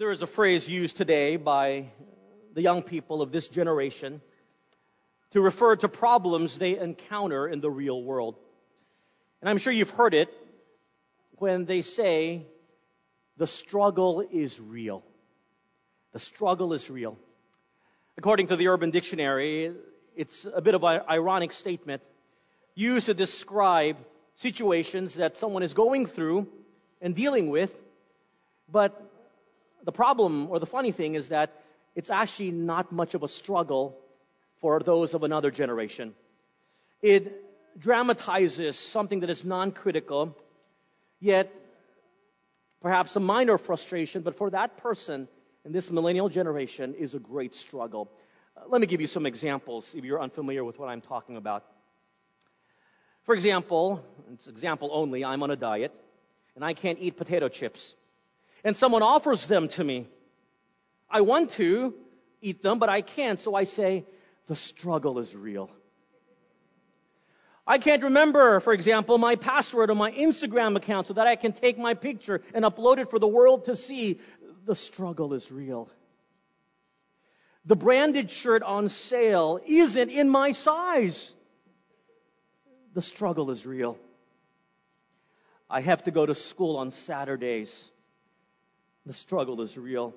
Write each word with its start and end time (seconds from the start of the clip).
There 0.00 0.10
is 0.10 0.22
a 0.22 0.26
phrase 0.26 0.66
used 0.66 0.96
today 0.96 1.36
by 1.36 1.90
the 2.54 2.62
young 2.62 2.82
people 2.82 3.20
of 3.20 3.32
this 3.32 3.48
generation 3.48 4.22
to 5.32 5.42
refer 5.42 5.76
to 5.76 5.90
problems 5.90 6.56
they 6.56 6.78
encounter 6.78 7.46
in 7.46 7.60
the 7.60 7.70
real 7.70 8.02
world. 8.02 8.38
And 9.42 9.50
I'm 9.50 9.58
sure 9.58 9.74
you've 9.74 9.90
heard 9.90 10.14
it 10.14 10.32
when 11.32 11.66
they 11.66 11.82
say, 11.82 12.46
the 13.36 13.46
struggle 13.46 14.22
is 14.22 14.58
real. 14.58 15.04
The 16.14 16.18
struggle 16.18 16.72
is 16.72 16.88
real. 16.88 17.18
According 18.16 18.46
to 18.46 18.56
the 18.56 18.68
Urban 18.68 18.92
Dictionary, 18.92 19.74
it's 20.16 20.46
a 20.46 20.62
bit 20.62 20.74
of 20.74 20.82
an 20.82 21.02
ironic 21.10 21.52
statement 21.52 22.00
used 22.74 23.04
to 23.04 23.12
describe 23.12 23.98
situations 24.32 25.16
that 25.16 25.36
someone 25.36 25.62
is 25.62 25.74
going 25.74 26.06
through 26.06 26.48
and 27.02 27.14
dealing 27.14 27.50
with, 27.50 27.78
but 28.66 29.09
the 29.84 29.92
problem 29.92 30.50
or 30.50 30.58
the 30.58 30.66
funny 30.66 30.92
thing 30.92 31.14
is 31.14 31.28
that 31.28 31.50
it's 31.94 32.10
actually 32.10 32.50
not 32.50 32.92
much 32.92 33.14
of 33.14 33.22
a 33.22 33.28
struggle 33.28 33.96
for 34.60 34.80
those 34.80 35.14
of 35.14 35.22
another 35.22 35.50
generation. 35.50 36.14
It 37.02 37.44
dramatizes 37.78 38.78
something 38.78 39.20
that 39.20 39.30
is 39.30 39.44
non 39.44 39.72
critical, 39.72 40.36
yet 41.20 41.52
perhaps 42.80 43.16
a 43.16 43.20
minor 43.20 43.58
frustration, 43.58 44.22
but 44.22 44.34
for 44.34 44.50
that 44.50 44.76
person 44.78 45.28
in 45.64 45.72
this 45.72 45.90
millennial 45.90 46.28
generation 46.28 46.94
is 46.94 47.14
a 47.14 47.18
great 47.18 47.54
struggle. 47.54 48.10
Uh, 48.56 48.62
let 48.68 48.80
me 48.80 48.86
give 48.86 49.00
you 49.00 49.06
some 49.06 49.26
examples 49.26 49.94
if 49.94 50.04
you're 50.04 50.20
unfamiliar 50.20 50.64
with 50.64 50.78
what 50.78 50.88
I'm 50.88 51.00
talking 51.00 51.36
about. 51.36 51.64
For 53.24 53.34
example, 53.34 54.04
it's 54.32 54.48
example 54.48 54.90
only, 54.92 55.24
I'm 55.24 55.42
on 55.42 55.50
a 55.50 55.56
diet 55.56 55.92
and 56.56 56.64
I 56.64 56.72
can't 56.72 56.98
eat 56.98 57.16
potato 57.16 57.48
chips. 57.48 57.94
And 58.64 58.76
someone 58.76 59.02
offers 59.02 59.46
them 59.46 59.68
to 59.68 59.84
me. 59.84 60.06
I 61.10 61.22
want 61.22 61.50
to 61.52 61.94
eat 62.40 62.62
them, 62.62 62.78
but 62.78 62.88
I 62.88 63.00
can't, 63.00 63.40
so 63.40 63.54
I 63.54 63.64
say, 63.64 64.04
the 64.46 64.56
struggle 64.56 65.18
is 65.18 65.34
real. 65.34 65.70
I 67.66 67.78
can't 67.78 68.02
remember, 68.02 68.60
for 68.60 68.72
example, 68.72 69.18
my 69.18 69.36
password 69.36 69.90
on 69.90 69.96
my 69.98 70.10
Instagram 70.10 70.76
account 70.76 71.06
so 71.06 71.14
that 71.14 71.26
I 71.26 71.36
can 71.36 71.52
take 71.52 71.78
my 71.78 71.94
picture 71.94 72.42
and 72.54 72.64
upload 72.64 72.98
it 72.98 73.10
for 73.10 73.18
the 73.18 73.28
world 73.28 73.66
to 73.66 73.76
see. 73.76 74.18
The 74.66 74.74
struggle 74.74 75.34
is 75.34 75.50
real. 75.52 75.88
The 77.66 77.76
branded 77.76 78.30
shirt 78.30 78.62
on 78.62 78.88
sale 78.88 79.60
isn't 79.64 80.10
in 80.10 80.28
my 80.28 80.52
size. 80.52 81.34
The 82.94 83.02
struggle 83.02 83.50
is 83.50 83.66
real. 83.66 83.98
I 85.68 85.82
have 85.82 86.04
to 86.04 86.10
go 86.10 86.26
to 86.26 86.34
school 86.34 86.78
on 86.78 86.90
Saturdays. 86.90 87.89
The 89.06 89.12
struggle 89.12 89.60
is 89.62 89.76
real. 89.76 90.14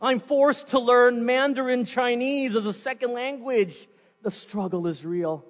I'm 0.00 0.20
forced 0.20 0.68
to 0.68 0.78
learn 0.78 1.24
Mandarin 1.24 1.84
Chinese 1.86 2.56
as 2.56 2.66
a 2.66 2.72
second 2.72 3.12
language. 3.12 3.88
The 4.22 4.30
struggle 4.30 4.86
is 4.86 5.04
real. 5.04 5.44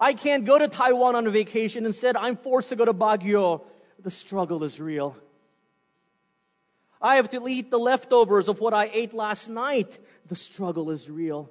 I 0.00 0.12
can't 0.12 0.44
go 0.44 0.58
to 0.58 0.68
Taiwan 0.68 1.16
on 1.16 1.26
a 1.26 1.30
vacation. 1.30 1.86
Instead, 1.86 2.16
I'm 2.16 2.36
forced 2.36 2.68
to 2.68 2.76
go 2.76 2.84
to 2.84 2.92
Baguio. 2.92 3.62
The 4.02 4.10
struggle 4.10 4.62
is 4.64 4.80
real. 4.80 5.16
I 7.00 7.16
have 7.16 7.30
to 7.30 7.48
eat 7.48 7.70
the 7.70 7.78
leftovers 7.78 8.48
of 8.48 8.60
what 8.60 8.74
I 8.74 8.90
ate 8.92 9.14
last 9.14 9.48
night. 9.48 9.98
The 10.26 10.36
struggle 10.36 10.90
is 10.90 11.08
real. 11.08 11.50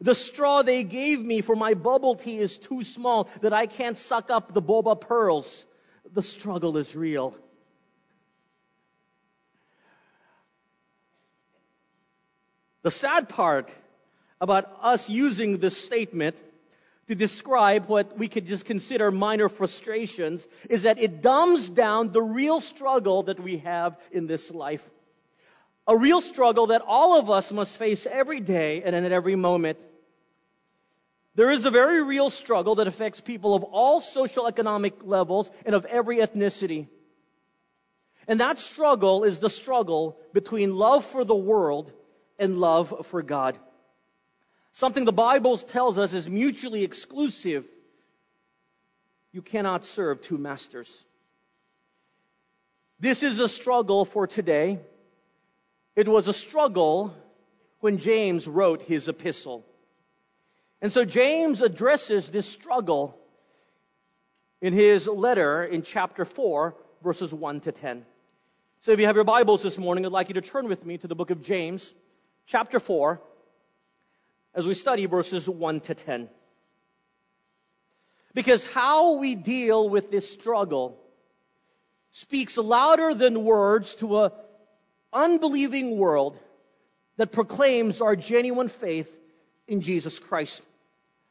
The 0.00 0.14
straw 0.14 0.62
they 0.62 0.82
gave 0.84 1.20
me 1.20 1.42
for 1.42 1.54
my 1.54 1.74
bubble 1.74 2.14
tea 2.14 2.38
is 2.38 2.56
too 2.56 2.82
small 2.84 3.28
that 3.42 3.52
I 3.52 3.66
can't 3.66 3.98
suck 3.98 4.30
up 4.30 4.54
the 4.54 4.62
boba 4.62 4.98
pearls. 4.98 5.66
The 6.12 6.22
struggle 6.22 6.76
is 6.76 6.94
real. 6.96 7.36
The 12.82 12.90
sad 12.90 13.28
part 13.28 13.70
about 14.40 14.64
us 14.80 15.10
using 15.10 15.58
this 15.58 15.76
statement 15.76 16.36
to 17.08 17.14
describe 17.14 17.86
what 17.88 18.16
we 18.16 18.28
could 18.28 18.46
just 18.46 18.64
consider 18.64 19.10
minor 19.10 19.48
frustrations 19.48 20.48
is 20.68 20.84
that 20.84 21.02
it 21.02 21.20
dumbs 21.20 21.68
down 21.68 22.12
the 22.12 22.22
real 22.22 22.60
struggle 22.60 23.24
that 23.24 23.38
we 23.38 23.58
have 23.58 23.98
in 24.12 24.26
this 24.26 24.50
life. 24.50 24.88
A 25.86 25.96
real 25.96 26.20
struggle 26.20 26.68
that 26.68 26.82
all 26.86 27.18
of 27.18 27.28
us 27.28 27.52
must 27.52 27.76
face 27.76 28.06
every 28.06 28.40
day 28.40 28.82
and 28.82 28.94
at 28.94 29.12
every 29.12 29.36
moment. 29.36 29.78
There 31.40 31.50
is 31.50 31.64
a 31.64 31.70
very 31.70 32.02
real 32.02 32.28
struggle 32.28 32.74
that 32.74 32.86
affects 32.86 33.18
people 33.18 33.54
of 33.54 33.64
all 33.64 34.02
social 34.02 34.46
economic 34.46 35.02
levels 35.02 35.50
and 35.64 35.74
of 35.74 35.86
every 35.86 36.18
ethnicity. 36.18 36.86
And 38.28 38.40
that 38.40 38.58
struggle 38.58 39.24
is 39.24 39.40
the 39.40 39.48
struggle 39.48 40.18
between 40.34 40.76
love 40.76 41.02
for 41.02 41.24
the 41.24 41.34
world 41.34 41.92
and 42.38 42.58
love 42.58 43.06
for 43.06 43.22
God. 43.22 43.56
Something 44.74 45.06
the 45.06 45.12
Bible 45.14 45.56
tells 45.56 45.96
us 45.96 46.12
is 46.12 46.28
mutually 46.28 46.82
exclusive. 46.82 47.64
You 49.32 49.40
cannot 49.40 49.86
serve 49.86 50.20
two 50.20 50.36
masters. 50.36 51.06
This 52.98 53.22
is 53.22 53.38
a 53.38 53.48
struggle 53.48 54.04
for 54.04 54.26
today. 54.26 54.78
It 55.96 56.06
was 56.06 56.28
a 56.28 56.34
struggle 56.34 57.14
when 57.78 57.96
James 57.96 58.46
wrote 58.46 58.82
his 58.82 59.08
epistle. 59.08 59.64
And 60.82 60.92
so 60.92 61.04
James 61.04 61.60
addresses 61.60 62.30
this 62.30 62.48
struggle 62.48 63.18
in 64.60 64.72
his 64.72 65.06
letter 65.06 65.64
in 65.64 65.82
chapter 65.82 66.24
4, 66.24 66.74
verses 67.02 67.32
1 67.32 67.60
to 67.60 67.72
10. 67.72 68.04
So 68.80 68.92
if 68.92 69.00
you 69.00 69.06
have 69.06 69.16
your 69.16 69.24
Bibles 69.24 69.62
this 69.62 69.76
morning, 69.76 70.06
I'd 70.06 70.12
like 70.12 70.28
you 70.28 70.34
to 70.34 70.40
turn 70.40 70.68
with 70.68 70.86
me 70.86 70.96
to 70.98 71.06
the 71.06 71.14
book 71.14 71.30
of 71.30 71.42
James, 71.42 71.94
chapter 72.46 72.80
4, 72.80 73.20
as 74.54 74.66
we 74.66 74.74
study 74.74 75.06
verses 75.06 75.48
1 75.48 75.80
to 75.80 75.94
10. 75.94 76.28
Because 78.32 78.64
how 78.64 79.14
we 79.14 79.34
deal 79.34 79.88
with 79.88 80.10
this 80.10 80.30
struggle 80.30 80.98
speaks 82.12 82.56
louder 82.56 83.12
than 83.14 83.44
words 83.44 83.94
to 83.96 84.24
an 84.24 84.30
unbelieving 85.12 85.98
world 85.98 86.38
that 87.16 87.32
proclaims 87.32 88.00
our 88.00 88.16
genuine 88.16 88.68
faith 88.68 89.14
in 89.68 89.82
Jesus 89.82 90.18
Christ. 90.18 90.64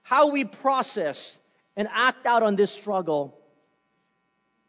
How 0.09 0.31
we 0.31 0.43
process 0.43 1.37
and 1.77 1.87
act 1.93 2.25
out 2.25 2.41
on 2.41 2.55
this 2.55 2.71
struggle 2.71 3.37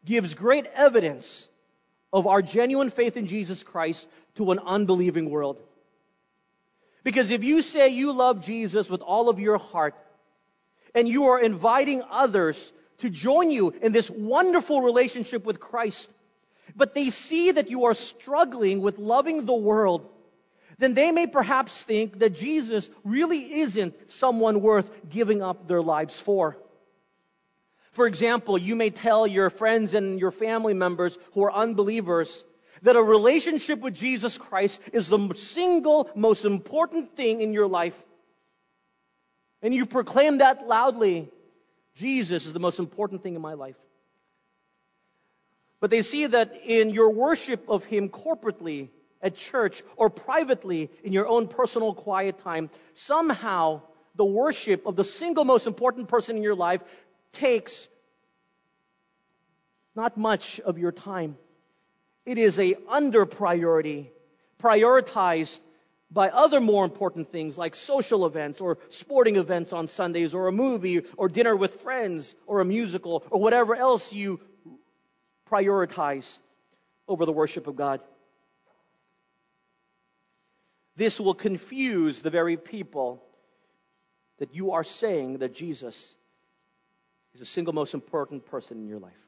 gives 0.05 0.35
great 0.35 0.67
evidence 0.75 1.49
of 2.13 2.27
our 2.27 2.43
genuine 2.43 2.91
faith 2.91 3.17
in 3.17 3.25
Jesus 3.25 3.63
Christ 3.63 4.07
to 4.35 4.51
an 4.51 4.59
unbelieving 4.59 5.31
world. 5.31 5.59
Because 7.03 7.31
if 7.31 7.43
you 7.43 7.63
say 7.63 7.89
you 7.89 8.11
love 8.11 8.45
Jesus 8.45 8.87
with 8.87 9.01
all 9.01 9.29
of 9.29 9.39
your 9.39 9.57
heart, 9.57 9.95
and 10.93 11.09
you 11.09 11.29
are 11.29 11.41
inviting 11.41 12.03
others 12.11 12.71
to 12.99 13.09
join 13.09 13.49
you 13.49 13.73
in 13.81 13.93
this 13.93 14.11
wonderful 14.11 14.81
relationship 14.81 15.43
with 15.43 15.59
Christ, 15.59 16.07
but 16.75 16.93
they 16.93 17.09
see 17.09 17.49
that 17.49 17.67
you 17.67 17.85
are 17.85 17.95
struggling 17.95 18.79
with 18.79 18.99
loving 18.99 19.47
the 19.47 19.55
world, 19.55 20.07
then 20.81 20.95
they 20.95 21.11
may 21.11 21.27
perhaps 21.27 21.83
think 21.83 22.19
that 22.19 22.33
Jesus 22.35 22.89
really 23.03 23.59
isn't 23.61 24.09
someone 24.09 24.61
worth 24.61 24.91
giving 25.09 25.43
up 25.43 25.67
their 25.67 25.81
lives 25.81 26.19
for. 26.19 26.57
For 27.91 28.07
example, 28.07 28.57
you 28.57 28.75
may 28.75 28.89
tell 28.89 29.27
your 29.27 29.49
friends 29.49 29.93
and 29.93 30.19
your 30.19 30.31
family 30.31 30.73
members 30.73 31.17
who 31.33 31.43
are 31.43 31.53
unbelievers 31.53 32.43
that 32.81 32.95
a 32.95 33.01
relationship 33.01 33.79
with 33.79 33.93
Jesus 33.93 34.37
Christ 34.37 34.81
is 34.91 35.07
the 35.07 35.33
single 35.35 36.09
most 36.15 36.45
important 36.45 37.15
thing 37.15 37.41
in 37.41 37.53
your 37.53 37.67
life. 37.67 38.01
And 39.61 39.73
you 39.73 39.85
proclaim 39.85 40.39
that 40.39 40.67
loudly. 40.67 41.29
Jesus 41.95 42.47
is 42.47 42.53
the 42.53 42.59
most 42.59 42.79
important 42.79 43.21
thing 43.21 43.35
in 43.35 43.41
my 43.41 43.53
life. 43.53 43.75
But 45.79 45.91
they 45.91 46.01
see 46.01 46.25
that 46.25 46.55
in 46.65 46.89
your 46.89 47.11
worship 47.11 47.69
of 47.69 47.83
Him 47.83 48.09
corporately 48.09 48.89
at 49.21 49.35
church 49.35 49.83
or 49.95 50.09
privately 50.09 50.89
in 51.03 51.13
your 51.13 51.27
own 51.27 51.47
personal 51.47 51.93
quiet 51.93 52.39
time, 52.43 52.69
somehow 52.93 53.81
the 54.15 54.25
worship 54.25 54.85
of 54.85 54.95
the 54.95 55.03
single 55.03 55.45
most 55.45 55.67
important 55.67 56.07
person 56.09 56.37
in 56.37 56.43
your 56.43 56.55
life 56.55 56.81
takes 57.33 57.87
not 59.95 60.17
much 60.17 60.59
of 60.59 60.77
your 60.77 60.91
time. 60.91 61.37
It 62.25 62.37
is 62.37 62.59
a 62.59 62.75
under 62.87 63.25
priority, 63.25 64.11
prioritized 64.61 65.59
by 66.11 66.29
other 66.29 66.59
more 66.59 66.83
important 66.83 67.31
things 67.31 67.57
like 67.57 67.73
social 67.73 68.25
events 68.25 68.59
or 68.59 68.77
sporting 68.89 69.37
events 69.37 69.71
on 69.71 69.87
Sundays 69.87 70.35
or 70.35 70.47
a 70.47 70.51
movie 70.51 71.01
or 71.17 71.29
dinner 71.29 71.55
with 71.55 71.81
friends 71.81 72.35
or 72.45 72.59
a 72.59 72.65
musical 72.65 73.23
or 73.29 73.39
whatever 73.39 73.75
else 73.75 74.11
you 74.13 74.39
prioritize 75.49 76.37
over 77.07 77.25
the 77.25 77.31
worship 77.31 77.67
of 77.67 77.75
God. 77.75 78.01
This 81.01 81.19
will 81.19 81.33
confuse 81.33 82.21
the 82.21 82.29
very 82.29 82.57
people 82.57 83.23
that 84.37 84.53
you 84.53 84.73
are 84.73 84.83
saying 84.83 85.39
that 85.39 85.55
Jesus 85.55 86.15
is 87.33 87.39
the 87.39 87.45
single 87.45 87.73
most 87.73 87.95
important 87.95 88.45
person 88.45 88.77
in 88.77 88.87
your 88.87 88.99
life. 88.99 89.23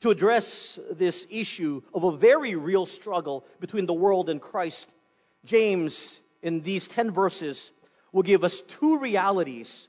to 0.00 0.10
address 0.10 0.78
this 0.90 1.26
issue 1.28 1.82
of 1.92 2.04
a 2.04 2.16
very 2.16 2.54
real 2.54 2.86
struggle 2.86 3.44
between 3.60 3.84
the 3.84 3.92
world 3.92 4.30
and 4.30 4.40
Christ, 4.40 4.88
James, 5.44 6.18
in 6.40 6.62
these 6.62 6.88
10 6.88 7.10
verses, 7.10 7.70
will 8.10 8.22
give 8.22 8.42
us 8.42 8.62
two 8.80 8.96
realities 8.98 9.86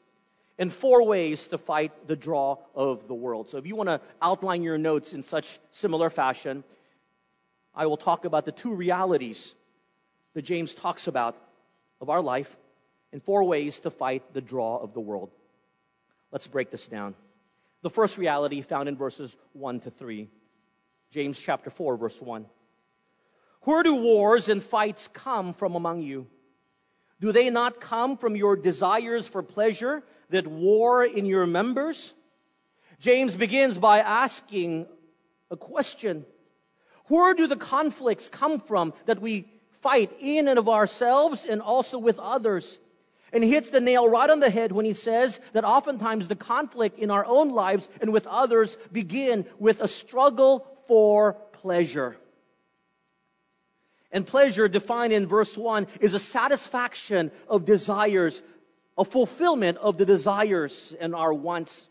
and 0.57 0.73
four 0.73 1.05
ways 1.05 1.47
to 1.47 1.57
fight 1.57 2.05
the 2.05 2.17
draw 2.17 2.57
of 2.75 3.07
the 3.07 3.15
world. 3.15 3.49
So 3.49 3.59
if 3.59 3.65
you 3.65 3.77
want 3.77 3.87
to 3.87 4.01
outline 4.21 4.63
your 4.63 4.77
notes 4.77 5.13
in 5.13 5.23
such 5.23 5.47
similar 5.71 6.09
fashion, 6.09 6.65
I 7.73 7.85
will 7.85 7.95
talk 7.95 8.25
about 8.25 8.43
the 8.43 8.51
two 8.51 8.75
realities 8.75 9.55
that 10.37 10.45
James 10.45 10.75
talks 10.75 11.07
about 11.07 11.35
of 11.99 12.11
our 12.11 12.21
life 12.21 12.55
and 13.11 13.23
four 13.23 13.43
ways 13.43 13.79
to 13.79 13.89
fight 13.89 14.35
the 14.35 14.39
draw 14.39 14.77
of 14.77 14.93
the 14.93 14.99
world. 14.99 15.31
Let's 16.31 16.45
break 16.45 16.69
this 16.69 16.87
down. 16.87 17.15
The 17.81 17.89
first 17.89 18.19
reality 18.19 18.61
found 18.61 18.87
in 18.87 18.97
verses 18.97 19.35
1 19.53 19.79
to 19.79 19.89
3. 19.89 20.29
James 21.09 21.39
chapter 21.39 21.71
4 21.71 21.97
verse 21.97 22.21
1. 22.21 22.45
Where 23.61 23.81
do 23.81 23.95
wars 23.95 24.47
and 24.47 24.61
fights 24.61 25.07
come 25.07 25.55
from 25.55 25.73
among 25.73 26.03
you? 26.03 26.27
Do 27.19 27.31
they 27.31 27.49
not 27.49 27.81
come 27.81 28.15
from 28.15 28.35
your 28.35 28.55
desires 28.55 29.27
for 29.27 29.41
pleasure 29.41 30.03
that 30.29 30.45
war 30.45 31.03
in 31.03 31.25
your 31.25 31.47
members? 31.47 32.13
James 32.99 33.35
begins 33.35 33.79
by 33.79 34.01
asking 34.01 34.85
a 35.49 35.57
question. 35.57 36.27
Where 37.05 37.33
do 37.33 37.47
the 37.47 37.55
conflicts 37.55 38.29
come 38.29 38.59
from 38.59 38.93
that 39.07 39.19
we 39.19 39.47
fight 39.81 40.11
in 40.19 40.47
and 40.47 40.59
of 40.59 40.69
ourselves 40.69 41.45
and 41.45 41.61
also 41.61 41.97
with 41.97 42.19
others? 42.19 42.77
And 43.33 43.43
he 43.43 43.51
hits 43.51 43.69
the 43.69 43.81
nail 43.81 44.07
right 44.07 44.29
on 44.29 44.39
the 44.39 44.49
head 44.49 44.71
when 44.71 44.85
he 44.85 44.93
says 44.93 45.39
that 45.53 45.65
oftentimes 45.65 46.27
the 46.27 46.35
conflict 46.35 46.97
in 46.97 47.11
our 47.11 47.25
own 47.25 47.49
lives 47.49 47.89
and 47.99 48.13
with 48.13 48.25
others 48.25 48.77
begin 48.91 49.45
with 49.59 49.81
a 49.81 49.87
struggle 49.87 50.65
for 50.87 51.33
pleasure. 51.53 52.17
And 54.11 54.25
pleasure, 54.25 54.69
defined 54.69 55.11
in 55.11 55.27
verse 55.27 55.57
1, 55.57 55.87
is 55.99 56.13
a 56.13 56.19
satisfaction 56.19 57.31
of 57.49 57.65
desires, 57.65 58.41
a 58.97 59.03
fulfillment 59.03 59.77
of 59.77 59.97
the 59.97 60.05
desires 60.05 60.93
and 60.99 61.13
our 61.13 61.33
wants. 61.33 61.87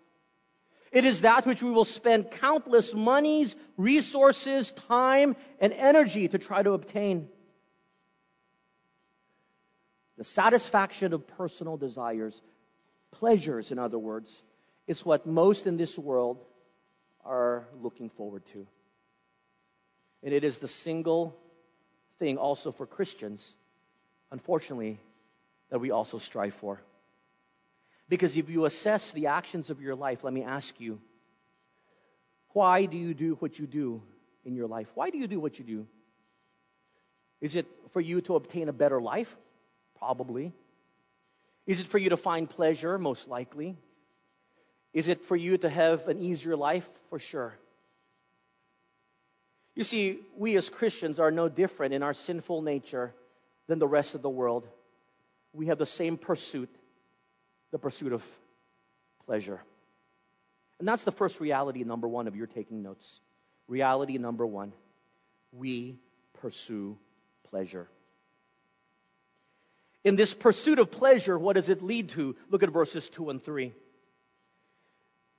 It 0.92 1.04
is 1.04 1.20
that 1.20 1.44
which 1.44 1.62
we 1.62 1.70
will 1.70 1.84
spend 1.84 2.30
countless 2.30 2.94
monies, 2.94 3.54
resources, 3.76 4.70
time, 4.70 5.36
and 5.60 5.74
energy 5.74 6.28
to 6.28 6.38
try 6.38 6.62
to 6.62 6.72
obtain. 6.72 7.28
The 10.18 10.24
satisfaction 10.24 11.12
of 11.12 11.26
personal 11.26 11.76
desires, 11.76 12.40
pleasures, 13.12 13.70
in 13.70 13.78
other 13.78 13.98
words, 13.98 14.42
is 14.86 15.04
what 15.04 15.26
most 15.26 15.66
in 15.66 15.76
this 15.76 15.98
world 15.98 16.38
are 17.24 17.66
looking 17.82 18.08
forward 18.10 18.44
to. 18.46 18.66
And 20.22 20.32
it 20.32 20.44
is 20.44 20.58
the 20.58 20.68
single 20.68 21.36
thing 22.18 22.38
also 22.38 22.72
for 22.72 22.86
Christians, 22.86 23.56
unfortunately, 24.30 24.98
that 25.70 25.80
we 25.80 25.90
also 25.90 26.18
strive 26.18 26.54
for. 26.54 26.80
Because 28.08 28.36
if 28.36 28.48
you 28.48 28.64
assess 28.64 29.12
the 29.12 29.26
actions 29.26 29.70
of 29.70 29.80
your 29.80 29.96
life, 29.96 30.22
let 30.22 30.32
me 30.32 30.44
ask 30.44 30.80
you, 30.80 31.00
why 32.50 32.86
do 32.86 32.96
you 32.96 33.12
do 33.12 33.34
what 33.34 33.58
you 33.58 33.66
do 33.66 34.00
in 34.44 34.54
your 34.54 34.68
life? 34.68 34.88
Why 34.94 35.10
do 35.10 35.18
you 35.18 35.26
do 35.26 35.40
what 35.40 35.58
you 35.58 35.64
do? 35.64 35.86
Is 37.40 37.56
it 37.56 37.66
for 37.92 38.00
you 38.00 38.20
to 38.22 38.36
obtain 38.36 38.68
a 38.68 38.72
better 38.72 39.00
life? 39.00 39.36
Probably. 39.98 40.52
Is 41.66 41.80
it 41.80 41.88
for 41.88 41.98
you 41.98 42.10
to 42.10 42.16
find 42.16 42.48
pleasure? 42.48 42.98
Most 42.98 43.28
likely. 43.28 43.76
Is 44.92 45.08
it 45.08 45.22
for 45.22 45.36
you 45.36 45.58
to 45.58 45.68
have 45.68 46.08
an 46.08 46.20
easier 46.20 46.56
life? 46.56 46.88
For 47.10 47.18
sure. 47.18 47.54
You 49.74 49.84
see, 49.84 50.20
we 50.36 50.56
as 50.56 50.70
Christians 50.70 51.20
are 51.20 51.30
no 51.30 51.48
different 51.48 51.92
in 51.92 52.02
our 52.02 52.14
sinful 52.14 52.62
nature 52.62 53.12
than 53.68 53.78
the 53.78 53.86
rest 53.86 54.14
of 54.14 54.22
the 54.22 54.30
world. 54.30 54.66
We 55.52 55.66
have 55.66 55.78
the 55.78 55.86
same 55.86 56.16
pursuit, 56.16 56.70
the 57.72 57.78
pursuit 57.78 58.12
of 58.12 58.24
pleasure. 59.26 59.60
And 60.78 60.88
that's 60.88 61.04
the 61.04 61.12
first 61.12 61.40
reality, 61.40 61.84
number 61.84 62.08
one, 62.08 62.26
of 62.26 62.36
your 62.36 62.46
taking 62.46 62.82
notes. 62.82 63.20
Reality 63.68 64.18
number 64.18 64.46
one 64.46 64.72
we 65.52 65.98
pursue 66.40 66.98
pleasure. 67.48 67.88
In 70.06 70.14
this 70.14 70.32
pursuit 70.32 70.78
of 70.78 70.92
pleasure, 70.92 71.36
what 71.36 71.54
does 71.54 71.68
it 71.68 71.82
lead 71.82 72.10
to? 72.10 72.36
Look 72.48 72.62
at 72.62 72.70
verses 72.70 73.08
2 73.08 73.28
and 73.28 73.42
3. 73.42 73.72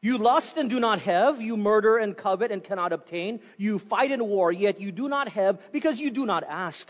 You 0.01 0.17
lust 0.17 0.57
and 0.57 0.69
do 0.69 0.81
not 0.81 0.99
have. 1.03 1.41
You 1.41 1.55
murder 1.55 1.95
and 1.97 2.17
covet 2.17 2.51
and 2.51 2.61
cannot 2.61 2.91
obtain. 2.91 3.39
You 3.55 3.79
fight 3.79 4.11
in 4.11 4.21
war, 4.27 4.51
yet 4.51 4.81
you 4.81 4.91
do 4.91 5.07
not 5.07 5.29
have 5.29 5.61
because 5.71 6.01
you 6.01 6.11
do 6.11 6.25
not 6.25 6.43
ask. 6.43 6.85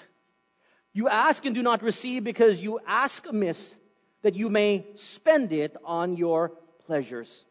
You 0.91 1.07
ask 1.07 1.45
and 1.45 1.53
do 1.53 1.61
not 1.61 1.83
receive 1.83 2.23
because 2.23 2.59
you 2.59 2.79
ask 2.87 3.27
amiss 3.27 3.75
that 4.23 4.33
you 4.33 4.49
may 4.49 4.87
spend 4.95 5.53
it 5.53 5.77
on 5.85 6.17
your 6.17 6.53
pleasures. 6.87 7.45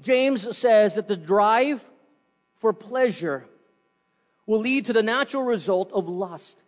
James 0.00 0.56
says 0.56 0.94
that 0.94 1.06
the 1.06 1.18
drive 1.18 1.84
for 2.60 2.72
pleasure 2.72 3.44
will 4.46 4.60
lead 4.60 4.86
to 4.86 4.94
the 4.94 5.02
natural 5.02 5.42
result 5.42 5.92
of 5.92 6.08
lust 6.08 6.58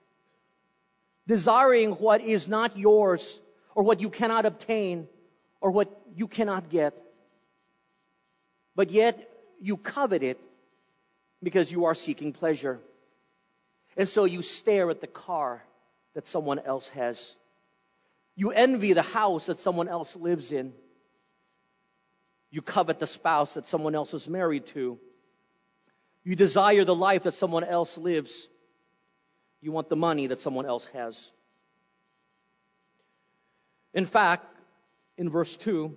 desiring 1.27 1.93
what 1.93 2.21
is 2.21 2.49
not 2.49 2.77
yours 2.77 3.41
or 3.75 3.83
what 3.83 4.01
you 4.01 4.11
cannot 4.11 4.47
obtain 4.47 5.09
or 5.61 5.71
what 5.71 5.91
you 6.15 6.29
cannot 6.29 6.71
get. 6.71 6.95
But 8.75 8.91
yet 8.91 9.31
you 9.61 9.77
covet 9.77 10.23
it 10.23 10.41
because 11.43 11.71
you 11.73 11.87
are 11.87 11.95
seeking 11.95 12.33
pleasure. 12.33 12.81
And 13.97 14.09
so 14.09 14.25
you 14.25 14.43
stare 14.43 14.91
at 14.91 15.01
the 15.01 15.07
car 15.07 15.63
that 16.15 16.29
someone 16.29 16.59
else 16.59 16.89
has. 16.91 17.35
You 18.37 18.51
envy 18.51 18.93
the 18.93 19.03
house 19.03 19.47
that 19.47 19.59
someone 19.59 19.89
else 19.89 20.15
lives 20.17 20.53
in. 20.53 20.73
You 22.51 22.63
covet 22.63 22.99
the 22.99 23.07
spouse 23.07 23.55
that 23.55 23.67
someone 23.67 23.95
else 23.95 24.15
is 24.15 24.29
married 24.29 24.67
to. 24.69 24.99
You 26.25 26.37
desire 26.37 26.85
the 26.85 26.95
life 26.95 27.25
that 27.25 27.33
someone 27.33 27.65
else 27.65 27.97
lives. 27.97 28.49
You 29.67 29.73
want 29.73 29.89
the 29.89 29.97
money 29.97 30.29
that 30.29 30.39
someone 30.39 30.65
else 30.65 30.87
has. 30.93 31.33
In 33.93 34.07
fact, 34.07 34.47
in 35.19 35.29
verse 35.29 35.57
2, 35.57 35.93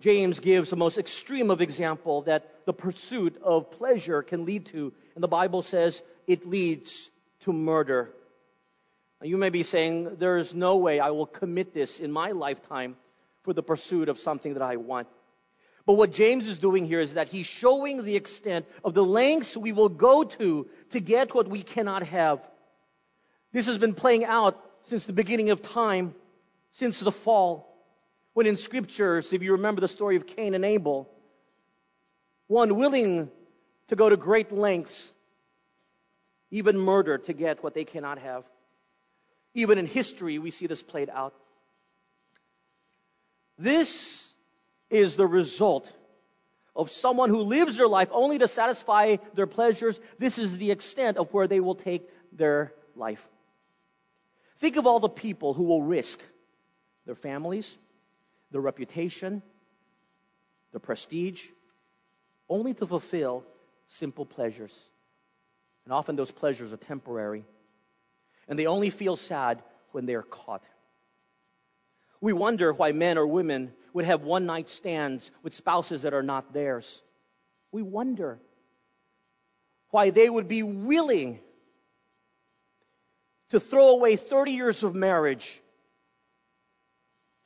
James 0.00 0.38
gives 0.38 0.68
the 0.68 0.76
most 0.76 0.98
extreme 0.98 1.50
of 1.50 1.62
example 1.62 2.20
that 2.22 2.66
the 2.66 2.74
pursuit 2.74 3.40
of 3.42 3.70
pleasure 3.70 4.22
can 4.22 4.44
lead 4.44 4.66
to. 4.66 4.92
And 5.14 5.24
the 5.24 5.28
Bible 5.28 5.62
says 5.62 6.02
it 6.26 6.46
leads 6.46 7.08
to 7.44 7.54
murder. 7.54 8.10
Now, 9.22 9.28
you 9.28 9.38
may 9.38 9.48
be 9.48 9.62
saying, 9.62 10.16
there 10.16 10.36
is 10.36 10.52
no 10.52 10.76
way 10.76 11.00
I 11.00 11.08
will 11.08 11.24
commit 11.24 11.72
this 11.72 12.00
in 12.00 12.12
my 12.12 12.32
lifetime 12.32 12.96
for 13.44 13.54
the 13.54 13.62
pursuit 13.62 14.10
of 14.10 14.20
something 14.20 14.52
that 14.52 14.62
I 14.62 14.76
want. 14.76 15.08
But 15.84 15.94
what 15.94 16.12
James 16.12 16.48
is 16.48 16.58
doing 16.58 16.86
here 16.86 17.00
is 17.00 17.14
that 17.14 17.28
he's 17.28 17.46
showing 17.46 18.04
the 18.04 18.14
extent 18.14 18.66
of 18.84 18.94
the 18.94 19.04
lengths 19.04 19.56
we 19.56 19.72
will 19.72 19.88
go 19.88 20.22
to 20.24 20.68
to 20.92 21.00
get 21.00 21.34
what 21.34 21.48
we 21.48 21.62
cannot 21.62 22.02
have. 22.04 22.40
This 23.52 23.66
has 23.66 23.78
been 23.78 23.94
playing 23.94 24.24
out 24.24 24.58
since 24.84 25.04
the 25.04 25.12
beginning 25.12 25.50
of 25.50 25.62
time, 25.62 26.14
since 26.72 27.00
the 27.00 27.12
fall. 27.12 27.68
When 28.34 28.46
in 28.46 28.56
scriptures, 28.56 29.32
if 29.32 29.42
you 29.42 29.52
remember 29.52 29.80
the 29.80 29.88
story 29.88 30.16
of 30.16 30.26
Cain 30.26 30.54
and 30.54 30.64
Abel, 30.64 31.08
one 32.46 32.76
willing 32.76 33.30
to 33.88 33.96
go 33.96 34.08
to 34.08 34.16
great 34.16 34.52
lengths, 34.52 35.12
even 36.50 36.78
murder 36.78 37.18
to 37.18 37.32
get 37.32 37.62
what 37.62 37.74
they 37.74 37.84
cannot 37.84 38.18
have. 38.18 38.44
Even 39.54 39.78
in 39.78 39.86
history, 39.86 40.38
we 40.38 40.50
see 40.50 40.66
this 40.66 40.82
played 40.82 41.10
out. 41.10 41.34
This 43.58 44.32
is 44.88 45.16
the 45.16 45.26
result 45.26 45.90
of 46.74 46.90
someone 46.90 47.28
who 47.28 47.42
lives 47.42 47.76
their 47.76 47.88
life 47.88 48.08
only 48.12 48.38
to 48.38 48.48
satisfy 48.48 49.16
their 49.34 49.46
pleasures. 49.46 49.98
This 50.18 50.38
is 50.38 50.58
the 50.58 50.70
extent 50.70 51.18
of 51.18 51.32
where 51.32 51.46
they 51.46 51.60
will 51.60 51.74
take 51.74 52.08
their 52.32 52.72
life. 52.96 53.26
Think 54.58 54.76
of 54.76 54.86
all 54.86 55.00
the 55.00 55.08
people 55.08 55.54
who 55.54 55.64
will 55.64 55.82
risk 55.82 56.20
their 57.04 57.14
families, 57.14 57.76
their 58.50 58.60
reputation, 58.60 59.42
their 60.70 60.80
prestige, 60.80 61.44
only 62.48 62.74
to 62.74 62.86
fulfill 62.86 63.44
simple 63.86 64.24
pleasures. 64.24 64.72
And 65.84 65.92
often 65.92 66.16
those 66.16 66.30
pleasures 66.30 66.72
are 66.72 66.76
temporary. 66.76 67.44
And 68.48 68.58
they 68.58 68.66
only 68.66 68.90
feel 68.90 69.16
sad 69.16 69.62
when 69.90 70.06
they 70.06 70.14
are 70.14 70.22
caught. 70.22 70.62
We 72.20 72.32
wonder 72.32 72.72
why 72.72 72.92
men 72.92 73.18
or 73.18 73.26
women 73.26 73.72
would 73.92 74.04
have 74.04 74.22
one 74.22 74.46
night 74.46 74.68
stands 74.68 75.30
with 75.42 75.54
spouses 75.54 76.02
that 76.02 76.14
are 76.14 76.22
not 76.22 76.52
theirs. 76.52 77.02
We 77.70 77.82
wonder 77.82 78.38
why 79.90 80.10
they 80.10 80.28
would 80.28 80.48
be 80.48 80.62
willing 80.62 81.38
to 83.50 83.60
throw 83.60 83.90
away 83.90 84.16
30 84.16 84.52
years 84.52 84.82
of 84.82 84.94
marriage, 84.94 85.60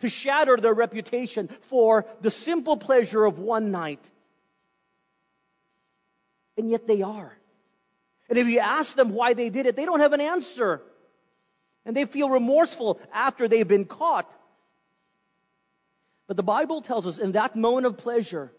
to 0.01 0.09
shatter 0.09 0.57
their 0.57 0.75
reputation 0.75 1.49
for 1.49 2.07
the 2.21 2.31
simple 2.31 2.77
pleasure 2.77 3.25
of 3.25 3.39
one 3.39 3.73
night. 3.73 4.11
And 6.57 6.71
yet 6.71 6.87
they 6.87 7.03
are. 7.03 7.37
And 8.29 8.39
if 8.39 8.47
you 8.47 8.61
ask 8.61 8.97
them 8.97 9.11
why 9.11 9.35
they 9.35 9.51
did 9.51 9.67
it, 9.67 9.75
they 9.75 9.85
don't 9.85 10.01
have 10.01 10.13
an 10.13 10.21
answer. 10.21 10.83
And 11.85 11.97
they 11.97 12.05
feel 12.05 12.29
remorseful 12.31 13.01
after 13.13 13.49
they've 13.49 13.67
been 13.67 13.85
caught. 13.85 14.31
But 16.27 16.37
the 16.37 16.43
Bible 16.43 16.83
tells 16.83 17.07
us 17.07 17.19
in 17.19 17.33
that 17.33 17.57
moment 17.57 17.87
of 17.87 17.99
pleasure, 17.99 18.53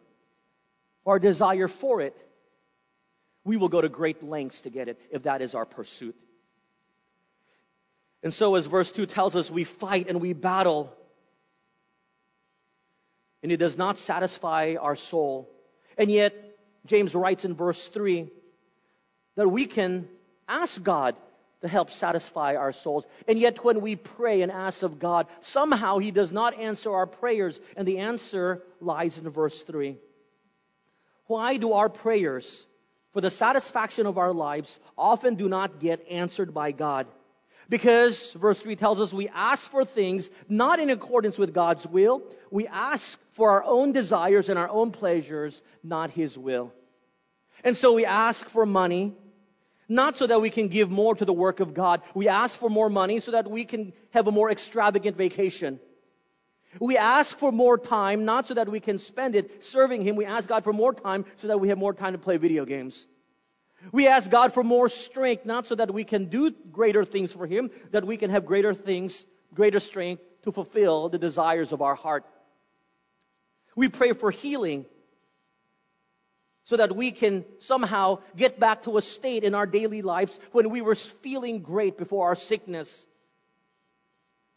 our 1.06 1.20
desire 1.20 1.68
for 1.68 2.02
it, 2.02 2.16
we 3.44 3.58
will 3.58 3.70
go 3.70 3.82
to 3.82 3.90
great 3.90 4.24
lengths 4.24 4.62
to 4.62 4.70
get 4.70 4.88
it 4.90 5.00
if 5.12 5.24
that 5.24 5.42
is 5.42 5.56
our 5.56 5.66
pursuit. 5.66 6.16
And 8.24 8.34
so, 8.34 8.56
as 8.56 8.66
verse 8.66 8.92
2 8.92 9.06
tells 9.06 9.36
us, 9.36 9.50
we 9.52 9.64
fight 9.64 10.08
and 10.10 10.20
we 10.20 10.34
battle. 10.34 10.94
And 13.44 13.52
it 13.52 13.58
does 13.58 13.78
not 13.78 14.00
satisfy 14.00 14.76
our 14.80 14.96
soul. 14.96 15.50
And 15.98 16.12
yet, 16.12 16.34
James 16.86 17.14
writes 17.16 17.46
in 17.46 17.54
verse 17.54 17.88
3 17.88 18.30
that 19.36 19.48
we 19.48 19.66
can 19.66 20.08
ask 20.48 20.82
God 20.82 21.16
to 21.62 21.68
help 21.68 21.92
satisfy 21.92 22.56
our 22.56 22.72
souls. 22.72 23.08
And 23.28 23.40
yet, 23.40 23.64
when 23.64 23.82
we 23.82 23.96
pray 23.96 24.42
and 24.42 24.52
ask 24.52 24.84
of 24.84 25.00
God, 25.00 25.28
somehow 25.42 25.98
He 25.98 26.12
does 26.12 26.32
not 26.32 26.60
answer 26.60 26.94
our 26.94 27.08
prayers. 27.08 27.60
And 27.76 27.88
the 27.88 28.00
answer 28.00 28.62
lies 28.80 29.18
in 29.18 29.30
verse 29.30 29.64
3. 29.64 29.98
Why 31.26 31.58
do 31.58 31.74
our 31.74 31.90
prayers 31.90 32.66
for 33.14 33.22
the 33.22 33.32
satisfaction 33.32 34.06
of 34.06 34.18
our 34.18 34.34
lives 34.34 34.80
often 34.98 35.36
do 35.36 35.50
not 35.50 35.80
get 35.80 36.08
answered 36.10 36.54
by 36.54 36.72
God? 36.72 37.08
Because, 37.70 38.32
verse 38.34 38.62
3 38.62 38.78
tells 38.78 39.02
us, 39.02 39.12
we 39.12 39.28
ask 39.28 39.70
for 39.70 39.84
things 39.84 40.30
not 40.48 40.80
in 40.80 40.90
accordance 40.90 41.38
with 41.38 41.54
God's 41.54 41.86
will. 41.86 42.22
We 42.50 42.68
ask 42.68 43.20
for 43.34 43.52
our 43.52 43.64
own 43.64 43.92
desires 43.92 44.48
and 44.48 44.58
our 44.58 44.70
own 44.70 44.92
pleasures, 44.92 45.62
not 45.84 46.12
His 46.12 46.38
will. 46.38 46.72
And 47.64 47.76
so 47.76 47.94
we 47.94 48.06
ask 48.06 48.48
for 48.48 48.66
money, 48.66 49.16
not 49.90 50.18
so 50.18 50.28
that 50.28 50.42
we 50.42 50.50
can 50.50 50.68
give 50.68 50.90
more 50.92 51.16
to 51.16 51.26
the 51.26 51.34
work 51.34 51.60
of 51.60 51.74
God. 51.74 52.02
We 52.14 52.28
ask 52.28 52.58
for 52.58 52.70
more 52.70 52.90
money 52.90 53.20
so 53.20 53.32
that 53.32 53.50
we 53.50 53.66
can 53.66 53.94
have 54.12 54.28
a 54.28 54.32
more 54.32 54.52
extravagant 54.52 55.18
vacation. 55.18 55.80
We 56.80 56.98
ask 56.98 57.38
for 57.38 57.52
more 57.52 57.78
time, 57.78 58.26
not 58.26 58.48
so 58.48 58.54
that 58.56 58.70
we 58.70 58.80
can 58.80 59.00
spend 59.00 59.36
it 59.36 59.64
serving 59.64 60.04
Him. 60.04 60.16
We 60.16 60.26
ask 60.26 60.48
God 60.48 60.64
for 60.64 60.74
more 60.74 60.94
time 60.94 61.26
so 61.38 61.48
that 61.48 61.60
we 61.60 61.70
have 61.70 61.78
more 61.78 61.94
time 61.94 62.14
to 62.14 62.20
play 62.20 62.38
video 62.38 62.66
games. 62.66 63.08
We 63.92 64.08
ask 64.08 64.30
God 64.30 64.54
for 64.54 64.64
more 64.64 64.90
strength, 64.90 65.46
not 65.46 65.68
so 65.68 65.76
that 65.76 65.94
we 65.94 66.04
can 66.04 66.26
do 66.26 66.52
greater 66.72 67.06
things 67.06 67.32
for 67.32 67.48
Him, 67.48 67.72
that 67.92 68.06
we 68.06 68.18
can 68.18 68.32
have 68.32 68.46
greater 68.46 68.74
things, 68.74 69.26
greater 69.54 69.80
strength 69.80 70.22
to 70.44 70.52
fulfill 70.52 71.10
the 71.10 71.20
desires 71.20 71.72
of 71.72 71.82
our 71.82 71.96
heart. 71.96 72.26
We 73.76 73.90
pray 73.90 74.14
for 74.14 74.32
healing 74.32 74.86
so 76.68 76.76
that 76.76 76.94
we 76.94 77.12
can 77.12 77.46
somehow 77.60 78.20
get 78.36 78.60
back 78.60 78.84
to 78.84 78.98
a 78.98 79.02
state 79.02 79.46
in 79.46 79.56
our 79.56 79.66
daily 79.66 80.02
lives 80.02 80.38
when 80.52 80.70
we 80.70 80.82
were 80.82 80.96
feeling 80.96 81.62
great 81.62 81.98
before 81.98 82.28
our 82.28 82.36
sickness. 82.36 83.08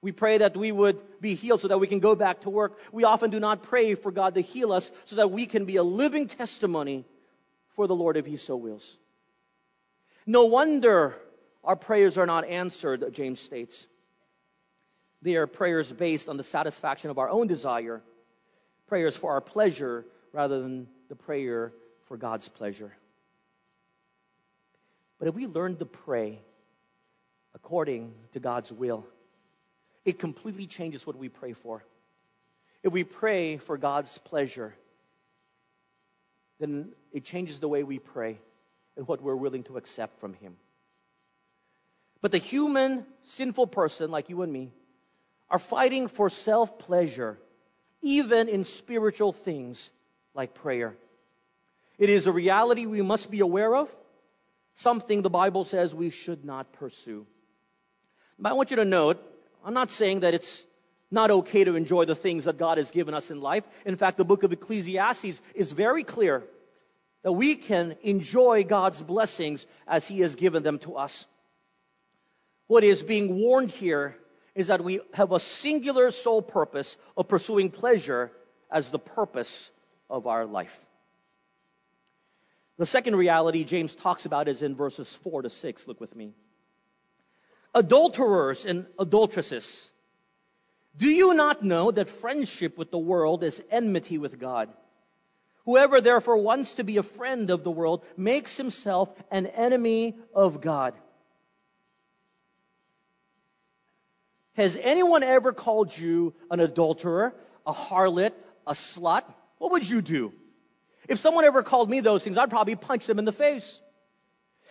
We 0.03 0.11
pray 0.11 0.39
that 0.39 0.57
we 0.57 0.73
would 0.73 0.99
be 1.21 1.35
healed 1.35 1.61
so 1.61 1.69
that 1.69 1.79
we 1.79 1.87
can 1.87 2.01
go 2.01 2.17
back 2.17 2.41
to 2.41 2.51
work. 2.51 2.81
We 2.91 3.05
often 3.05 3.31
do 3.31 3.39
not 3.39 3.63
pray 3.63 3.95
for 3.95 4.11
God 4.11 4.35
to 4.35 4.41
heal 4.41 4.73
us 4.73 4.91
so 5.05 5.17
that 5.17 5.31
we 5.31 5.47
can 5.47 5.67
be 5.67 5.77
a 5.77 5.85
living 5.85 6.27
testimony 6.27 7.05
for 7.77 7.87
the 7.87 7.95
Lord 7.95 8.17
if 8.17 8.27
He 8.27 8.37
so 8.37 8.57
wills. 8.57 8.97
No 10.27 10.47
wonder 10.47 11.15
our 11.63 11.77
prayers 11.77 12.19
are 12.19 12.27
not 12.27 12.45
answered, 12.45 13.05
James 13.13 13.39
states. 13.39 13.87
They 15.23 15.37
are 15.37 15.47
prayers 15.47 15.93
based 15.93 16.29
on 16.29 16.37
the 16.37 16.43
satisfaction 16.43 17.11
of 17.11 17.19
our 17.19 17.31
own 17.31 17.47
desire, 17.47 18.03
prayers 18.89 19.15
for 19.15 19.31
our 19.33 19.41
pleasure 19.41 20.05
rather 20.33 20.61
than 20.61 20.89
the 21.09 21.15
prayer 21.15 21.73
for 22.11 22.17
God's 22.17 22.49
pleasure. 22.49 22.93
But 25.21 25.29
if 25.29 25.35
we 25.37 25.47
learn 25.47 25.77
to 25.77 25.85
pray 25.85 26.41
according 27.55 28.13
to 28.33 28.41
God's 28.41 28.73
will, 28.73 29.07
it 30.05 30.19
completely 30.19 30.67
changes 30.67 31.07
what 31.07 31.15
we 31.15 31.29
pray 31.29 31.53
for. 31.53 31.85
If 32.83 32.93
we 32.93 33.05
pray 33.05 33.59
for 33.59 33.79
God's 33.79 34.19
pleasure, 34.19 34.75
then 36.59 36.89
it 37.13 37.25
changes 37.25 37.61
the 37.61 37.69
way 37.69 37.85
we 37.85 38.01
pray 38.01 38.41
and 38.97 39.07
what 39.07 39.23
we're 39.23 39.37
willing 39.37 39.63
to 39.65 39.77
accept 39.77 40.19
from 40.19 40.35
Him. 40.35 40.57
But 42.21 42.33
the 42.33 42.39
human, 42.39 43.07
sinful 43.23 43.69
person 43.69 44.11
like 44.11 44.31
you 44.31 44.43
and 44.43 44.53
me 44.53 44.73
are 45.49 45.61
fighting 45.61 46.09
for 46.09 46.29
self 46.29 46.77
pleasure, 46.77 47.39
even 48.03 48.49
in 48.49 48.65
spiritual 48.65 49.33
things 49.33 49.93
like 50.35 50.55
prayer. 50.55 50.97
It 52.01 52.09
is 52.09 52.27
a 52.27 52.33
reality 52.33 52.87
we 52.87 53.03
must 53.03 53.31
be 53.31 53.41
aware 53.41 53.77
of, 53.77 53.95
something 54.75 55.21
the 55.21 55.29
Bible 55.29 55.67
says 55.67 55.95
we 55.95 56.09
should 56.09 56.47
not 56.47 56.73
pursue. 56.73 57.27
But 58.39 58.49
I 58.49 58.53
want 58.55 58.71
you 58.71 58.77
to 58.77 58.87
note, 58.87 59.23
I'm 59.63 59.75
not 59.75 59.91
saying 59.91 60.21
that 60.21 60.33
it's 60.33 60.65
not 61.11 61.31
okay 61.31 61.63
to 61.63 61.77
enjoy 61.77 62.07
the 62.07 62.15
things 62.15 62.45
that 62.45 62.57
God 62.57 62.79
has 62.79 62.91
given 62.91 63.13
us 63.13 63.31
in 63.31 63.43
life. 63.43 63.65
In 63.85 63.99
fact, 63.99 64.17
the 64.17 64.25
book 64.25 64.45
of 64.45 64.53
Ecclesiastes 64.53 65.43
is 65.55 65.73
very 65.73 66.03
clear 66.03 66.43
that 67.23 67.33
we 67.33 67.55
can 67.55 67.97
enjoy 68.03 68.65
God's 68.65 69.03
blessings 69.03 69.67
as 69.87 70.09
He 70.09 70.21
has 70.21 70.37
given 70.37 70.63
them 70.63 70.79
to 70.81 70.97
us. 70.97 71.27
What 72.67 72.83
is 72.83 73.03
being 73.03 73.37
warned 73.37 73.73
here 73.73 74.17
is 74.55 74.69
that 74.69 74.83
we 74.83 75.01
have 75.13 75.33
a 75.33 75.41
singular 75.41 76.11
sole 76.13 76.41
purpose 76.41 76.97
of 77.15 77.29
pursuing 77.29 77.71
pleasure 77.71 78.33
as 78.71 78.91
the 78.91 78.99
purpose 78.99 79.71
of 80.09 80.27
our 80.27 80.47
life. 80.47 80.75
The 82.81 82.87
second 82.87 83.17
reality 83.17 83.65
James 83.65 83.95
talks 83.95 84.25
about 84.25 84.49
is 84.49 84.63
in 84.63 84.75
verses 84.75 85.15
4 85.17 85.43
to 85.43 85.51
6. 85.51 85.87
Look 85.87 86.01
with 86.01 86.17
me. 86.17 86.33
Adulterers 87.75 88.65
and 88.65 88.87
adulteresses, 88.99 89.91
do 90.97 91.11
you 91.11 91.35
not 91.35 91.63
know 91.63 91.91
that 91.91 92.09
friendship 92.09 92.79
with 92.79 92.91
the 92.91 92.97
world 92.97 93.45
is 93.45 93.63
enmity 93.71 94.17
with 94.17 94.39
God? 94.39 94.71
Whoever 95.67 96.01
therefore 96.01 96.39
wants 96.39 96.77
to 96.77 96.83
be 96.83 96.97
a 96.97 97.03
friend 97.03 97.51
of 97.51 97.65
the 97.65 97.71
world 97.71 98.03
makes 98.17 98.57
himself 98.57 99.11
an 99.31 99.47
enemy 99.47 100.19
of 100.35 100.63
God. 100.63 100.95
Has 104.55 104.79
anyone 104.81 105.23
ever 105.23 105.53
called 105.53 105.95
you 105.95 106.33
an 106.51 106.61
adulterer, 106.61 107.35
a 107.67 107.75
harlot, 107.75 108.33
a 108.67 108.73
slut? 108.73 109.25
What 109.59 109.73
would 109.73 109.87
you 109.87 110.01
do? 110.01 110.33
If 111.11 111.19
someone 111.19 111.45
ever 111.45 111.65
called 111.65 111.91
me 111.91 111.99
those 111.99 112.23
things, 112.23 112.39
I'd 112.39 112.51
probably 112.51 112.77
punch 112.77 113.05
them 113.07 113.19
in 113.19 113.25
the 113.25 113.33
face. 113.33 113.81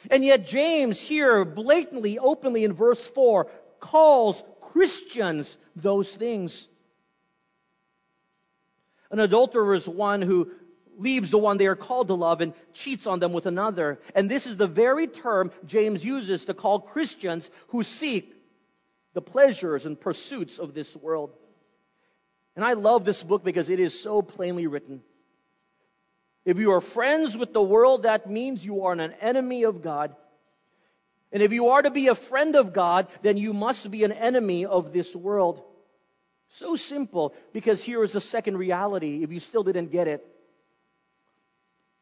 And 0.09 0.23
yet, 0.23 0.47
James 0.47 1.01
here, 1.01 1.43
blatantly, 1.43 2.17
openly 2.17 2.63
in 2.63 2.71
verse 2.71 3.05
4, 3.05 3.47
calls 3.81 4.41
Christians 4.71 5.57
those 5.75 6.09
things. 6.09 6.69
An 9.11 9.19
adulterer 9.19 9.73
is 9.73 9.85
one 9.85 10.21
who 10.21 10.51
leaves 10.97 11.29
the 11.29 11.37
one 11.37 11.57
they 11.57 11.67
are 11.67 11.75
called 11.75 12.07
to 12.07 12.13
love 12.13 12.39
and 12.39 12.53
cheats 12.73 13.05
on 13.05 13.19
them 13.19 13.33
with 13.33 13.45
another. 13.45 13.99
And 14.15 14.31
this 14.31 14.47
is 14.47 14.55
the 14.55 14.65
very 14.65 15.07
term 15.07 15.51
James 15.65 16.05
uses 16.05 16.45
to 16.45 16.53
call 16.53 16.79
Christians 16.79 17.49
who 17.67 17.83
seek 17.83 18.33
the 19.13 19.21
pleasures 19.21 19.85
and 19.85 19.99
pursuits 19.99 20.57
of 20.57 20.73
this 20.73 20.95
world. 20.95 21.33
And 22.55 22.63
I 22.63 22.73
love 22.73 23.03
this 23.03 23.21
book 23.21 23.43
because 23.43 23.69
it 23.69 23.81
is 23.81 23.99
so 23.99 24.21
plainly 24.21 24.65
written. 24.67 25.01
If 26.49 26.57
you 26.57 26.71
are 26.71 26.81
friends 26.81 27.37
with 27.37 27.53
the 27.53 27.61
world, 27.61 28.03
that 28.03 28.27
means 28.27 28.65
you 28.65 28.85
are 28.85 28.93
an 28.93 29.13
enemy 29.21 29.65
of 29.65 29.83
God. 29.83 30.15
And 31.31 31.43
if 31.43 31.53
you 31.53 31.69
are 31.69 31.81
to 31.83 31.91
be 31.91 32.07
a 32.07 32.15
friend 32.15 32.55
of 32.55 32.73
God, 32.73 33.05
then 33.21 33.37
you 33.37 33.53
must 33.53 33.91
be 33.91 34.03
an 34.03 34.11
enemy 34.11 34.65
of 34.65 34.91
this 34.91 35.15
world. 35.15 35.61
So 36.49 36.75
simple, 36.75 37.35
because 37.53 37.83
here 37.83 38.03
is 38.03 38.13
the 38.13 38.19
second 38.19 38.57
reality, 38.57 39.21
if 39.21 39.31
you 39.31 39.39
still 39.39 39.61
didn't 39.61 39.91
get 39.91 40.07
it. 40.07 40.25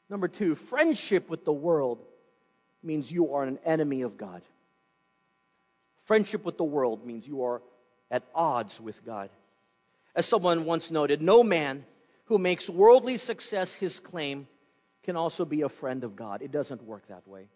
Number 0.09 0.29
two, 0.29 0.55
friendship 0.55 1.29
with 1.29 1.43
the 1.43 1.51
world 1.51 2.01
means 2.81 3.11
you 3.11 3.33
are 3.33 3.43
an 3.43 3.59
enemy 3.65 4.03
of 4.03 4.15
God. 4.15 4.41
Friendship 6.05 6.45
with 6.45 6.57
the 6.57 6.63
world 6.63 7.05
means 7.05 7.27
you 7.27 7.43
are 7.43 7.61
at 8.09 8.23
odds 8.33 8.79
with 8.79 9.03
God. 9.05 9.29
As 10.15 10.25
someone 10.25 10.63
once 10.63 10.89
noted, 10.89 11.21
no 11.21 11.43
man 11.43 11.83
who 12.27 12.37
makes 12.37 12.69
worldly 12.69 13.17
success 13.17 13.73
his 13.73 13.99
claim 13.99 14.47
can 15.03 15.15
also 15.15 15.45
be 15.45 15.61
a 15.61 15.69
friend 15.69 16.03
of 16.03 16.15
God. 16.15 16.41
It 16.41 16.51
doesn't 16.51 16.83
work 16.83 17.07
that 17.07 17.27
way. 17.27 17.47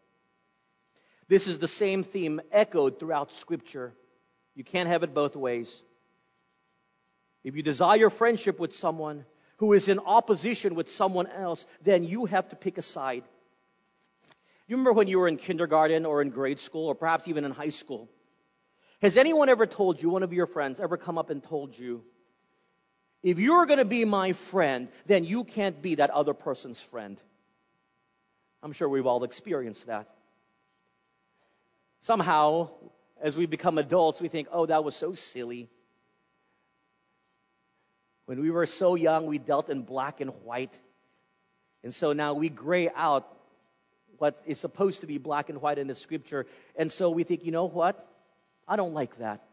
This 1.28 1.48
is 1.48 1.60
the 1.60 1.68
same 1.68 2.04
theme 2.04 2.42
echoed 2.51 3.00
throughout 3.00 3.32
Scripture. 3.34 3.94
You 4.56 4.63
can't 4.63 4.90
have 4.90 5.04
it 5.04 5.13
both 5.13 5.36
ways. 5.36 5.82
If 7.44 7.56
you 7.56 7.63
desire 7.63 8.10
friendship 8.10 8.60
with 8.60 8.74
someone, 8.74 9.25
who 9.58 9.74
is 9.74 9.90
in 9.90 10.00
opposition 10.00 10.74
with 10.74 10.90
someone 10.90 11.28
else, 11.28 11.66
then 11.84 12.04
you 12.04 12.25
have 12.25 12.50
to 12.50 12.56
pick 12.56 12.78
a 12.78 12.82
side. 12.82 13.24
You 14.68 14.75
remember 14.75 14.94
when 14.94 15.08
you 15.08 15.20
were 15.20 15.28
in 15.28 15.38
kindergarten 15.38 16.06
or 16.06 16.22
in 16.22 16.32
grade 16.32 16.60
school 16.60 16.88
or 16.88 16.96
perhaps 16.96 17.28
even 17.28 17.46
in 17.46 17.51
high 17.51 17.70
school? 17.70 18.10
Has 19.01 19.18
anyone 19.18 19.50
ever 19.50 19.68
told 19.68 20.01
you, 20.01 20.10
one 20.10 20.24
of 20.24 20.34
your 20.34 20.48
friends 20.48 20.80
ever 20.80 20.98
come 20.98 21.18
up 21.18 21.30
and 21.30 21.44
told 21.44 21.78
you, 21.78 22.04
if 23.24 23.40
you're 23.40 23.66
going 23.66 23.80
to 23.80 23.86
be 23.86 24.06
my 24.06 24.34
friend, 24.34 24.88
then 25.06 25.24
you 25.24 25.44
can't 25.44 25.82
be 25.82 25.96
that 25.96 26.10
other 26.10 26.34
person's 26.34 26.82
friend? 26.82 27.18
I'm 28.63 28.74
sure 28.74 28.90
we've 28.90 29.06
all 29.06 29.24
experienced 29.24 29.88
that. 29.88 30.08
Somehow, 32.01 32.70
as 33.22 33.38
we 33.38 33.46
become 33.46 33.78
adults, 33.78 34.22
we 34.22 34.28
think, 34.28 34.48
oh, 34.51 34.66
that 34.66 34.84
was 34.84 34.96
so 34.96 35.13
silly. 35.13 35.70
When 38.25 38.42
we 38.42 38.50
were 38.50 38.66
so 38.66 38.96
young, 38.96 39.25
we 39.28 39.38
dealt 39.38 39.70
in 39.70 39.84
black 39.84 40.22
and 40.22 40.32
white. 40.44 40.78
And 41.84 41.94
so 41.94 42.13
now 42.13 42.34
we 42.34 42.50
gray 42.50 42.90
out 42.90 43.28
what 44.18 44.42
is 44.46 44.60
supposed 44.60 45.01
to 45.01 45.08
be 45.08 45.18
black 45.18 45.50
and 45.50 45.62
white 45.62 45.78
in 45.80 45.88
the 45.88 45.96
scripture. 45.96 46.46
And 46.75 46.92
so 46.92 47.10
we 47.10 47.24
think, 47.24 47.44
you 47.44 47.51
know 47.51 47.66
what? 47.66 48.08
I 48.68 48.75
don't 48.75 48.94
like 48.94 49.18
that. 49.18 49.44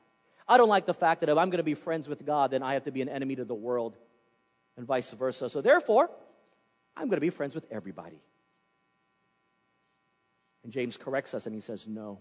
I 0.48 0.56
don't 0.56 0.68
like 0.68 0.86
the 0.86 0.94
fact 0.94 1.20
that 1.20 1.28
if 1.28 1.36
I'm 1.36 1.50
going 1.50 1.58
to 1.58 1.64
be 1.64 1.74
friends 1.74 2.08
with 2.08 2.24
God, 2.24 2.52
then 2.52 2.62
I 2.62 2.74
have 2.74 2.84
to 2.84 2.92
be 2.92 3.02
an 3.02 3.08
enemy 3.08 3.36
to 3.36 3.44
the 3.44 3.54
world, 3.54 3.96
and 4.76 4.86
vice 4.86 5.10
versa. 5.10 5.50
So 5.50 5.60
therefore, 5.60 6.08
I'm 6.96 7.08
going 7.08 7.16
to 7.16 7.20
be 7.20 7.30
friends 7.30 7.54
with 7.54 7.66
everybody. 7.70 8.20
And 10.64 10.72
James 10.72 10.96
corrects 10.96 11.34
us 11.34 11.46
and 11.46 11.54
he 11.54 11.60
says, 11.60 11.86
no, 11.86 12.18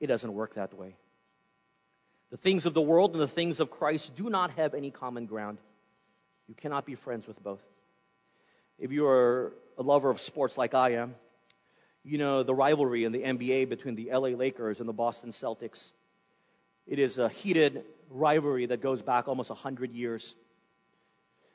it 0.00 0.06
doesn't 0.06 0.32
work 0.32 0.54
that 0.54 0.72
way. 0.74 0.96
The 2.30 2.36
things 2.36 2.66
of 2.66 2.74
the 2.74 2.82
world 2.82 3.12
and 3.12 3.22
the 3.22 3.28
things 3.28 3.60
of 3.60 3.70
Christ 3.70 4.14
do 4.16 4.28
not 4.28 4.52
have 4.52 4.74
any 4.74 4.90
common 4.90 5.26
ground. 5.26 5.58
You 6.46 6.54
cannot 6.54 6.86
be 6.86 6.94
friends 6.94 7.26
with 7.26 7.42
both. 7.42 7.62
If 8.78 8.92
you 8.92 9.06
are 9.06 9.52
a 9.76 9.82
lover 9.82 10.10
of 10.10 10.20
sports 10.20 10.58
like 10.58 10.74
I 10.74 10.94
am, 10.94 11.14
you 12.04 12.18
know 12.18 12.42
the 12.42 12.54
rivalry 12.54 13.04
in 13.04 13.12
the 13.12 13.22
NBA 13.22 13.68
between 13.68 13.96
the 13.96 14.10
LA 14.12 14.28
Lakers 14.28 14.80
and 14.80 14.88
the 14.88 14.92
Boston 14.92 15.30
Celtics. 15.30 15.90
It 16.88 16.98
is 16.98 17.18
a 17.18 17.28
heated 17.28 17.84
rivalry 18.10 18.66
that 18.66 18.80
goes 18.80 19.02
back 19.02 19.28
almost 19.28 19.50
100 19.50 19.92
years. 19.92 20.34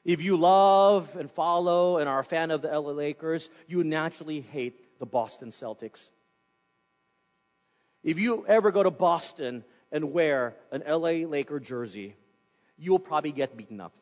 If 0.06 0.22
you 0.22 0.38
love 0.38 1.16
and 1.16 1.32
follow 1.32 1.98
and 1.98 2.08
are 2.08 2.20
a 2.20 2.24
fan 2.24 2.52
of 2.52 2.62
the 2.62 2.68
LA 2.68 2.92
Lakers, 2.92 3.50
you 3.68 3.84
naturally 3.84 4.42
hate 4.42 5.00
the 5.00 5.08
Boston 5.08 5.50
Celtics. 5.50 6.10
If 8.04 8.20
you 8.20 8.46
ever 8.48 8.72
go 8.72 8.84
to 8.84 8.92
Boston 8.92 9.64
and 9.92 10.12
wear 10.12 10.56
an 10.72 10.84
LA 10.88 11.26
Laker 11.26 11.60
jersey, 11.60 12.16
you'll 12.78 13.00
probably 13.00 13.32
get 13.32 13.58
beaten 13.58 13.82
up. 13.82 13.94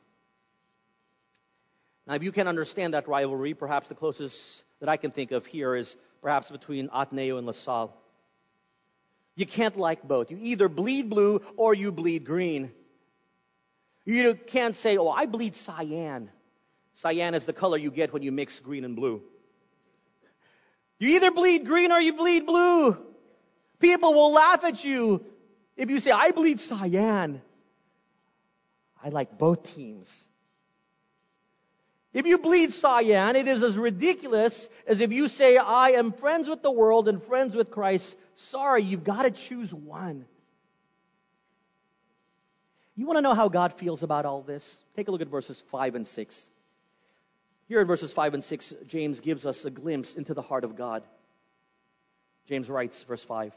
Now, 2.07 2.15
if 2.15 2.23
you 2.23 2.31
can 2.31 2.47
understand 2.47 2.93
that 2.93 3.07
rivalry, 3.07 3.53
perhaps 3.53 3.87
the 3.87 3.95
closest 3.95 4.65
that 4.79 4.89
I 4.89 4.97
can 4.97 5.11
think 5.11 5.31
of 5.31 5.45
here 5.45 5.75
is 5.75 5.95
perhaps 6.21 6.51
between 6.51 6.89
Ateneo 6.91 7.37
and 7.37 7.45
LaSalle. 7.45 7.95
You 9.41 9.47
can't 9.47 9.75
like 9.75 10.07
both. 10.07 10.29
You 10.29 10.37
either 10.39 10.69
bleed 10.69 11.09
blue 11.09 11.41
or 11.57 11.73
you 11.73 11.91
bleed 11.91 12.25
green. 12.25 12.71
You 14.05 14.35
can't 14.35 14.75
say, 14.75 14.97
oh, 14.97 15.09
I 15.09 15.25
bleed 15.25 15.55
cyan. 15.55 16.29
Cyan 16.93 17.33
is 17.33 17.47
the 17.47 17.53
color 17.53 17.77
you 17.77 17.89
get 17.89 18.13
when 18.13 18.21
you 18.21 18.31
mix 18.31 18.59
green 18.59 18.85
and 18.85 18.95
blue. 18.95 19.23
You 20.99 21.15
either 21.15 21.31
bleed 21.31 21.65
green 21.65 21.91
or 21.91 21.99
you 21.99 22.13
bleed 22.13 22.45
blue. 22.45 22.95
People 23.79 24.13
will 24.13 24.31
laugh 24.31 24.63
at 24.63 24.85
you 24.85 25.25
if 25.75 25.89
you 25.89 25.99
say, 25.99 26.11
I 26.11 26.29
bleed 26.29 26.59
cyan. 26.59 27.41
I 29.03 29.09
like 29.09 29.39
both 29.39 29.75
teams. 29.75 30.27
If 32.13 32.27
you 32.27 32.37
bleed 32.37 32.73
cyan, 32.73 33.35
it 33.35 33.47
is 33.47 33.63
as 33.63 33.75
ridiculous 33.75 34.69
as 34.85 35.01
if 35.01 35.11
you 35.11 35.27
say, 35.27 35.57
I 35.57 35.93
am 35.93 36.11
friends 36.11 36.47
with 36.47 36.61
the 36.61 36.69
world 36.69 37.07
and 37.07 37.23
friends 37.23 37.55
with 37.55 37.71
Christ. 37.71 38.15
Sorry, 38.41 38.83
you've 38.83 39.03
got 39.03 39.23
to 39.23 39.31
choose 39.31 39.73
one. 39.73 40.25
You 42.95 43.05
want 43.05 43.17
to 43.17 43.21
know 43.21 43.33
how 43.33 43.49
God 43.49 43.73
feels 43.73 44.03
about 44.03 44.25
all 44.25 44.41
this? 44.41 44.79
Take 44.95 45.07
a 45.07 45.11
look 45.11 45.21
at 45.21 45.27
verses 45.27 45.61
5 45.71 45.95
and 45.95 46.07
6. 46.07 46.49
Here 47.67 47.81
in 47.81 47.87
verses 47.87 48.11
5 48.11 48.33
and 48.33 48.43
6, 48.43 48.73
James 48.87 49.21
gives 49.21 49.45
us 49.45 49.63
a 49.65 49.69
glimpse 49.69 50.15
into 50.15 50.33
the 50.33 50.41
heart 50.41 50.63
of 50.63 50.75
God. 50.75 51.03
James 52.47 52.69
writes, 52.69 53.03
verse 53.03 53.23
5 53.23 53.53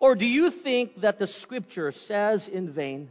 Or 0.00 0.16
do 0.16 0.26
you 0.26 0.50
think 0.50 1.02
that 1.02 1.18
the 1.18 1.26
scripture 1.26 1.92
says 1.92 2.48
in 2.48 2.70
vain, 2.70 3.10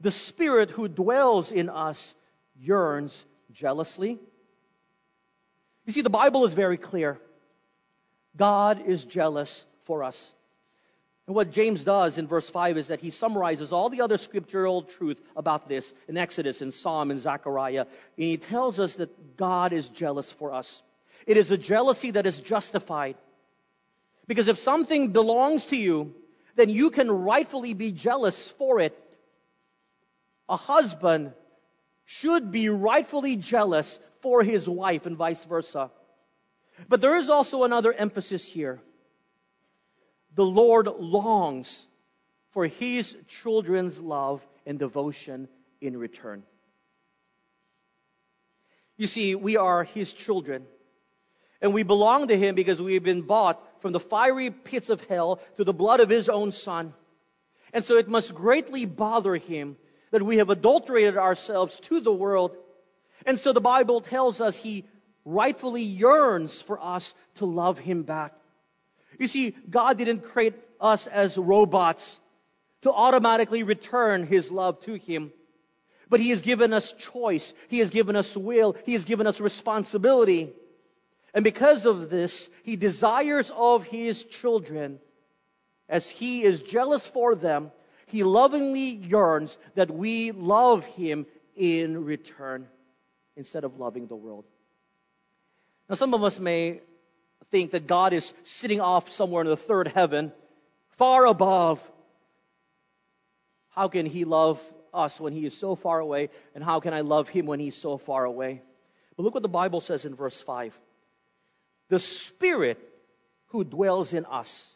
the 0.00 0.10
Spirit 0.10 0.70
who 0.70 0.88
dwells 0.88 1.52
in 1.52 1.70
us 1.70 2.14
yearns 2.60 3.24
jealously? 3.52 4.18
You 5.86 5.92
see, 5.92 6.02
the 6.02 6.10
Bible 6.10 6.44
is 6.44 6.52
very 6.52 6.76
clear. 6.76 7.18
God 8.36 8.86
is 8.86 9.04
jealous 9.04 9.64
for 9.84 10.04
us. 10.04 10.32
And 11.26 11.34
what 11.34 11.50
James 11.50 11.82
does 11.82 12.18
in 12.18 12.28
verse 12.28 12.48
5 12.48 12.76
is 12.76 12.88
that 12.88 13.00
he 13.00 13.10
summarizes 13.10 13.72
all 13.72 13.88
the 13.88 14.02
other 14.02 14.16
scriptural 14.16 14.82
truth 14.82 15.20
about 15.34 15.68
this 15.68 15.92
in 16.06 16.16
Exodus, 16.16 16.62
in 16.62 16.70
Psalm, 16.70 17.10
and 17.10 17.18
Zechariah. 17.18 17.80
And 17.80 17.88
he 18.16 18.36
tells 18.36 18.78
us 18.78 18.96
that 18.96 19.36
God 19.36 19.72
is 19.72 19.88
jealous 19.88 20.30
for 20.30 20.52
us. 20.52 20.82
It 21.26 21.36
is 21.36 21.50
a 21.50 21.58
jealousy 21.58 22.12
that 22.12 22.26
is 22.26 22.38
justified. 22.38 23.16
Because 24.28 24.46
if 24.46 24.60
something 24.60 25.12
belongs 25.12 25.66
to 25.66 25.76
you, 25.76 26.14
then 26.54 26.70
you 26.70 26.90
can 26.90 27.10
rightfully 27.10 27.74
be 27.74 27.90
jealous 27.90 28.48
for 28.50 28.78
it. 28.80 28.96
A 30.48 30.56
husband 30.56 31.32
should 32.04 32.52
be 32.52 32.68
rightfully 32.68 33.34
jealous 33.34 33.98
for 34.20 34.44
his 34.44 34.68
wife 34.68 35.06
and 35.06 35.16
vice 35.16 35.44
versa. 35.44 35.90
But 36.88 37.00
there 37.00 37.16
is 37.16 37.30
also 37.30 37.64
another 37.64 37.92
emphasis 37.92 38.46
here. 38.46 38.80
The 40.34 40.44
Lord 40.44 40.86
longs 40.86 41.86
for 42.50 42.66
his 42.66 43.16
children's 43.28 44.00
love 44.00 44.46
and 44.66 44.78
devotion 44.78 45.48
in 45.80 45.96
return. 45.96 46.42
You 48.96 49.06
see, 49.06 49.34
we 49.34 49.56
are 49.56 49.84
his 49.84 50.12
children. 50.12 50.66
And 51.60 51.72
we 51.72 51.82
belong 51.82 52.28
to 52.28 52.36
him 52.36 52.54
because 52.54 52.80
we 52.80 52.94
have 52.94 53.02
been 53.02 53.22
bought 53.22 53.62
from 53.80 53.92
the 53.92 54.00
fiery 54.00 54.50
pits 54.50 54.90
of 54.90 55.00
hell 55.02 55.40
through 55.54 55.64
the 55.64 55.72
blood 55.72 56.00
of 56.00 56.10
his 56.10 56.28
own 56.28 56.52
son. 56.52 56.92
And 57.72 57.84
so 57.84 57.96
it 57.96 58.08
must 58.08 58.34
greatly 58.34 58.86
bother 58.86 59.36
him 59.36 59.76
that 60.10 60.22
we 60.22 60.38
have 60.38 60.50
adulterated 60.50 61.16
ourselves 61.16 61.78
to 61.80 62.00
the 62.00 62.12
world. 62.12 62.56
And 63.24 63.38
so 63.38 63.52
the 63.52 63.60
Bible 63.60 64.00
tells 64.00 64.40
us 64.40 64.56
he 64.56 64.84
rightfully 65.26 65.82
yearns 65.82 66.62
for 66.62 66.82
us 66.82 67.14
to 67.34 67.44
love 67.44 67.78
him 67.78 68.04
back. 68.04 68.32
You 69.18 69.26
see, 69.26 69.54
God 69.68 69.98
didn't 69.98 70.20
create 70.20 70.54
us 70.80 71.06
as 71.06 71.36
robots 71.36 72.18
to 72.82 72.92
automatically 72.92 73.62
return 73.64 74.26
his 74.26 74.50
love 74.50 74.80
to 74.80 74.94
him. 74.94 75.32
But 76.08 76.20
he 76.20 76.30
has 76.30 76.42
given 76.42 76.72
us 76.72 76.92
choice. 76.92 77.52
He 77.68 77.80
has 77.80 77.90
given 77.90 78.14
us 78.14 78.36
will. 78.36 78.76
He 78.84 78.92
has 78.92 79.04
given 79.04 79.26
us 79.26 79.40
responsibility. 79.40 80.52
And 81.34 81.42
because 81.42 81.84
of 81.84 82.08
this, 82.08 82.48
he 82.62 82.76
desires 82.76 83.50
of 83.54 83.84
his 83.84 84.22
children, 84.22 85.00
as 85.88 86.08
he 86.08 86.44
is 86.44 86.60
jealous 86.60 87.04
for 87.04 87.34
them, 87.34 87.72
he 88.06 88.22
lovingly 88.22 88.90
yearns 88.90 89.58
that 89.74 89.90
we 89.90 90.30
love 90.30 90.84
him 90.84 91.26
in 91.56 92.04
return 92.04 92.68
instead 93.36 93.64
of 93.64 93.80
loving 93.80 94.06
the 94.06 94.14
world. 94.14 94.44
Now, 95.88 95.94
some 95.94 96.14
of 96.14 96.24
us 96.24 96.38
may 96.40 96.80
think 97.50 97.70
that 97.72 97.86
God 97.86 98.12
is 98.12 98.32
sitting 98.42 98.80
off 98.80 99.10
somewhere 99.12 99.42
in 99.42 99.48
the 99.48 99.56
third 99.56 99.88
heaven, 99.88 100.32
far 100.96 101.26
above. 101.26 101.80
How 103.70 103.88
can 103.88 104.06
he 104.06 104.24
love 104.24 104.60
us 104.92 105.20
when 105.20 105.32
he 105.32 105.44
is 105.46 105.56
so 105.56 105.74
far 105.74 106.00
away? 106.00 106.30
And 106.54 106.64
how 106.64 106.80
can 106.80 106.94
I 106.94 107.02
love 107.02 107.28
him 107.28 107.46
when 107.46 107.60
he's 107.60 107.76
so 107.76 107.98
far 107.98 108.24
away? 108.24 108.62
But 109.16 109.22
look 109.22 109.34
what 109.34 109.42
the 109.42 109.48
Bible 109.48 109.80
says 109.80 110.04
in 110.04 110.14
verse 110.14 110.40
5. 110.40 110.78
The 111.88 111.98
Spirit 111.98 112.78
who 113.48 113.62
dwells 113.62 114.12
in 114.12 114.24
us 114.24 114.74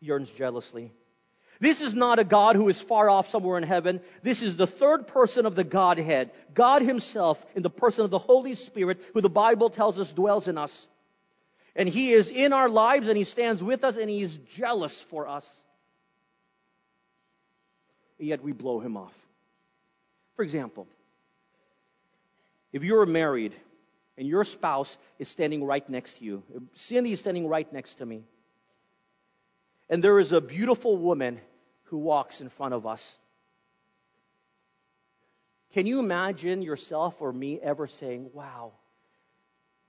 yearns 0.00 0.30
jealously 0.30 0.92
this 1.60 1.82
is 1.82 1.94
not 1.94 2.18
a 2.18 2.24
God 2.24 2.56
who 2.56 2.70
is 2.70 2.80
far 2.80 3.10
off 3.10 3.28
somewhere 3.28 3.58
in 3.58 3.64
heaven. 3.64 4.00
This 4.22 4.42
is 4.42 4.56
the 4.56 4.66
third 4.66 5.06
person 5.06 5.44
of 5.44 5.54
the 5.54 5.64
Godhead, 5.64 6.30
God 6.54 6.80
Himself 6.80 7.44
in 7.54 7.62
the 7.62 7.68
person 7.68 8.04
of 8.04 8.10
the 8.10 8.18
Holy 8.18 8.54
Spirit, 8.54 8.98
who 9.12 9.20
the 9.20 9.28
Bible 9.28 9.68
tells 9.68 10.00
us 10.00 10.10
dwells 10.10 10.48
in 10.48 10.56
us. 10.56 10.88
And 11.76 11.86
He 11.86 12.12
is 12.12 12.30
in 12.30 12.54
our 12.54 12.70
lives 12.70 13.08
and 13.08 13.16
He 13.16 13.24
stands 13.24 13.62
with 13.62 13.84
us 13.84 13.98
and 13.98 14.08
He 14.08 14.22
is 14.22 14.34
jealous 14.56 15.02
for 15.02 15.28
us. 15.28 15.62
And 18.18 18.26
yet 18.26 18.42
we 18.42 18.52
blow 18.52 18.80
Him 18.80 18.96
off. 18.96 19.14
For 20.36 20.42
example, 20.42 20.88
if 22.72 22.84
you're 22.84 23.04
married 23.04 23.54
and 24.16 24.26
your 24.26 24.44
spouse 24.44 24.96
is 25.18 25.28
standing 25.28 25.62
right 25.64 25.86
next 25.90 26.14
to 26.18 26.24
you, 26.24 26.42
Cindy 26.74 27.12
is 27.12 27.20
standing 27.20 27.48
right 27.48 27.70
next 27.70 27.96
to 27.96 28.06
me, 28.06 28.22
and 29.90 30.02
there 30.02 30.18
is 30.18 30.32
a 30.32 30.40
beautiful 30.40 30.96
woman 30.96 31.40
who 31.90 31.98
walks 31.98 32.40
in 32.40 32.48
front 32.48 32.72
of 32.72 32.86
us. 32.86 33.18
Can 35.72 35.86
you 35.86 35.98
imagine 35.98 36.62
yourself 36.62 37.20
or 37.20 37.32
me 37.32 37.58
ever 37.60 37.86
saying, 37.86 38.30
Wow, 38.32 38.72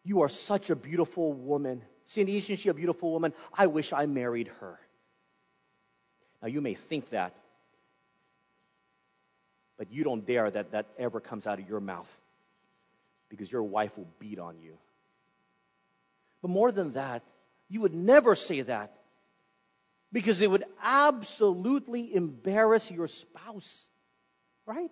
you 0.04 0.22
are 0.22 0.30
such 0.30 0.70
a 0.70 0.76
beautiful 0.76 1.32
woman? 1.32 1.82
Cindy, 2.06 2.38
isn't 2.38 2.58
she 2.58 2.70
a 2.70 2.74
beautiful 2.74 3.12
woman? 3.12 3.34
I 3.54 3.68
wish 3.68 3.94
I 3.94 4.06
married 4.08 4.50
her. 4.60 4.80
Now, 6.42 6.48
you 6.48 6.60
may 6.60 6.74
think 6.74 7.10
that, 7.12 7.34
but 9.78 9.92
you 9.92 10.04
don't 10.04 10.26
dare 10.26 10.50
that 10.50 10.72
that 10.72 10.88
ever 10.98 11.20
comes 11.20 11.46
out 11.46 11.60
of 11.60 11.70
your 11.70 11.80
mouth 11.80 12.12
because 13.30 13.52
your 13.52 13.64
wife 13.64 13.96
will 13.96 14.08
beat 14.20 14.40
on 14.40 14.60
you. 14.60 14.74
But 16.42 16.50
more 16.50 16.72
than 16.72 16.94
that, 16.94 17.22
you 17.70 17.82
would 17.82 17.94
never 17.94 18.36
say 18.36 18.62
that 18.62 18.92
because 20.12 20.42
it 20.42 20.50
would 20.50 20.64
absolutely 20.84 22.14
embarrass 22.14 22.92
your 22.92 23.08
spouse. 23.08 23.88
Right? 24.66 24.92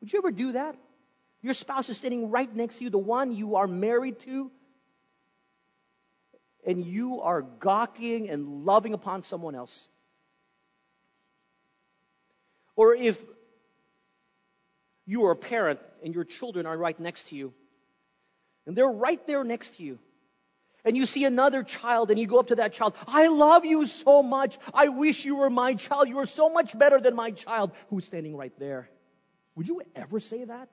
Would 0.00 0.12
you 0.12 0.18
ever 0.18 0.30
do 0.30 0.52
that? 0.52 0.76
Your 1.42 1.54
spouse 1.54 1.88
is 1.88 1.96
standing 1.96 2.30
right 2.30 2.54
next 2.54 2.78
to 2.78 2.84
you, 2.84 2.90
the 2.90 2.98
one 2.98 3.32
you 3.34 3.56
are 3.56 3.66
married 3.66 4.20
to, 4.20 4.50
and 6.66 6.84
you 6.84 7.20
are 7.22 7.42
gawking 7.42 8.28
and 8.28 8.64
loving 8.64 8.92
upon 8.92 9.22
someone 9.22 9.54
else. 9.54 9.88
Or 12.76 12.94
if 12.94 13.22
you 15.06 15.24
are 15.26 15.32
a 15.32 15.36
parent 15.36 15.80
and 16.04 16.14
your 16.14 16.24
children 16.24 16.66
are 16.66 16.76
right 16.76 16.98
next 16.98 17.28
to 17.28 17.36
you, 17.36 17.52
and 18.66 18.76
they're 18.76 18.86
right 18.86 19.26
there 19.26 19.42
next 19.44 19.76
to 19.76 19.82
you, 19.82 19.98
and 20.84 20.96
you 20.96 21.06
see 21.06 21.24
another 21.24 21.62
child 21.62 22.10
and 22.10 22.18
you 22.18 22.26
go 22.26 22.38
up 22.38 22.48
to 22.48 22.56
that 22.56 22.74
child, 22.74 22.94
I 23.06 23.28
love 23.28 23.64
you 23.64 23.86
so 23.86 24.22
much. 24.22 24.58
I 24.72 24.88
wish 24.88 25.24
you 25.24 25.36
were 25.36 25.50
my 25.50 25.74
child. 25.74 26.08
You 26.08 26.18
are 26.18 26.26
so 26.26 26.48
much 26.50 26.76
better 26.76 27.00
than 27.00 27.14
my 27.14 27.30
child 27.30 27.72
who's 27.88 28.04
standing 28.04 28.36
right 28.36 28.52
there. 28.58 28.88
Would 29.56 29.68
you 29.68 29.82
ever 29.94 30.20
say 30.20 30.44
that? 30.44 30.68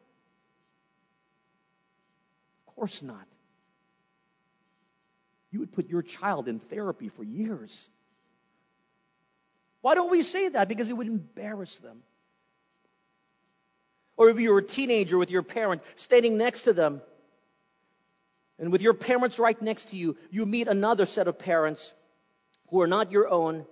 Of 2.68 2.76
course 2.76 3.02
not. 3.02 3.26
You 5.52 5.60
would 5.60 5.72
put 5.72 5.90
your 5.90 6.02
child 6.02 6.48
in 6.48 6.60
therapy 6.60 7.10
for 7.10 7.24
years. 7.24 7.90
Why 9.82 9.96
don't 9.96 10.12
we 10.12 10.24
say 10.24 10.50
that? 10.50 10.68
Because 10.68 10.90
it 10.90 10.94
would 10.94 11.08
embarrass 11.08 11.76
them. 11.78 12.00
Or 14.18 14.30
if 14.30 14.40
you 14.40 14.52
were 14.52 14.60
a 14.60 14.64
teenager 14.64 15.18
with 15.18 15.30
your 15.30 15.44
parent 15.44 15.82
standing 15.96 16.38
next 16.38 16.64
to 16.64 16.74
them, 16.74 17.02
and 18.60 18.72
with 18.72 18.82
your 18.82 18.94
parents 18.94 19.40
right 19.40 19.60
next 19.62 19.90
to 19.90 19.96
you, 19.96 20.18
you 20.32 20.46
meet 20.46 20.68
another 20.68 21.06
set 21.06 21.28
of 21.28 21.38
parents 21.38 21.94
who 22.70 22.82
are 22.82 22.88
not 22.88 23.12
your 23.12 23.30
own, 23.30 23.66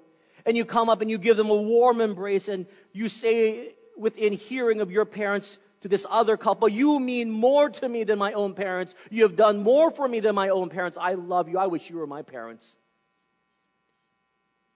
and 0.46 0.56
you 0.56 0.66
come 0.66 0.90
up 0.90 1.02
and 1.02 1.10
you 1.10 1.18
give 1.18 1.38
them 1.38 1.50
a 1.50 1.56
warm 1.56 2.02
embrace, 2.02 2.48
and 2.48 2.66
you 2.94 3.10
say 3.10 3.74
within 3.98 4.34
hearing 4.34 4.82
of 4.82 4.92
your 4.92 5.06
parents 5.06 5.58
to 5.82 5.88
this 5.88 6.06
other 6.10 6.38
couple, 6.38 6.68
You 6.68 7.00
mean 7.00 7.32
more 7.32 7.70
to 7.70 7.90
me 7.90 8.04
than 8.04 8.20
my 8.20 8.34
own 8.34 8.54
parents. 8.54 8.96
You 9.10 9.24
have 9.24 9.36
done 9.36 9.64
more 9.64 9.92
for 9.92 10.08
me 10.08 10.20
than 10.20 10.36
my 10.36 10.50
own 10.50 10.70
parents. 10.70 10.98
I 11.00 11.14
love 11.14 11.50
you. 11.50 11.58
I 11.58 11.68
wish 11.68 11.90
you 11.90 11.98
were 11.98 12.08
my 12.08 12.22
parents. 12.22 12.76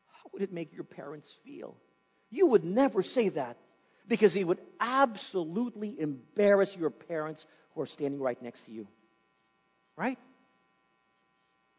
How 0.07 0.29
would 0.33 0.41
it 0.41 0.53
make 0.53 0.73
your 0.73 0.83
parents 0.83 1.31
feel? 1.43 1.75
You 2.29 2.47
would 2.47 2.63
never 2.63 3.01
say 3.01 3.29
that 3.29 3.57
because 4.07 4.35
it 4.35 4.45
would 4.45 4.59
absolutely 4.79 5.99
embarrass 5.99 6.75
your 6.75 6.89
parents 6.89 7.45
who 7.73 7.81
are 7.81 7.87
standing 7.87 8.19
right 8.19 8.41
next 8.41 8.63
to 8.63 8.71
you. 8.71 8.87
Right? 9.99 10.17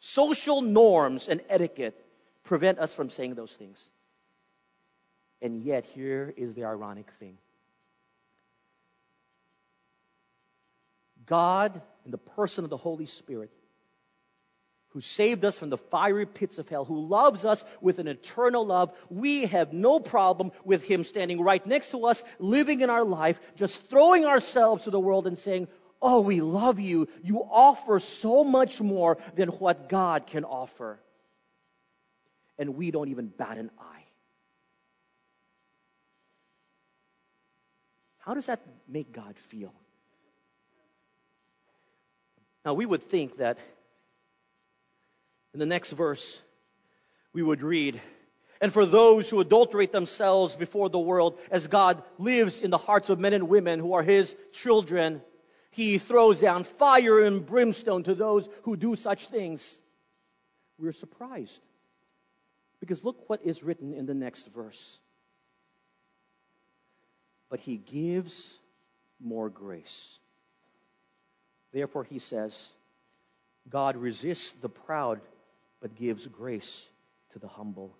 Social 0.00 0.60
norms 0.60 1.26
and 1.26 1.40
etiquette 1.48 1.98
prevent 2.44 2.78
us 2.78 2.92
from 2.92 3.08
saying 3.08 3.34
those 3.34 3.52
things. 3.52 3.90
And 5.40 5.62
yet, 5.62 5.86
here 5.86 6.34
is 6.36 6.54
the 6.54 6.64
ironic 6.64 7.10
thing 7.12 7.38
God, 11.24 11.80
in 12.04 12.10
the 12.10 12.18
person 12.18 12.64
of 12.64 12.70
the 12.70 12.76
Holy 12.76 13.06
Spirit, 13.06 13.50
who 14.90 15.00
saved 15.00 15.44
us 15.44 15.56
from 15.56 15.70
the 15.70 15.78
fiery 15.78 16.26
pits 16.26 16.58
of 16.58 16.68
hell, 16.68 16.84
who 16.84 17.06
loves 17.06 17.46
us 17.46 17.64
with 17.80 18.00
an 18.00 18.08
eternal 18.08 18.66
love, 18.66 18.92
we 19.08 19.46
have 19.46 19.72
no 19.72 19.98
problem 19.98 20.50
with 20.64 20.84
Him 20.84 21.04
standing 21.04 21.40
right 21.40 21.64
next 21.64 21.92
to 21.92 22.04
us, 22.04 22.22
living 22.38 22.80
in 22.80 22.90
our 22.90 23.04
life, 23.04 23.40
just 23.56 23.88
throwing 23.88 24.26
ourselves 24.26 24.84
to 24.84 24.90
the 24.90 25.00
world 25.00 25.26
and 25.26 25.38
saying, 25.38 25.68
Oh, 26.02 26.20
we 26.20 26.40
love 26.40 26.80
you. 26.80 27.08
You 27.22 27.40
offer 27.40 27.98
so 27.98 28.42
much 28.42 28.80
more 28.80 29.18
than 29.34 29.48
what 29.48 29.88
God 29.88 30.26
can 30.26 30.44
offer. 30.44 30.98
And 32.58 32.76
we 32.76 32.90
don't 32.90 33.08
even 33.08 33.28
bat 33.28 33.58
an 33.58 33.70
eye. 33.78 34.04
How 38.18 38.34
does 38.34 38.46
that 38.46 38.60
make 38.88 39.12
God 39.12 39.36
feel? 39.36 39.72
Now, 42.64 42.74
we 42.74 42.86
would 42.86 43.08
think 43.08 43.38
that 43.38 43.58
in 45.54 45.60
the 45.60 45.66
next 45.66 45.90
verse, 45.92 46.38
we 47.32 47.42
would 47.42 47.62
read, 47.62 48.00
and 48.60 48.72
for 48.72 48.84
those 48.84 49.28
who 49.28 49.40
adulterate 49.40 49.90
themselves 49.90 50.54
before 50.54 50.90
the 50.90 50.98
world, 50.98 51.38
as 51.50 51.66
God 51.66 52.02
lives 52.18 52.62
in 52.62 52.70
the 52.70 52.78
hearts 52.78 53.08
of 53.08 53.18
men 53.18 53.32
and 53.32 53.48
women 53.48 53.80
who 53.80 53.94
are 53.94 54.02
His 54.02 54.36
children, 54.52 55.22
He 55.70 55.98
throws 55.98 56.40
down 56.40 56.64
fire 56.64 57.24
and 57.24 57.46
brimstone 57.46 58.04
to 58.04 58.14
those 58.14 58.48
who 58.62 58.76
do 58.76 58.96
such 58.96 59.28
things. 59.28 59.80
We're 60.78 60.92
surprised. 60.92 61.60
Because 62.80 63.04
look 63.04 63.28
what 63.28 63.40
is 63.44 63.62
written 63.62 63.94
in 63.94 64.06
the 64.06 64.14
next 64.14 64.52
verse 64.54 64.98
but 67.50 67.60
he 67.60 67.76
gives 67.76 68.58
more 69.20 69.50
grace. 69.50 70.18
Therefore, 71.72 72.04
he 72.04 72.20
says, 72.20 72.72
God 73.68 73.96
resists 73.96 74.52
the 74.62 74.68
proud, 74.68 75.20
but 75.82 75.96
gives 75.96 76.26
grace 76.26 76.86
to 77.32 77.38
the 77.38 77.48
humble. 77.48 77.94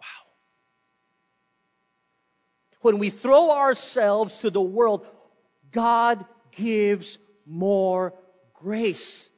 Wow. 0.00 0.06
When 2.80 2.98
we 2.98 3.10
throw 3.10 3.52
ourselves 3.52 4.38
to 4.38 4.50
the 4.50 4.60
world, 4.60 5.06
God 5.70 6.24
gives 6.52 7.18
more 7.46 8.14
grace. 8.54 9.30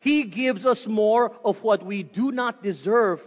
He 0.00 0.24
gives 0.24 0.66
us 0.66 0.86
more 0.86 1.34
of 1.44 1.62
what 1.62 1.84
we 1.84 2.02
do 2.02 2.30
not 2.30 2.62
deserve. 2.62 3.24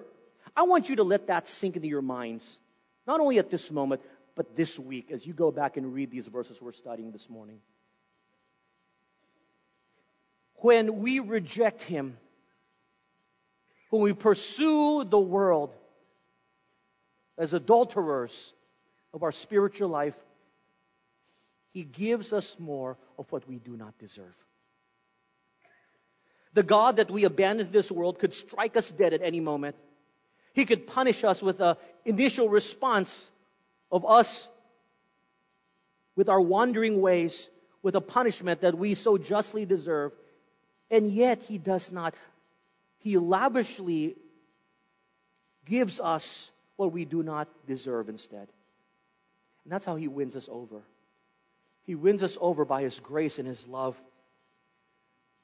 I 0.55 0.63
want 0.63 0.89
you 0.89 0.97
to 0.97 1.03
let 1.03 1.27
that 1.27 1.47
sink 1.47 1.75
into 1.75 1.87
your 1.87 2.01
minds. 2.01 2.59
Not 3.05 3.19
only 3.19 3.39
at 3.39 3.49
this 3.49 3.71
moment, 3.71 4.01
but 4.35 4.55
this 4.55 4.77
week 4.77 5.11
as 5.11 5.25
you 5.25 5.33
go 5.33 5.51
back 5.51 5.77
and 5.77 5.93
read 5.93 6.11
these 6.11 6.27
verses 6.27 6.61
we're 6.61 6.71
studying 6.71 7.11
this 7.11 7.29
morning. 7.29 7.59
When 10.55 10.99
we 10.99 11.19
reject 11.19 11.81
Him, 11.81 12.17
when 13.89 14.01
we 14.01 14.13
pursue 14.13 15.03
the 15.03 15.19
world 15.19 15.73
as 17.37 17.53
adulterers 17.53 18.53
of 19.13 19.23
our 19.23 19.31
spiritual 19.31 19.89
life, 19.89 20.15
He 21.77 21.83
gives 21.83 22.33
us 22.33 22.55
more 22.57 22.97
of 23.19 23.31
what 23.31 23.47
we 23.47 23.59
do 23.59 23.77
not 23.77 23.95
deserve. 23.99 24.33
The 26.53 26.63
God 26.63 26.97
that 26.97 27.11
we 27.11 27.23
abandoned 27.23 27.71
this 27.71 27.91
world 27.91 28.17
could 28.17 28.33
strike 28.33 28.75
us 28.75 28.89
dead 28.89 29.13
at 29.13 29.21
any 29.21 29.41
moment. 29.41 29.75
He 30.55 30.65
could 30.65 30.87
punish 30.87 31.23
us 31.23 31.39
with 31.39 31.61
an 31.61 31.75
initial 32.03 32.49
response 32.49 33.29
of 33.91 34.07
us 34.07 34.49
with 36.15 36.29
our 36.29 36.41
wandering 36.41 36.99
ways, 36.99 37.47
with 37.83 37.93
a 37.93 38.01
punishment 38.01 38.61
that 38.61 38.75
we 38.75 38.95
so 38.95 39.19
justly 39.19 39.67
deserve. 39.67 40.13
And 40.89 41.11
yet 41.11 41.43
he 41.43 41.59
does 41.59 41.91
not. 41.91 42.15
He 43.01 43.19
lavishly 43.19 44.15
gives 45.63 45.99
us 45.99 46.49
what 46.75 46.91
we 46.91 47.05
do 47.05 47.21
not 47.21 47.47
deserve 47.67 48.09
instead. 48.09 48.47
And 49.63 49.71
that's 49.71 49.85
how 49.85 49.95
he 49.95 50.07
wins 50.07 50.35
us 50.35 50.49
over. 50.51 50.81
He 51.87 51.95
wins 51.95 52.21
us 52.21 52.37
over 52.39 52.65
by 52.65 52.83
his 52.83 52.99
grace 52.99 53.39
and 53.39 53.47
his 53.47 53.67
love. 53.67 53.99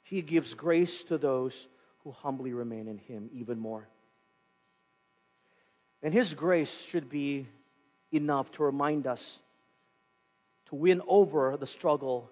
He 0.03 0.21
gives 0.21 0.53
grace 0.53 1.03
to 1.05 1.17
those 1.17 1.67
who 2.03 2.11
humbly 2.11 2.53
remain 2.53 2.87
in 2.87 2.99
him 2.99 3.29
even 3.33 3.57
more. 3.57 3.87
And 6.03 6.13
His 6.13 6.33
grace 6.33 6.85
should 6.89 7.09
be 7.09 7.47
enough 8.11 8.51
to 8.53 8.63
remind 8.63 9.07
us 9.07 9.39
to 10.67 10.75
win 10.75 11.01
over 11.07 11.55
the 11.57 11.65
struggle 11.65 12.29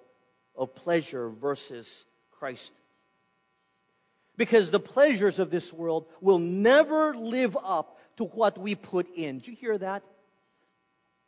of 0.56 0.76
pleasure 0.76 1.30
versus 1.30 2.06
Christ. 2.32 2.72
Because 4.36 4.72
the 4.72 4.80
pleasures 4.80 5.40
of 5.40 5.50
this 5.50 5.72
world 5.72 6.06
will 6.20 6.38
never 6.38 7.16
live 7.16 7.58
up 7.64 7.98
to 8.18 8.26
what 8.26 8.58
we 8.58 8.76
put 8.76 9.08
in. 9.16 9.40
Did 9.40 9.48
you 9.48 9.56
hear 9.56 9.78
that? 9.78 10.04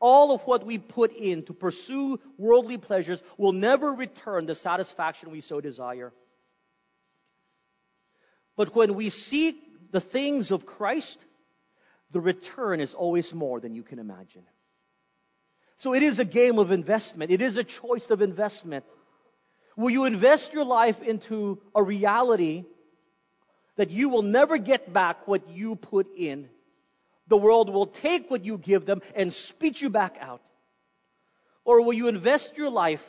All 0.03 0.33
of 0.33 0.41
what 0.41 0.65
we 0.65 0.79
put 0.79 1.13
in 1.13 1.43
to 1.43 1.53
pursue 1.53 2.19
worldly 2.37 2.77
pleasures 2.77 3.23
will 3.37 3.53
never 3.53 3.89
return 3.89 4.45
the 4.45 4.53
satisfaction 4.53 5.31
we 5.31 5.39
so 5.39 5.61
desire. 5.61 6.11
But 8.57 8.75
when 8.75 8.95
we 8.95 9.07
seek 9.09 9.55
the 9.91 10.01
things 10.01 10.51
of 10.51 10.65
Christ, 10.65 11.23
the 12.11 12.19
return 12.19 12.81
is 12.81 12.93
always 12.93 13.33
more 13.33 13.61
than 13.61 13.75
you 13.75 13.83
can 13.83 13.97
imagine. 13.97 14.43
So 15.77 15.93
it 15.93 16.03
is 16.03 16.19
a 16.19 16.25
game 16.25 16.59
of 16.59 16.73
investment. 16.73 17.31
It 17.31 17.41
is 17.41 17.55
a 17.55 17.63
choice 17.63 18.09
of 18.09 18.21
investment. 18.21 18.83
Will 19.77 19.89
you 19.89 20.03
invest 20.03 20.51
your 20.51 20.65
life 20.65 21.01
into 21.01 21.61
a 21.73 21.81
reality 21.81 22.65
that 23.77 23.89
you 23.89 24.09
will 24.09 24.21
never 24.21 24.57
get 24.57 24.91
back 24.91 25.29
what 25.29 25.47
you 25.47 25.77
put 25.77 26.07
in? 26.17 26.49
The 27.27 27.37
world 27.37 27.69
will 27.69 27.85
take 27.85 28.29
what 28.29 28.43
you 28.43 28.57
give 28.57 28.85
them 28.85 29.01
and 29.15 29.31
spit 29.31 29.81
you 29.81 29.89
back 29.89 30.17
out. 30.19 30.41
Or 31.65 31.81
will 31.81 31.93
you 31.93 32.07
invest 32.07 32.57
your 32.57 32.69
life 32.69 33.05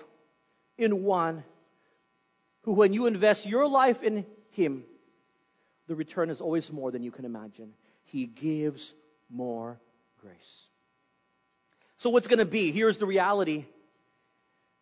in 0.78 1.02
one 1.02 1.42
who, 2.62 2.72
when 2.72 2.92
you 2.92 3.06
invest 3.06 3.46
your 3.46 3.68
life 3.68 4.02
in 4.02 4.24
Him, 4.52 4.84
the 5.86 5.94
return 5.94 6.30
is 6.30 6.40
always 6.40 6.72
more 6.72 6.90
than 6.90 7.02
you 7.02 7.10
can 7.10 7.24
imagine. 7.24 7.72
He 8.04 8.26
gives 8.26 8.94
more 9.30 9.78
grace. 10.20 10.66
So, 11.98 12.10
what's 12.10 12.28
going 12.28 12.38
to 12.38 12.44
be? 12.44 12.72
Here's 12.72 12.98
the 12.98 13.06
reality 13.06 13.64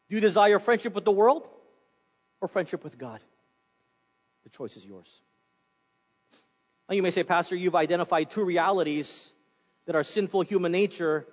Do 0.08 0.14
you 0.14 0.20
desire 0.20 0.58
friendship 0.58 0.94
with 0.94 1.04
the 1.04 1.12
world 1.12 1.48
or 2.40 2.48
friendship 2.48 2.84
with 2.84 2.98
God? 2.98 3.20
The 4.44 4.50
choice 4.50 4.76
is 4.76 4.84
yours. 4.84 5.20
Now, 6.88 6.96
you 6.96 7.02
may 7.02 7.10
say, 7.10 7.24
Pastor, 7.24 7.56
you've 7.56 7.74
identified 7.74 8.30
two 8.30 8.44
realities 8.44 9.32
that 9.86 9.96
our 9.96 10.02
sinful 10.02 10.42
human 10.42 10.72
nature 10.72 11.26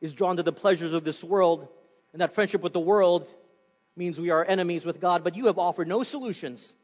is 0.00 0.12
drawn 0.12 0.36
to 0.36 0.42
the 0.42 0.52
pleasures 0.52 0.92
of 0.92 1.04
this 1.04 1.22
world, 1.22 1.68
and 2.12 2.20
that 2.20 2.34
friendship 2.34 2.62
with 2.62 2.72
the 2.72 2.80
world 2.80 3.26
means 3.96 4.20
we 4.20 4.30
are 4.30 4.44
enemies 4.44 4.84
with 4.84 5.00
God, 5.00 5.24
but 5.24 5.36
you 5.36 5.46
have 5.46 5.58
offered 5.58 5.88
no 5.88 6.02
solutions 6.02 6.74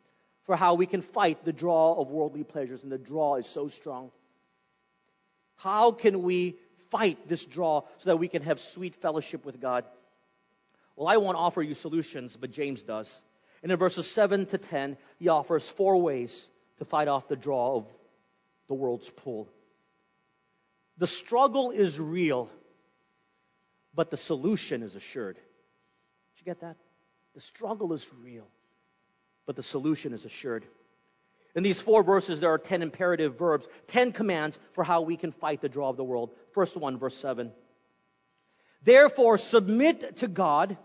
for 0.44 0.56
how 0.56 0.74
we 0.74 0.86
can 0.86 1.02
fight 1.02 1.44
the 1.44 1.52
draw 1.52 1.94
of 1.94 2.10
worldly 2.10 2.44
pleasures, 2.44 2.82
and 2.82 2.90
the 2.90 2.98
draw 2.98 3.36
is 3.36 3.46
so 3.46 3.68
strong. 3.68 4.10
How 5.56 5.92
can 5.92 6.22
we 6.22 6.56
fight 6.90 7.28
this 7.28 7.44
draw 7.44 7.82
so 7.98 8.10
that 8.10 8.16
we 8.16 8.28
can 8.28 8.42
have 8.42 8.60
sweet 8.60 8.96
fellowship 8.96 9.44
with 9.44 9.60
God? 9.60 9.84
Well, 10.96 11.08
I 11.08 11.16
won't 11.18 11.36
offer 11.36 11.62
you 11.62 11.74
solutions, 11.74 12.36
but 12.36 12.50
James 12.50 12.82
does. 12.82 13.24
And 13.62 13.70
in 13.70 13.78
verses 13.78 14.10
7 14.10 14.46
to 14.46 14.58
10, 14.58 14.96
he 15.18 15.28
offers 15.28 15.68
four 15.68 16.00
ways 16.00 16.48
to 16.78 16.84
fight 16.84 17.08
off 17.08 17.28
the 17.28 17.36
draw 17.36 17.76
of 17.76 17.86
the 18.68 18.74
world's 18.74 19.08
pull. 19.10 19.48
The 20.98 21.06
struggle 21.06 21.70
is 21.70 21.98
real, 21.98 22.50
but 23.94 24.10
the 24.10 24.16
solution 24.16 24.82
is 24.82 24.94
assured. 24.94 25.36
Did 25.36 26.40
you 26.40 26.44
get 26.44 26.60
that? 26.60 26.76
The 27.34 27.40
struggle 27.40 27.92
is 27.92 28.08
real, 28.22 28.46
but 29.46 29.56
the 29.56 29.62
solution 29.62 30.12
is 30.12 30.24
assured. 30.24 30.64
In 31.54 31.62
these 31.62 31.80
four 31.80 32.02
verses, 32.02 32.40
there 32.40 32.52
are 32.52 32.58
10 32.58 32.82
imperative 32.82 33.38
verbs, 33.38 33.68
10 33.88 34.12
commands 34.12 34.58
for 34.72 34.84
how 34.84 35.02
we 35.02 35.16
can 35.16 35.32
fight 35.32 35.60
the 35.60 35.68
draw 35.68 35.90
of 35.90 35.96
the 35.96 36.04
world. 36.04 36.30
First 36.52 36.76
one, 36.76 36.98
verse 36.98 37.16
7. 37.16 37.52
Therefore, 38.82 39.38
submit 39.38 40.18
to 40.18 40.28
God, 40.28 40.76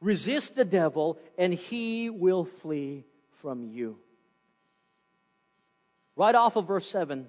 resist 0.00 0.54
the 0.54 0.64
devil, 0.64 1.18
and 1.38 1.52
he 1.52 2.10
will 2.10 2.44
flee 2.44 3.04
from 3.42 3.64
you. 3.64 3.98
Right 6.16 6.34
off 6.34 6.56
of 6.56 6.66
verse 6.66 6.88
7, 6.88 7.28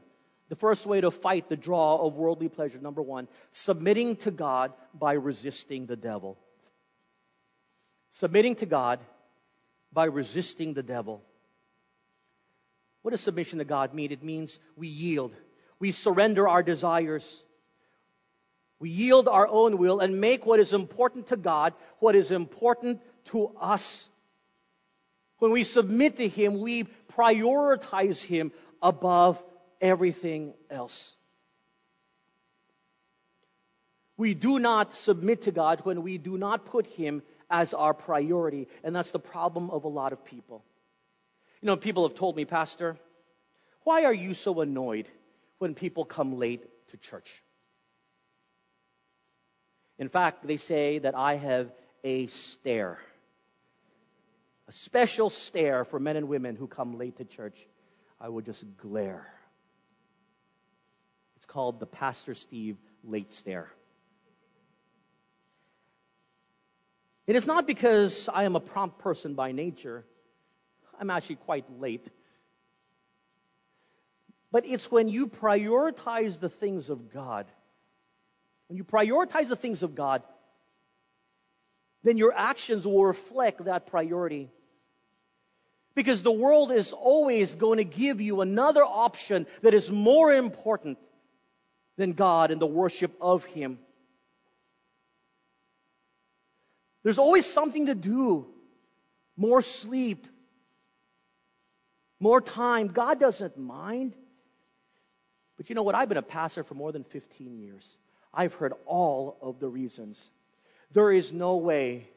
the 0.49 0.55
first 0.55 0.85
way 0.85 1.01
to 1.01 1.11
fight 1.11 1.49
the 1.49 1.57
draw 1.57 1.97
of 1.97 2.15
worldly 2.15 2.47
pleasure, 2.47 2.79
number 2.79 3.01
one, 3.01 3.27
submitting 3.51 4.15
to 4.17 4.31
God 4.31 4.71
by 4.93 5.13
resisting 5.13 5.85
the 5.85 5.97
devil. 5.97 6.37
Submitting 8.11 8.55
to 8.55 8.65
God 8.65 8.99
by 9.91 10.05
resisting 10.05 10.73
the 10.73 10.83
devil. 10.83 11.21
What 13.01 13.11
does 13.11 13.21
submission 13.21 13.59
to 13.59 13.65
God 13.65 13.93
mean? 13.93 14.11
It 14.11 14.23
means 14.23 14.59
we 14.75 14.87
yield. 14.87 15.33
We 15.79 15.91
surrender 15.91 16.47
our 16.47 16.63
desires. 16.63 17.43
We 18.79 18.89
yield 18.89 19.27
our 19.27 19.47
own 19.47 19.77
will 19.77 19.99
and 19.99 20.21
make 20.21 20.45
what 20.45 20.59
is 20.59 20.73
important 20.73 21.27
to 21.27 21.37
God 21.37 21.73
what 21.99 22.15
is 22.15 22.31
important 22.31 23.01
to 23.25 23.51
us. 23.59 24.09
When 25.39 25.51
we 25.51 25.63
submit 25.63 26.17
to 26.17 26.27
Him, 26.27 26.59
we 26.59 26.85
prioritize 27.15 28.23
Him 28.23 28.51
above 28.81 29.43
everything 29.81 30.53
else. 30.69 31.15
We 34.17 34.33
do 34.33 34.57
not 34.57 34.95
submit 34.95 35.43
to 35.43 35.51
God 35.51 35.81
when 35.83 36.01
we 36.01 36.17
do 36.17 36.37
not 36.37 36.65
put 36.65 36.87
Him 36.87 37.21
as 37.49 37.73
our 37.73 37.93
priority. 37.93 38.67
And 38.83 38.95
that's 38.95 39.11
the 39.11 39.19
problem 39.19 39.69
of 39.69 39.83
a 39.83 39.87
lot 39.87 40.11
of 40.11 40.25
people. 40.25 40.63
You 41.61 41.67
know, 41.67 41.77
people 41.77 42.07
have 42.07 42.17
told 42.17 42.35
me, 42.35 42.45
Pastor, 42.45 42.97
why 43.83 44.05
are 44.05 44.13
you 44.13 44.33
so 44.33 44.59
annoyed 44.61 45.07
when 45.59 45.75
people 45.75 46.03
come 46.05 46.37
late 46.37 46.63
to 46.89 46.97
church? 46.97 47.41
In 49.99 50.09
fact, 50.09 50.45
they 50.45 50.57
say 50.57 50.99
that 50.99 51.15
I 51.15 51.35
have 51.35 51.71
a 52.03 52.27
stare, 52.27 52.99
a 54.67 54.71
special 54.71 55.29
stare 55.29 55.85
for 55.85 55.99
men 55.99 56.15
and 56.15 56.27
women 56.27 56.55
who 56.55 56.67
come 56.67 56.97
late 56.97 57.17
to 57.17 57.25
church. 57.25 57.57
I 58.19 58.27
would 58.27 58.45
just 58.45 58.65
glare. 58.77 59.27
It's 61.35 61.45
called 61.45 61.79
the 61.79 61.85
Pastor 61.85 62.33
Steve 62.33 62.77
late 63.03 63.31
stare. 63.31 63.71
It 67.27 67.35
is 67.35 67.45
not 67.45 67.67
because 67.67 68.29
I 68.33 68.43
am 68.43 68.55
a 68.55 68.59
prompt 68.59 68.99
person 68.99 69.33
by 69.35 69.51
nature. 69.51 70.05
I'm 70.99 71.09
actually 71.09 71.35
quite 71.35 71.65
late. 71.79 72.07
But 74.51 74.65
it's 74.65 74.89
when 74.89 75.09
you 75.09 75.27
prioritize 75.27 76.39
the 76.39 76.49
things 76.49 76.89
of 76.89 77.11
God. 77.13 77.45
When 78.67 78.77
you 78.77 78.83
prioritize 78.83 79.49
the 79.49 79.55
things 79.55 79.83
of 79.83 79.93
God, 79.93 80.23
then 82.03 82.17
your 82.17 82.33
actions 82.33 82.87
will 82.87 83.05
reflect 83.05 83.65
that 83.65 83.87
priority. 83.87 84.49
Because 85.97 86.21
the 86.21 86.31
world 86.31 86.71
is 86.71 86.93
always 86.93 87.55
going 87.55 87.77
to 87.77 87.83
give 87.83 88.21
you 88.21 88.41
another 88.41 88.83
option 88.83 89.47
that 89.63 89.73
is 89.73 89.91
more 89.91 90.31
important 90.31 90.99
than 91.97 92.13
God 92.13 92.51
and 92.51 92.61
the 92.61 92.67
worship 92.67 93.15
of 93.19 93.43
Him. 93.45 93.79
There's 97.01 97.17
always 97.17 97.47
something 97.47 97.87
to 97.87 97.95
do. 97.95 98.45
More 99.35 99.63
sleep. 99.63 100.27
More 102.19 102.41
time. 102.41 102.89
God 102.89 103.19
doesn't 103.19 103.57
mind. 103.57 104.13
But 105.57 105.69
you 105.69 105.75
know 105.75 105.81
what? 105.81 105.95
I've 105.95 106.09
been 106.09 106.19
a 106.19 106.21
pastor 106.21 106.63
for 106.63 106.75
more 106.75 106.91
than 106.91 107.05
15 107.05 107.57
years. 107.57 107.97
I've 108.31 108.53
heard 108.53 108.73
all 108.85 109.35
of 109.41 109.59
the 109.59 109.67
reasons. 109.67 110.29
There 110.91 111.11
is 111.11 111.33
no 111.33 111.55
way 111.55 112.07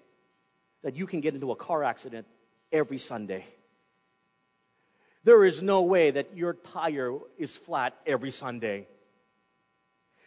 that 0.82 0.96
you 0.96 1.06
can 1.06 1.22
get 1.22 1.32
into 1.32 1.50
a 1.50 1.56
car 1.56 1.82
accident 1.82 2.26
every 2.70 2.98
Sunday. 2.98 3.46
There 5.24 5.44
is 5.44 5.60
no 5.60 5.82
way 5.82 6.12
that 6.12 6.36
your 6.36 6.54
tire 6.54 7.18
is 7.38 7.54
flat 7.54 7.94
every 8.06 8.30
Sunday. 8.30 8.86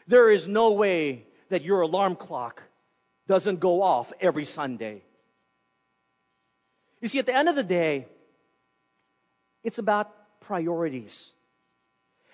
There 0.07 0.29
is 0.29 0.47
no 0.47 0.73
way 0.73 1.25
that 1.49 1.63
your 1.63 1.81
alarm 1.81 2.15
clock 2.15 2.61
doesn't 3.27 3.59
go 3.59 3.81
off 3.81 4.11
every 4.19 4.45
Sunday. 4.45 5.01
You 7.01 7.07
see, 7.07 7.19
at 7.19 7.25
the 7.25 7.35
end 7.35 7.49
of 7.49 7.55
the 7.55 7.63
day, 7.63 8.07
it's 9.63 9.79
about 9.79 10.11
priorities. 10.41 11.31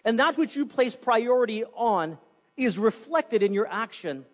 And 0.04 0.20
that 0.20 0.38
which 0.38 0.56
you 0.56 0.66
place 0.66 0.96
priority 0.96 1.64
on 1.64 2.18
is 2.58 2.78
reflected 2.78 3.44
in 3.44 3.54
your 3.54 3.68
action. 3.68 4.26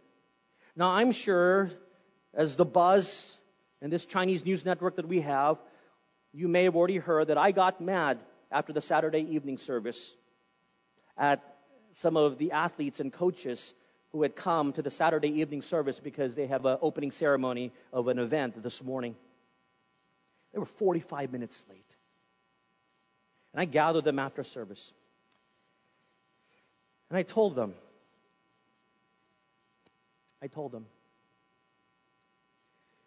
Now, 0.75 0.89
I'm 0.89 1.11
sure 1.11 1.71
as 2.33 2.55
the 2.55 2.65
buzz 2.65 3.37
and 3.81 3.91
this 3.91 4.05
Chinese 4.05 4.45
news 4.45 4.65
network 4.65 4.95
that 4.95 5.07
we 5.07 5.21
have, 5.21 5.57
you 6.35 6.49
may 6.49 6.65
have 6.65 6.75
already 6.75 6.97
heard 6.97 7.27
that 7.27 7.37
I 7.37 7.51
got 7.51 7.79
mad 7.79 8.19
after 8.51 8.73
the 8.73 8.81
Saturday 8.81 9.25
evening 9.35 9.57
service 9.57 10.13
at 11.17 11.41
some 11.93 12.17
of 12.17 12.37
the 12.37 12.51
athletes 12.51 12.99
and 12.99 13.11
coaches 13.11 13.73
who 14.11 14.21
had 14.21 14.35
come 14.35 14.73
to 14.73 14.81
the 14.81 14.91
Saturday 14.91 15.39
evening 15.39 15.61
service 15.61 15.99
because 15.99 16.35
they 16.35 16.47
have 16.47 16.65
an 16.65 16.77
opening 16.81 17.11
ceremony 17.11 17.71
of 17.93 18.09
an 18.09 18.19
event 18.19 18.61
this 18.61 18.83
morning. 18.83 19.15
They 20.51 20.59
were 20.59 20.65
45 20.65 21.31
minutes 21.31 21.63
late. 21.69 21.95
And 23.53 23.61
I 23.61 23.65
gathered 23.65 24.03
them 24.03 24.19
after 24.19 24.43
service. 24.43 24.91
And 27.09 27.17
I 27.17 27.23
told 27.23 27.55
them, 27.55 27.73
I 30.41 30.47
told 30.47 30.73
them, 30.73 30.85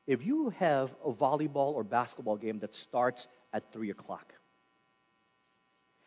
if 0.08 0.26
you 0.26 0.50
have 0.58 0.92
a 1.04 1.12
volleyball 1.12 1.74
or 1.74 1.84
basketball 1.84 2.36
game 2.36 2.58
that 2.60 2.74
starts 2.74 3.28
at 3.52 3.72
3 3.72 3.90
o'clock, 3.90 4.34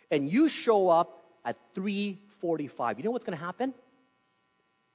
and 0.09 0.29
you 0.29 0.49
show 0.49 0.89
up 0.89 1.23
at 1.45 1.55
3.45, 1.73 2.97
you 2.97 3.03
know 3.05 3.11
what's 3.11 3.23
going 3.23 3.37
to 3.37 3.45
happen? 3.45 3.73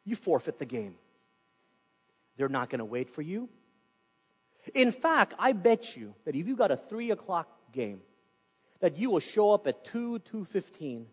you 0.07 0.15
forfeit 0.17 0.59
the 0.59 0.65
game. 0.65 0.95
They're 2.39 2.49
not 2.49 2.71
going 2.71 2.79
to 2.79 2.87
wait 2.87 3.11
for 3.11 3.23
you. 3.23 3.49
In 4.75 4.93
fact, 4.93 5.35
I 5.39 5.53
bet 5.53 5.97
you 5.97 6.15
that 6.25 6.35
if 6.35 6.47
you 6.47 6.57
got 6.57 6.71
a 6.71 6.77
three 6.77 7.11
o'clock 7.11 7.49
game, 7.73 8.01
that 8.81 8.97
you 8.97 9.11
will 9.11 9.21
show 9.21 9.51
up 9.51 9.67
at 9.67 9.85
two, 9.85 10.21
two 10.21 10.45
fifteen 10.45 11.07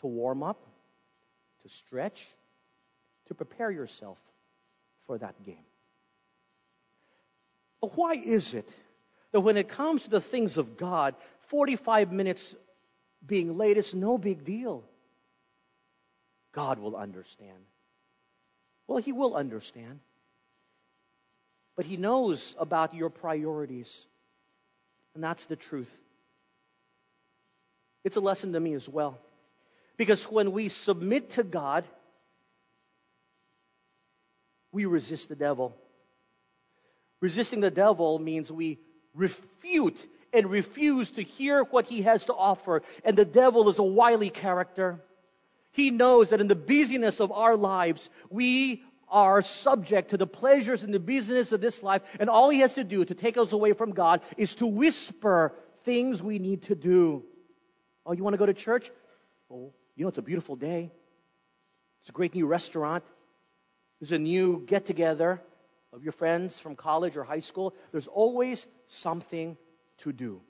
to 0.00 0.06
warm 0.06 0.42
up, 0.42 0.64
to 1.62 1.68
stretch, 1.68 2.26
to 3.26 3.34
prepare 3.34 3.70
yourself 3.70 4.18
for 5.06 5.18
that 5.18 5.42
game. 5.42 5.64
But 7.82 7.98
why 7.98 8.12
is 8.12 8.54
it 8.54 8.72
that 9.32 9.40
when 9.40 9.56
it 9.56 9.68
comes 9.68 10.04
to 10.04 10.10
the 10.10 10.20
things 10.20 10.56
of 10.56 10.76
God, 10.76 11.16
45 11.48 12.12
minutes 12.12 12.54
being 13.26 13.58
late 13.58 13.76
is 13.76 13.92
no 13.92 14.16
big 14.16 14.44
deal? 14.44 14.84
God 16.52 16.78
will 16.78 16.96
understand. 16.96 17.58
Well, 18.86 18.98
He 18.98 19.12
will 19.12 19.34
understand. 19.34 19.98
But 21.76 21.84
He 21.84 21.96
knows 21.96 22.54
about 22.58 22.94
your 22.94 23.10
priorities. 23.10 24.06
And 25.14 25.24
that's 25.24 25.46
the 25.46 25.56
truth. 25.56 25.94
It's 28.04 28.16
a 28.16 28.20
lesson 28.20 28.52
to 28.52 28.60
me 28.60 28.74
as 28.74 28.88
well. 28.88 29.18
Because 29.96 30.24
when 30.24 30.52
we 30.52 30.68
submit 30.68 31.30
to 31.30 31.42
God, 31.42 31.84
we 34.70 34.86
resist 34.86 35.28
the 35.28 35.36
devil. 35.36 35.76
Resisting 37.22 37.60
the 37.60 37.70
devil 37.70 38.18
means 38.18 38.50
we 38.50 38.80
refute 39.14 40.04
and 40.32 40.50
refuse 40.50 41.08
to 41.10 41.22
hear 41.22 41.62
what 41.62 41.86
he 41.86 42.02
has 42.02 42.24
to 42.24 42.34
offer. 42.34 42.82
And 43.04 43.16
the 43.16 43.24
devil 43.24 43.68
is 43.68 43.78
a 43.78 43.84
wily 43.84 44.28
character. 44.28 45.00
He 45.70 45.92
knows 45.92 46.30
that 46.30 46.40
in 46.40 46.48
the 46.48 46.56
busyness 46.56 47.20
of 47.20 47.30
our 47.30 47.56
lives, 47.56 48.10
we 48.28 48.82
are 49.08 49.40
subject 49.40 50.10
to 50.10 50.16
the 50.16 50.26
pleasures 50.26 50.82
and 50.82 50.92
the 50.92 50.98
busyness 50.98 51.52
of 51.52 51.60
this 51.60 51.80
life. 51.80 52.02
And 52.18 52.28
all 52.28 52.50
he 52.50 52.58
has 52.58 52.74
to 52.74 52.82
do 52.82 53.04
to 53.04 53.14
take 53.14 53.36
us 53.36 53.52
away 53.52 53.72
from 53.72 53.92
God 53.92 54.20
is 54.36 54.56
to 54.56 54.66
whisper 54.66 55.54
things 55.84 56.20
we 56.20 56.40
need 56.40 56.62
to 56.64 56.74
do. 56.74 57.22
Oh, 58.04 58.12
you 58.12 58.24
want 58.24 58.34
to 58.34 58.38
go 58.38 58.46
to 58.46 58.54
church? 58.54 58.90
Oh, 59.48 59.72
you 59.94 60.04
know, 60.04 60.08
it's 60.08 60.18
a 60.18 60.22
beautiful 60.22 60.56
day. 60.56 60.90
It's 62.00 62.08
a 62.08 62.12
great 62.12 62.34
new 62.34 62.48
restaurant. 62.48 63.04
There's 64.00 64.10
a 64.10 64.18
new 64.18 64.64
get 64.66 64.86
together 64.86 65.40
of 65.92 66.02
your 66.02 66.12
friends 66.12 66.58
from 66.58 66.74
college 66.74 67.16
or 67.16 67.24
high 67.24 67.40
school. 67.40 67.74
There's 67.90 68.08
always 68.08 68.66
something 68.86 69.56
to 69.98 70.12
do. 70.12 70.40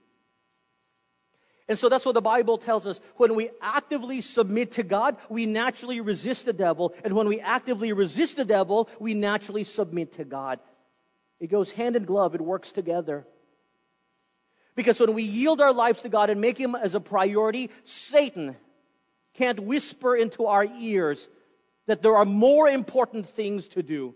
And 1.68 1.78
so 1.78 1.88
that's 1.88 2.04
what 2.04 2.14
the 2.14 2.20
Bible 2.20 2.58
tells 2.58 2.86
us. 2.86 3.00
When 3.16 3.34
we 3.34 3.50
actively 3.60 4.20
submit 4.20 4.72
to 4.72 4.82
God, 4.82 5.16
we 5.28 5.46
naturally 5.46 6.00
resist 6.00 6.44
the 6.44 6.52
devil. 6.52 6.94
And 7.04 7.14
when 7.14 7.28
we 7.28 7.40
actively 7.40 7.92
resist 7.92 8.36
the 8.36 8.44
devil, 8.44 8.88
we 8.98 9.14
naturally 9.14 9.64
submit 9.64 10.12
to 10.14 10.24
God. 10.24 10.60
It 11.40 11.48
goes 11.48 11.70
hand 11.72 11.96
in 11.96 12.04
glove, 12.04 12.34
it 12.34 12.40
works 12.40 12.72
together. 12.72 13.26
Because 14.74 14.98
when 15.00 15.14
we 15.14 15.22
yield 15.22 15.60
our 15.60 15.72
lives 15.72 16.02
to 16.02 16.08
God 16.08 16.30
and 16.30 16.40
make 16.40 16.58
Him 16.58 16.74
as 16.74 16.94
a 16.94 17.00
priority, 17.00 17.70
Satan 17.84 18.56
can't 19.34 19.60
whisper 19.60 20.16
into 20.16 20.46
our 20.46 20.64
ears 20.64 21.28
that 21.86 22.02
there 22.02 22.16
are 22.16 22.24
more 22.24 22.68
important 22.68 23.26
things 23.26 23.68
to 23.68 23.82
do. 23.82 24.14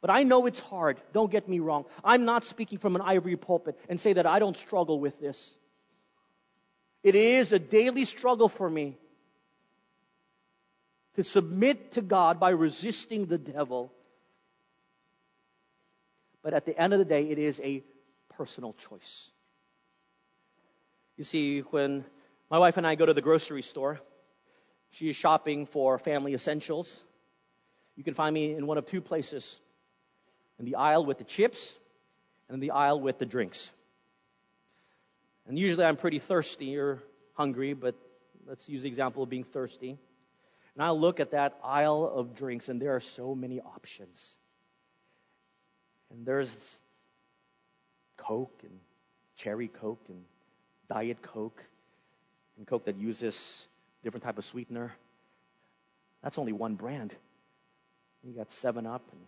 But 0.00 0.10
I 0.10 0.22
know 0.22 0.46
it's 0.46 0.60
hard. 0.60 1.00
Don't 1.12 1.30
get 1.30 1.48
me 1.48 1.58
wrong. 1.58 1.84
I'm 2.02 2.24
not 2.24 2.44
speaking 2.44 2.78
from 2.78 2.96
an 2.96 3.02
ivory 3.02 3.36
pulpit 3.36 3.78
and 3.88 4.00
say 4.00 4.14
that 4.14 4.26
I 4.26 4.38
don't 4.38 4.56
struggle 4.56 4.98
with 4.98 5.20
this. 5.20 5.56
It 7.02 7.14
is 7.14 7.52
a 7.52 7.58
daily 7.58 8.04
struggle 8.04 8.48
for 8.48 8.68
me 8.68 8.96
to 11.16 11.24
submit 11.24 11.92
to 11.92 12.02
God 12.02 12.40
by 12.40 12.50
resisting 12.50 13.26
the 13.26 13.38
devil. 13.38 13.92
But 16.42 16.54
at 16.54 16.64
the 16.64 16.78
end 16.78 16.92
of 16.92 16.98
the 16.98 17.04
day, 17.04 17.28
it 17.28 17.38
is 17.38 17.60
a 17.62 17.82
personal 18.30 18.72
choice. 18.72 19.28
You 21.18 21.24
see, 21.24 21.60
when 21.60 22.04
my 22.50 22.58
wife 22.58 22.78
and 22.78 22.86
I 22.86 22.94
go 22.94 23.04
to 23.04 23.12
the 23.12 23.20
grocery 23.20 23.62
store, 23.62 24.00
she 24.92 25.10
is 25.10 25.16
shopping 25.16 25.66
for 25.66 25.98
family 25.98 26.32
essentials. 26.32 27.02
You 27.96 28.04
can 28.04 28.14
find 28.14 28.32
me 28.32 28.54
in 28.54 28.66
one 28.66 28.78
of 28.78 28.86
two 28.86 29.02
places 29.02 29.60
in 30.60 30.66
the 30.66 30.76
aisle 30.76 31.04
with 31.04 31.18
the 31.18 31.24
chips 31.24 31.76
and 32.48 32.54
in 32.54 32.60
the 32.60 32.70
aisle 32.70 33.00
with 33.00 33.18
the 33.18 33.26
drinks. 33.26 33.72
And 35.48 35.58
usually 35.58 35.84
I'm 35.84 35.96
pretty 35.96 36.20
thirsty 36.20 36.76
or 36.76 37.02
hungry, 37.34 37.72
but 37.72 37.96
let's 38.46 38.68
use 38.68 38.82
the 38.82 38.88
example 38.88 39.22
of 39.22 39.30
being 39.30 39.44
thirsty. 39.44 39.98
And 40.74 40.84
I 40.84 40.90
look 40.90 41.18
at 41.18 41.32
that 41.32 41.58
aisle 41.64 42.12
of 42.14 42.36
drinks, 42.36 42.68
and 42.68 42.80
there 42.80 42.94
are 42.94 43.00
so 43.00 43.34
many 43.34 43.60
options. 43.60 44.38
And 46.10 46.26
there's 46.26 46.78
Coke 48.18 48.60
and 48.62 48.78
cherry 49.36 49.68
Coke 49.68 50.04
and 50.08 50.22
Diet 50.88 51.22
Coke 51.22 51.64
and 52.58 52.66
Coke 52.66 52.84
that 52.84 52.96
uses 52.96 53.66
different 54.04 54.24
type 54.24 54.36
of 54.36 54.44
sweetener. 54.44 54.92
That's 56.22 56.36
only 56.36 56.52
one 56.52 56.74
brand. 56.74 57.14
You 58.22 58.34
got 58.34 58.52
7 58.52 58.86
Up 58.86 59.02
and 59.10 59.20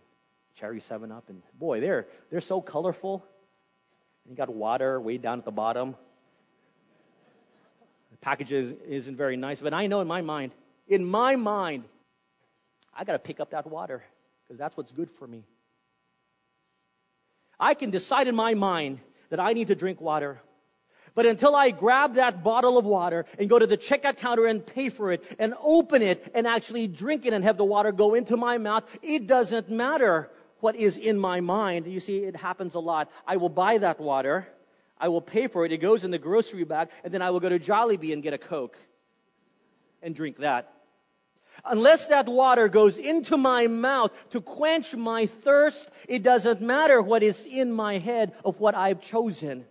cherry 0.59 0.79
7 0.79 1.11
Up. 1.11 1.29
And 1.29 1.41
boy, 1.57 1.79
they're, 1.79 2.07
they're 2.29 2.41
so 2.41 2.61
colorful. 2.61 3.23
and 4.25 4.31
You 4.31 4.37
got 4.37 4.49
water 4.49 4.99
way 4.99 5.17
down 5.17 5.39
at 5.39 5.45
the 5.45 5.51
bottom. 5.51 5.95
The 8.11 8.17
package 8.17 8.51
isn't 8.51 9.15
very 9.15 9.37
nice, 9.37 9.61
but 9.61 9.73
I 9.73 9.87
know 9.87 10.01
in 10.01 10.07
my 10.07 10.21
mind, 10.21 10.53
in 10.87 11.05
my 11.05 11.35
mind, 11.35 11.83
I 12.95 13.03
got 13.03 13.13
to 13.13 13.19
pick 13.19 13.39
up 13.39 13.51
that 13.51 13.67
water 13.67 14.03
because 14.43 14.59
that's 14.59 14.77
what's 14.77 14.91
good 14.91 15.09
for 15.09 15.27
me. 15.27 15.43
I 17.59 17.73
can 17.73 17.91
decide 17.91 18.27
in 18.27 18.35
my 18.35 18.53
mind 18.53 18.99
that 19.29 19.39
I 19.39 19.53
need 19.53 19.67
to 19.67 19.75
drink 19.75 20.01
water. 20.01 20.41
But 21.15 21.27
until 21.27 21.55
I 21.55 21.69
grab 21.71 22.15
that 22.15 22.43
bottle 22.43 22.77
of 22.77 22.85
water 22.85 23.25
and 23.37 23.49
go 23.49 23.59
to 23.59 23.67
the 23.67 23.77
checkout 23.77 24.17
counter 24.17 24.47
and 24.47 24.65
pay 24.65 24.89
for 24.89 25.11
it 25.11 25.23
and 25.37 25.53
open 25.61 26.01
it 26.01 26.31
and 26.33 26.47
actually 26.47 26.87
drink 26.87 27.25
it 27.25 27.33
and 27.33 27.43
have 27.43 27.57
the 27.57 27.63
water 27.63 27.91
go 27.91 28.15
into 28.15 28.35
my 28.35 28.57
mouth, 28.57 28.83
it 29.03 29.27
doesn't 29.27 29.69
matter 29.69 30.29
what 30.63 30.77
is 30.77 30.97
in 30.97 31.19
my 31.19 31.41
mind. 31.41 31.87
You 31.87 31.99
see, 31.99 32.19
it 32.19 32.37
happens 32.37 32.75
a 32.75 32.79
lot. 32.79 33.11
I 33.27 33.35
will 33.35 33.49
buy 33.49 33.79
that 33.79 33.99
water. 33.99 34.47
I 34.97 35.09
will 35.09 35.21
pay 35.21 35.47
for 35.47 35.65
it. 35.65 35.73
It 35.73 35.79
goes 35.79 36.05
in 36.05 36.11
the 36.11 36.17
grocery 36.17 36.63
bag, 36.63 36.87
and 37.03 37.13
then 37.13 37.21
I 37.21 37.31
will 37.31 37.41
go 37.41 37.49
to 37.49 37.59
Jollibee 37.59 38.13
and 38.13 38.23
get 38.23 38.33
a 38.33 38.37
Coke 38.37 38.77
and 40.01 40.15
drink 40.15 40.37
that. 40.37 40.71
Unless 41.65 42.07
that 42.07 42.27
water 42.27 42.69
goes 42.69 42.97
into 42.97 43.35
my 43.35 43.67
mouth 43.67 44.11
to 44.29 44.39
quench 44.39 44.95
my 44.95 45.25
thirst, 45.25 45.89
it 46.07 46.23
doesn't 46.23 46.61
matter 46.61 47.01
what 47.01 47.23
is 47.23 47.45
in 47.45 47.73
my 47.73 47.97
head 47.97 48.33
of 48.45 48.61
what 48.61 48.73
I've 48.73 49.01
chosen. 49.01 49.65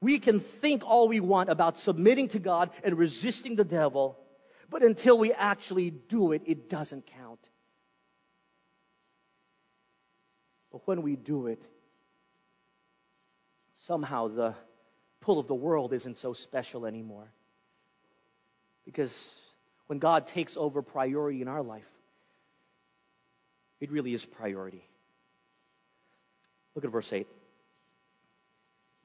We 0.00 0.18
can 0.18 0.40
think 0.40 0.82
all 0.84 1.06
we 1.06 1.20
want 1.20 1.50
about 1.50 1.78
submitting 1.78 2.28
to 2.28 2.40
God 2.40 2.70
and 2.82 2.98
resisting 2.98 3.54
the 3.54 3.64
devil, 3.64 4.18
but 4.70 4.82
until 4.82 5.18
we 5.18 5.32
actually 5.32 5.90
do 5.90 6.32
it, 6.32 6.42
it 6.46 6.70
doesn't 6.70 7.06
count. 7.18 7.40
But 10.70 10.86
when 10.86 11.02
we 11.02 11.16
do 11.16 11.48
it, 11.48 11.60
somehow 13.74 14.28
the 14.28 14.54
pull 15.20 15.38
of 15.38 15.48
the 15.48 15.54
world 15.54 15.92
isn't 15.92 16.18
so 16.18 16.32
special 16.32 16.86
anymore. 16.86 17.32
Because 18.84 19.34
when 19.88 19.98
God 19.98 20.28
takes 20.28 20.56
over 20.56 20.82
priority 20.82 21.42
in 21.42 21.48
our 21.48 21.62
life, 21.62 21.90
it 23.80 23.90
really 23.90 24.14
is 24.14 24.24
priority. 24.24 24.84
Look 26.74 26.84
at 26.84 26.90
verse 26.92 27.12
8. 27.12 27.26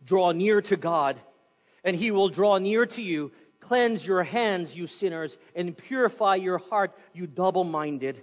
Draw 0.06 0.32
near 0.34 0.62
to 0.62 0.78
God, 0.78 1.19
and 1.84 1.95
he 1.95 2.12
will 2.12 2.30
draw 2.30 2.60
near 2.60 2.86
to 2.86 3.01
you. 3.01 3.32
Cleanse 3.65 4.06
your 4.06 4.21
hands, 4.21 4.75
you 4.75 4.86
sinners, 4.86 5.36
and 5.56 5.75
purify 5.75 6.36
your 6.36 6.60
heart, 6.60 6.95
you 7.13 7.25
double 7.25 7.63
minded. 7.63 8.21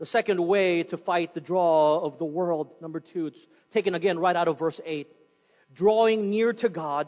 The 0.00 0.06
second 0.06 0.44
way 0.44 0.82
to 0.82 0.96
fight 0.96 1.32
the 1.32 1.40
draw 1.40 2.00
of 2.00 2.18
the 2.18 2.24
world, 2.24 2.72
number 2.80 2.98
two, 2.98 3.26
it's 3.26 3.46
taken 3.70 3.94
again 3.94 4.18
right 4.18 4.34
out 4.34 4.48
of 4.48 4.58
verse 4.58 4.80
8. 4.84 5.06
Drawing 5.74 6.28
near 6.28 6.52
to 6.54 6.68
God 6.68 7.06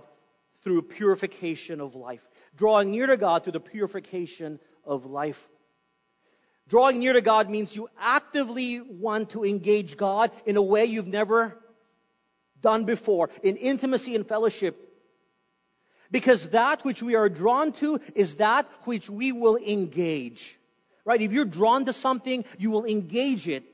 through 0.63 0.83
purification 0.83 1.81
of 1.81 1.97
life. 1.97 2.23
Drawing 2.57 2.93
near 2.93 3.09
to 3.09 3.17
God 3.17 3.43
through 3.43 3.55
the 3.55 3.59
purification 3.59 4.61
of 4.85 5.07
life. 5.07 5.49
Drawing 6.69 7.01
near 7.01 7.15
to 7.15 7.21
God 7.21 7.51
means 7.51 7.75
you 7.75 7.89
actively 7.99 8.81
want 8.81 9.31
to 9.31 9.45
engage 9.45 9.97
God 9.97 10.31
in 10.47 10.57
a 10.57 10.63
way 10.63 10.85
you've 10.85 11.09
never 11.09 11.59
done 12.61 12.85
before, 12.85 13.31
in 13.43 13.57
intimacy 13.57 14.15
and 14.15 14.25
fellowship. 14.25 14.94
Because 16.11 16.49
that 16.51 16.85
which 16.85 17.03
we 17.03 17.15
are 17.15 17.29
drawn 17.29 17.73
to 17.75 18.01
is 18.15 18.37
that 18.37 18.67
which 18.85 19.09
we 19.11 19.33
will 19.33 19.57
engage. 19.57 20.57
Right? 21.05 21.21
If 21.21 21.33
you're 21.33 21.45
drawn 21.45 21.85
to 21.87 21.93
something, 21.93 22.45
you 22.59 22.71
will 22.71 22.85
engage 22.85 23.49
it 23.49 23.65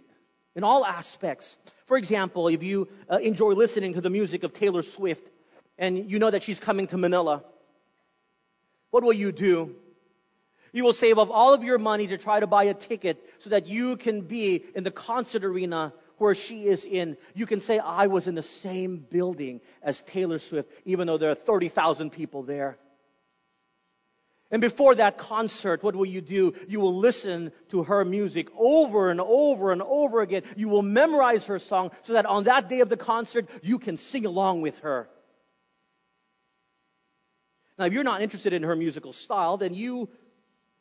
in 0.54 0.64
all 0.64 0.84
aspects. 0.84 1.56
For 1.86 1.96
example, 1.96 2.48
if 2.48 2.62
you 2.62 2.88
uh, 3.10 3.18
enjoy 3.18 3.52
listening 3.52 3.94
to 3.94 4.00
the 4.00 4.10
music 4.10 4.42
of 4.42 4.52
Taylor 4.52 4.82
Swift 4.82 5.28
and 5.78 6.10
you 6.10 6.18
know 6.18 6.30
that 6.30 6.42
she's 6.42 6.60
coming 6.60 6.86
to 6.88 6.98
Manila, 6.98 7.42
what 8.90 9.04
will 9.04 9.12
you 9.12 9.32
do? 9.32 9.76
You 10.72 10.84
will 10.84 10.92
save 10.92 11.18
up 11.18 11.30
all 11.30 11.52
of 11.52 11.64
your 11.64 11.78
money 11.78 12.08
to 12.08 12.18
try 12.18 12.38
to 12.40 12.46
buy 12.46 12.64
a 12.64 12.74
ticket 12.74 13.18
so 13.38 13.50
that 13.50 13.66
you 13.66 13.96
can 13.96 14.22
be 14.22 14.64
in 14.74 14.84
the 14.84 14.90
concert 14.90 15.44
arena 15.44 15.92
where 16.20 16.34
she 16.34 16.66
is 16.66 16.84
in. 16.84 17.16
You 17.34 17.46
can 17.46 17.60
say, 17.60 17.78
I 17.78 18.08
was 18.08 18.28
in 18.28 18.34
the 18.34 18.42
same 18.42 18.98
building 18.98 19.60
as 19.82 20.02
Taylor 20.02 20.38
Swift, 20.38 20.70
even 20.84 21.06
though 21.06 21.18
there 21.18 21.30
are 21.30 21.34
30,000 21.34 22.10
people 22.10 22.42
there. 22.42 22.78
And 24.50 24.60
before 24.60 24.96
that 24.96 25.16
concert, 25.16 25.82
what 25.82 25.94
will 25.94 26.06
you 26.06 26.20
do? 26.20 26.54
You 26.68 26.80
will 26.80 26.96
listen 26.96 27.52
to 27.68 27.84
her 27.84 28.04
music 28.04 28.48
over 28.58 29.10
and 29.10 29.20
over 29.20 29.70
and 29.72 29.80
over 29.80 30.20
again. 30.22 30.42
You 30.56 30.68
will 30.68 30.82
memorize 30.82 31.46
her 31.46 31.60
song 31.60 31.92
so 32.02 32.14
that 32.14 32.26
on 32.26 32.44
that 32.44 32.68
day 32.68 32.80
of 32.80 32.88
the 32.88 32.96
concert, 32.96 33.48
you 33.62 33.78
can 33.78 33.96
sing 33.96 34.26
along 34.26 34.60
with 34.60 34.76
her. 34.78 35.08
Now, 37.78 37.86
if 37.86 37.92
you're 37.94 38.04
not 38.04 38.20
interested 38.20 38.52
in 38.52 38.64
her 38.64 38.76
musical 38.76 39.14
style, 39.14 39.56
then 39.56 39.72
you 39.72 40.10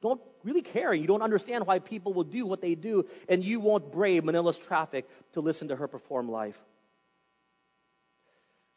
don't 0.02 0.22
really 0.43 0.62
care. 0.62 0.93
You 0.93 1.08
don't 1.08 1.22
understand 1.22 1.68
why 1.68 1.80
people 1.80 2.14
will 2.14 2.24
do 2.24 2.45
what 2.45 2.62
they 2.62 2.76
do, 2.76 3.06
and 3.28 3.43
you 3.43 3.60
won't 3.60 3.91
brave 3.91 4.24
Manila's 4.24 4.58
traffic 4.58 5.08
to 5.34 5.41
listen 5.41 5.70
to 5.70 5.76
her 5.76 5.88
perform 5.88 6.30
live. 6.30 6.58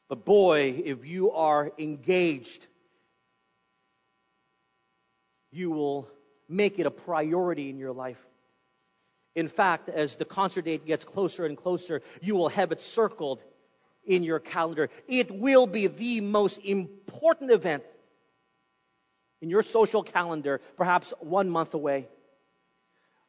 But 0.08 0.24
boy, 0.24 0.82
if 0.84 1.06
you 1.06 1.30
are 1.30 1.72
engaged, 1.78 2.66
you 5.52 5.70
will 5.70 6.08
make 6.48 6.78
it 6.78 6.86
a 6.86 6.90
priority 6.90 7.70
in 7.70 7.78
your 7.78 7.92
life. 7.92 8.18
In 9.34 9.48
fact, 9.48 9.88
as 9.88 10.16
the 10.16 10.24
concert 10.24 10.66
date 10.66 10.84
gets 10.84 11.04
closer 11.04 11.46
and 11.46 11.56
closer, 11.56 12.02
you 12.20 12.34
will 12.34 12.50
have 12.50 12.72
it 12.72 12.80
circled 12.80 13.42
in 14.04 14.22
your 14.22 14.40
calendar. 14.40 14.90
It 15.08 15.30
will 15.30 15.66
be 15.66 15.86
the 15.86 16.20
most 16.20 16.58
important 16.58 17.50
event 17.50 17.84
in 19.42 19.50
your 19.50 19.62
social 19.62 20.02
calendar, 20.02 20.60
perhaps 20.76 21.12
one 21.20 21.50
month 21.50 21.74
away. 21.74 22.06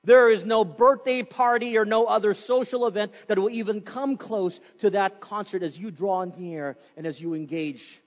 There 0.06 0.30
is 0.30 0.46
no 0.46 0.64
birthday 0.64 1.24
party 1.24 1.78
or 1.78 1.86
no 1.86 2.06
other 2.06 2.34
social 2.34 2.86
event 2.88 3.14
that 3.28 3.40
will 3.40 3.50
even 3.50 3.82
come 3.82 4.18
close 4.18 4.60
to 4.80 4.92
that 4.92 5.22
concert 5.22 5.64
as 5.64 5.78
you 5.78 5.92
draw 5.92 6.24
near 6.26 6.78
and 6.96 7.08
as 7.08 7.20
you 7.20 7.34
engage. 7.34 8.00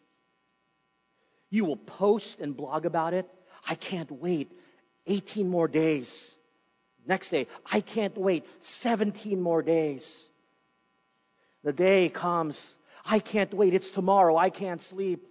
You 1.50 1.64
will 1.64 1.76
post 1.76 2.40
and 2.40 2.56
blog 2.56 2.86
about 2.86 3.12
it. 3.12 3.28
I 3.68 3.74
can't 3.74 4.10
wait 4.10 4.52
18 5.06 5.48
more 5.48 5.68
days. 5.68 6.34
Next 7.06 7.30
day, 7.30 7.46
I 7.72 7.80
can't 7.80 8.16
wait 8.16 8.44
17 8.60 9.40
more 9.40 9.62
days. 9.62 10.22
The 11.64 11.72
day 11.72 12.08
comes. 12.08 12.76
I 13.04 13.20
can't 13.20 13.52
wait. 13.54 13.74
It's 13.74 13.90
tomorrow. 13.90 14.36
I 14.36 14.50
can't 14.50 14.82
sleep. 14.82 15.26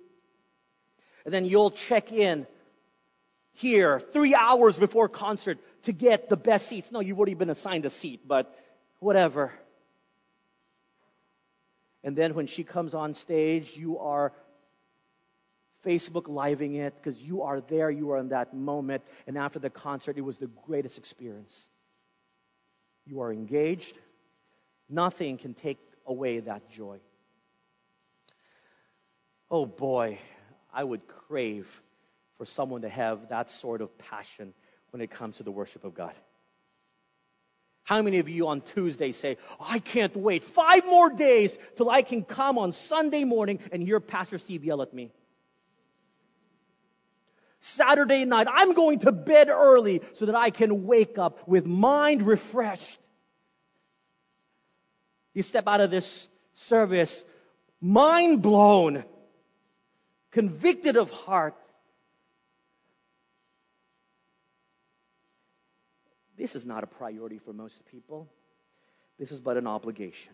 And 1.25 1.33
then 1.33 1.45
you'll 1.45 1.71
check 1.71 2.11
in 2.11 2.47
here 3.55 3.99
three 3.99 4.35
hours 4.35 4.77
before 4.77 5.09
concert 5.09 5.57
to 5.83 5.93
get 5.93 6.29
the 6.29 6.37
best 6.37 6.67
seats. 6.67 6.91
No, 6.91 6.99
you've 6.99 7.17
already 7.17 7.35
been 7.35 7.49
assigned 7.49 7.85
a 7.85 7.89
seat, 7.89 8.27
but 8.27 8.53
whatever. 8.99 9.51
And 12.03 12.15
then 12.15 12.33
when 12.35 12.47
she 12.47 12.63
comes 12.63 12.93
on 12.93 13.13
stage, 13.13 13.75
you 13.75 13.99
are 13.99 14.33
Facebook 15.85 16.27
living 16.27 16.75
it 16.75 16.95
because 16.95 17.21
you 17.21 17.43
are 17.43 17.61
there, 17.61 17.89
you 17.89 18.11
are 18.11 18.17
in 18.17 18.29
that 18.29 18.53
moment. 18.53 19.03
And 19.25 19.37
after 19.37 19.59
the 19.59 19.69
concert, 19.69 20.17
it 20.17 20.21
was 20.21 20.37
the 20.37 20.49
greatest 20.67 20.97
experience. 20.97 21.69
You 23.05 23.21
are 23.21 23.31
engaged. 23.31 23.97
Nothing 24.89 25.37
can 25.37 25.53
take 25.53 25.79
away 26.05 26.39
that 26.41 26.69
joy. 26.71 26.99
Oh 29.49 29.65
boy, 29.65 30.19
I 30.73 30.83
would 30.83 31.07
crave 31.07 31.81
for 32.37 32.45
someone 32.45 32.81
to 32.81 32.89
have 32.89 33.29
that 33.29 33.49
sort 33.49 33.81
of 33.81 33.97
passion 33.97 34.53
when 34.91 35.01
it 35.01 35.11
comes 35.11 35.37
to 35.37 35.43
the 35.43 35.51
worship 35.51 35.83
of 35.83 35.93
God. 35.93 36.13
How 37.83 38.01
many 38.01 38.17
of 38.17 38.27
you 38.27 38.47
on 38.47 38.61
Tuesday 38.61 39.11
say, 39.11 39.37
oh, 39.59 39.67
I 39.69 39.79
can't 39.79 40.15
wait 40.15 40.43
five 40.43 40.85
more 40.85 41.11
days 41.11 41.57
till 41.75 41.89
I 41.89 42.01
can 42.01 42.23
come 42.23 42.57
on 42.57 42.71
Sunday 42.71 43.23
morning 43.23 43.59
and 43.71 43.83
hear 43.83 43.99
Pastor 43.99 44.39
Steve 44.39 44.63
yell 44.63 44.81
at 44.81 44.93
me? 44.93 45.11
Saturday 47.59 48.25
night, 48.25 48.47
I'm 48.51 48.73
going 48.73 48.99
to 48.99 49.11
bed 49.11 49.49
early 49.49 50.01
so 50.13 50.25
that 50.25 50.35
I 50.35 50.49
can 50.49 50.85
wake 50.85 51.17
up 51.17 51.47
with 51.47 51.65
mind 51.65 52.23
refreshed. 52.23 52.99
You 55.33 55.41
step 55.41 55.67
out 55.67 55.81
of 55.81 55.91
this 55.91 56.27
service 56.53 57.23
mind 57.81 58.41
blown, 58.41 59.03
convicted 60.31 60.97
of 60.97 61.11
heart, 61.11 61.55
This 66.37 66.55
is 66.55 66.65
not 66.65 66.83
a 66.83 66.87
priority 66.87 67.37
for 67.37 67.53
most 67.53 67.85
people. 67.85 68.27
This 69.17 69.31
is 69.31 69.39
but 69.39 69.57
an 69.57 69.67
obligation. 69.67 70.33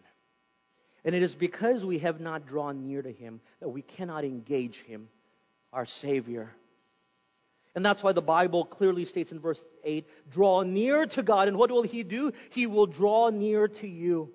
And 1.04 1.16
it 1.16 1.24
is 1.24 1.36
because 1.36 1.86
we 1.86 2.00
have 2.00 2.20
not 2.20 2.48
drawn 2.48 2.84
near 2.84 3.02
to 3.02 3.12
Him 3.12 3.42
that 3.60 3.70
we 3.70 3.82
cannot 3.82 4.24
engage 4.24 4.82
Him, 4.82 5.10
our 5.74 5.86
Savior. 5.86 6.52
And 7.74 7.86
that's 7.86 8.04
why 8.04 8.12
the 8.12 8.22
Bible 8.22 8.66
clearly 8.66 9.06
states 9.06 9.32
in 9.32 9.40
verse 9.40 9.64
8 9.84 10.08
draw 10.32 10.64
near 10.64 11.06
to 11.06 11.24
God. 11.24 11.48
And 11.48 11.58
what 11.58 11.72
will 11.72 11.84
He 11.84 12.04
do? 12.04 12.34
He 12.52 12.68
will 12.68 12.88
draw 12.88 13.30
near 13.30 13.68
to 13.68 13.88
you. 13.88 14.32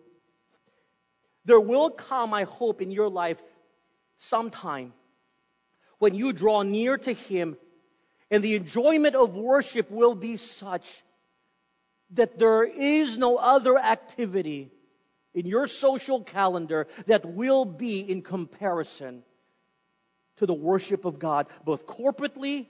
There 1.44 1.60
will 1.60 1.90
come, 1.90 2.34
I 2.34 2.44
hope, 2.44 2.82
in 2.82 2.90
your 2.90 3.08
life 3.08 3.40
sometime 4.16 4.92
when 5.98 6.14
you 6.14 6.32
draw 6.32 6.62
near 6.62 6.96
to 6.96 7.12
Him 7.12 7.56
and 8.30 8.42
the 8.42 8.56
enjoyment 8.56 9.14
of 9.14 9.34
worship 9.34 9.90
will 9.90 10.14
be 10.14 10.36
such 10.36 11.02
that 12.10 12.38
there 12.38 12.64
is 12.64 13.16
no 13.16 13.36
other 13.36 13.76
activity 13.78 14.70
in 15.34 15.46
your 15.46 15.66
social 15.66 16.22
calendar 16.22 16.86
that 17.06 17.24
will 17.24 17.64
be 17.64 18.00
in 18.00 18.22
comparison 18.22 19.22
to 20.38 20.46
the 20.46 20.54
worship 20.54 21.04
of 21.04 21.18
God, 21.18 21.46
both 21.64 21.86
corporately 21.86 22.66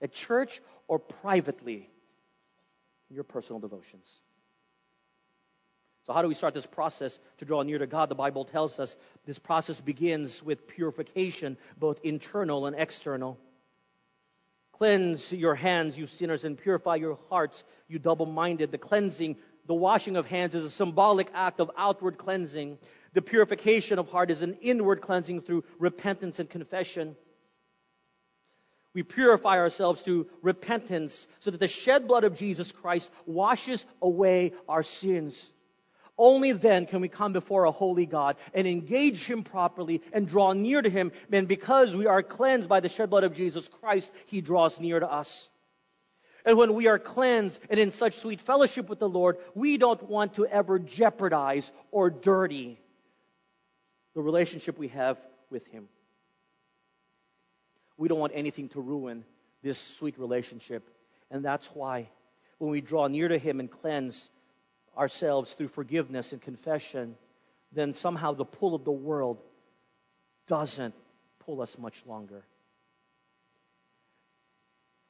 at 0.00 0.12
church 0.12 0.60
or 0.88 0.98
privately 0.98 1.88
in 3.08 3.14
your 3.14 3.24
personal 3.24 3.60
devotions. 3.60 4.20
So, 6.06 6.12
how 6.12 6.22
do 6.22 6.28
we 6.28 6.34
start 6.34 6.54
this 6.54 6.66
process 6.66 7.18
to 7.38 7.44
draw 7.44 7.62
near 7.62 7.78
to 7.78 7.86
God? 7.86 8.08
The 8.08 8.14
Bible 8.14 8.44
tells 8.44 8.78
us 8.78 8.96
this 9.24 9.40
process 9.40 9.80
begins 9.80 10.40
with 10.40 10.68
purification, 10.68 11.56
both 11.76 12.00
internal 12.04 12.66
and 12.66 12.76
external. 12.76 13.38
Cleanse 14.78 15.32
your 15.32 15.54
hands, 15.54 15.96
you 15.96 16.06
sinners, 16.06 16.44
and 16.44 16.58
purify 16.58 16.96
your 16.96 17.18
hearts, 17.30 17.64
you 17.88 17.98
double 17.98 18.26
minded. 18.26 18.72
The 18.72 18.78
cleansing, 18.78 19.36
the 19.66 19.74
washing 19.74 20.16
of 20.16 20.26
hands 20.26 20.54
is 20.54 20.64
a 20.64 20.70
symbolic 20.70 21.30
act 21.34 21.60
of 21.60 21.70
outward 21.78 22.18
cleansing. 22.18 22.78
The 23.14 23.22
purification 23.22 23.98
of 23.98 24.10
heart 24.10 24.30
is 24.30 24.42
an 24.42 24.58
inward 24.60 25.00
cleansing 25.00 25.42
through 25.42 25.64
repentance 25.78 26.40
and 26.40 26.50
confession. 26.50 27.16
We 28.92 29.02
purify 29.02 29.58
ourselves 29.58 30.02
through 30.02 30.28
repentance 30.42 31.26
so 31.40 31.50
that 31.50 31.58
the 31.58 31.68
shed 31.68 32.06
blood 32.06 32.24
of 32.24 32.36
Jesus 32.36 32.72
Christ 32.72 33.10
washes 33.24 33.84
away 34.02 34.52
our 34.68 34.82
sins. 34.82 35.52
Only 36.18 36.52
then 36.52 36.86
can 36.86 37.00
we 37.02 37.08
come 37.08 37.32
before 37.32 37.64
a 37.64 37.70
holy 37.70 38.06
God 38.06 38.36
and 38.54 38.66
engage 38.66 39.26
Him 39.26 39.42
properly 39.42 40.02
and 40.12 40.26
draw 40.26 40.52
near 40.52 40.80
to 40.80 40.88
Him. 40.88 41.12
And 41.30 41.46
because 41.46 41.94
we 41.94 42.06
are 42.06 42.22
cleansed 42.22 42.68
by 42.68 42.80
the 42.80 42.88
shed 42.88 43.10
blood 43.10 43.24
of 43.24 43.34
Jesus 43.34 43.68
Christ, 43.68 44.10
He 44.26 44.40
draws 44.40 44.80
near 44.80 44.98
to 44.98 45.10
us. 45.10 45.50
And 46.46 46.56
when 46.56 46.74
we 46.74 46.86
are 46.86 46.98
cleansed 46.98 47.60
and 47.68 47.78
in 47.78 47.90
such 47.90 48.16
sweet 48.16 48.40
fellowship 48.40 48.88
with 48.88 49.00
the 49.00 49.08
Lord, 49.08 49.36
we 49.54 49.76
don't 49.76 50.02
want 50.04 50.34
to 50.34 50.46
ever 50.46 50.78
jeopardize 50.78 51.70
or 51.90 52.08
dirty 52.08 52.80
the 54.14 54.22
relationship 54.22 54.78
we 54.78 54.88
have 54.88 55.18
with 55.50 55.66
Him. 55.66 55.88
We 57.98 58.08
don't 58.08 58.18
want 58.18 58.32
anything 58.34 58.68
to 58.70 58.80
ruin 58.80 59.24
this 59.62 59.78
sweet 59.78 60.18
relationship. 60.18 60.88
And 61.30 61.44
that's 61.44 61.66
why 61.74 62.08
when 62.58 62.70
we 62.70 62.80
draw 62.80 63.08
near 63.08 63.28
to 63.28 63.38
Him 63.38 63.60
and 63.60 63.70
cleanse, 63.70 64.30
ourselves 64.96 65.52
through 65.52 65.68
forgiveness 65.68 66.32
and 66.32 66.40
confession, 66.40 67.16
then 67.72 67.94
somehow 67.94 68.32
the 68.32 68.44
pull 68.44 68.74
of 68.74 68.84
the 68.84 68.92
world 68.92 69.42
doesn't 70.46 70.94
pull 71.40 71.60
us 71.60 71.76
much 71.78 72.02
longer. 72.06 72.44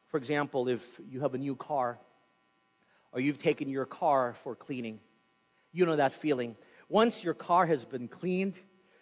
For 0.08 0.16
example, 0.16 0.68
if 0.68 1.00
you 1.10 1.20
have 1.20 1.34
a 1.34 1.38
new 1.38 1.56
car 1.56 1.98
or 3.12 3.20
you've 3.20 3.38
taken 3.38 3.68
your 3.68 3.86
car 3.86 4.34
for 4.44 4.54
cleaning, 4.54 5.00
you 5.72 5.86
know 5.86 5.96
that 5.96 6.12
feeling. 6.14 6.56
Once 6.88 7.22
your 7.22 7.34
car 7.34 7.66
has 7.66 7.84
been 7.84 8.08
cleaned, 8.08 8.54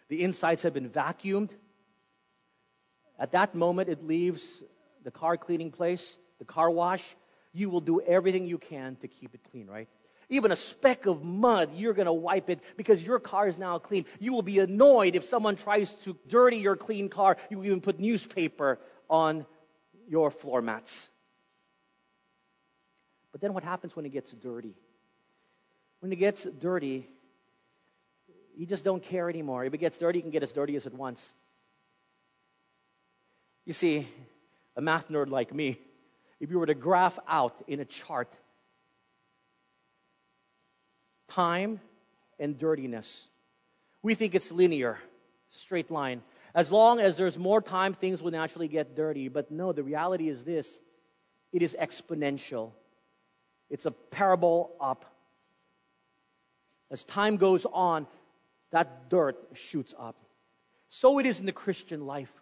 the 0.08 0.22
insides 0.22 0.62
have 0.62 0.74
been 0.74 0.88
vacuumed, 0.88 1.50
at 3.18 3.32
that 3.32 3.54
moment 3.54 3.88
it 3.88 4.04
leaves 4.04 4.62
the 5.04 5.10
car 5.10 5.36
cleaning 5.36 5.70
place, 5.70 6.16
the 6.38 6.44
car 6.44 6.70
wash, 6.70 7.04
you 7.52 7.70
will 7.70 7.80
do 7.80 8.00
everything 8.00 8.46
you 8.46 8.58
can 8.58 8.96
to 8.96 9.08
keep 9.08 9.34
it 9.34 9.40
clean, 9.50 9.66
right? 9.66 9.88
Even 10.28 10.52
a 10.52 10.56
speck 10.56 11.06
of 11.06 11.22
mud, 11.22 11.74
you're 11.74 11.94
going 11.94 12.06
to 12.06 12.12
wipe 12.12 12.50
it 12.50 12.60
because 12.76 13.02
your 13.02 13.18
car 13.18 13.48
is 13.48 13.58
now 13.58 13.78
clean. 13.78 14.04
You 14.18 14.32
will 14.32 14.42
be 14.42 14.58
annoyed 14.58 15.16
if 15.16 15.24
someone 15.24 15.56
tries 15.56 15.94
to 16.04 16.16
dirty 16.28 16.58
your 16.58 16.76
clean 16.76 17.08
car. 17.08 17.36
You 17.50 17.62
even 17.64 17.80
put 17.80 18.00
newspaper 18.00 18.78
on 19.08 19.46
your 20.08 20.30
floor 20.30 20.62
mats. 20.62 21.08
But 23.32 23.40
then 23.40 23.52
what 23.52 23.64
happens 23.64 23.96
when 23.96 24.06
it 24.06 24.12
gets 24.12 24.32
dirty? 24.32 24.74
When 26.00 26.12
it 26.12 26.16
gets 26.16 26.44
dirty, 26.44 27.08
you 28.56 28.66
just 28.66 28.84
don't 28.84 29.02
care 29.02 29.28
anymore. 29.28 29.64
If 29.64 29.74
it 29.74 29.78
gets 29.78 29.98
dirty, 29.98 30.18
you 30.18 30.22
can 30.22 30.30
get 30.30 30.42
as 30.42 30.52
dirty 30.52 30.76
as 30.76 30.86
it 30.86 30.94
wants. 30.94 31.32
You 33.64 33.72
see, 33.72 34.06
a 34.76 34.80
math 34.80 35.08
nerd 35.08 35.30
like 35.30 35.54
me, 35.54 35.78
if 36.40 36.50
you 36.50 36.58
were 36.58 36.66
to 36.66 36.74
graph 36.74 37.18
out 37.26 37.56
in 37.66 37.80
a 37.80 37.84
chart 37.84 38.32
time 41.28 41.80
and 42.38 42.58
dirtiness. 42.58 43.28
We 44.02 44.14
think 44.14 44.34
it's 44.34 44.52
linear, 44.52 44.98
straight 45.48 45.90
line. 45.90 46.22
As 46.54 46.70
long 46.70 47.00
as 47.00 47.16
there's 47.16 47.36
more 47.36 47.60
time, 47.60 47.94
things 47.94 48.22
will 48.22 48.30
naturally 48.30 48.68
get 48.68 48.94
dirty. 48.94 49.28
But 49.28 49.50
no, 49.50 49.72
the 49.72 49.82
reality 49.82 50.28
is 50.28 50.44
this 50.44 50.78
it 51.52 51.62
is 51.62 51.76
exponential. 51.80 52.72
It's 53.70 53.86
a 53.86 53.90
parable 53.90 54.72
up. 54.80 55.04
As 56.90 57.04
time 57.04 57.38
goes 57.38 57.64
on, 57.64 58.06
that 58.70 59.08
dirt 59.08 59.36
shoots 59.54 59.94
up. 59.98 60.16
So 60.88 61.18
it 61.18 61.26
is 61.26 61.40
in 61.40 61.46
the 61.46 61.52
Christian 61.52 62.06
life. 62.06 62.32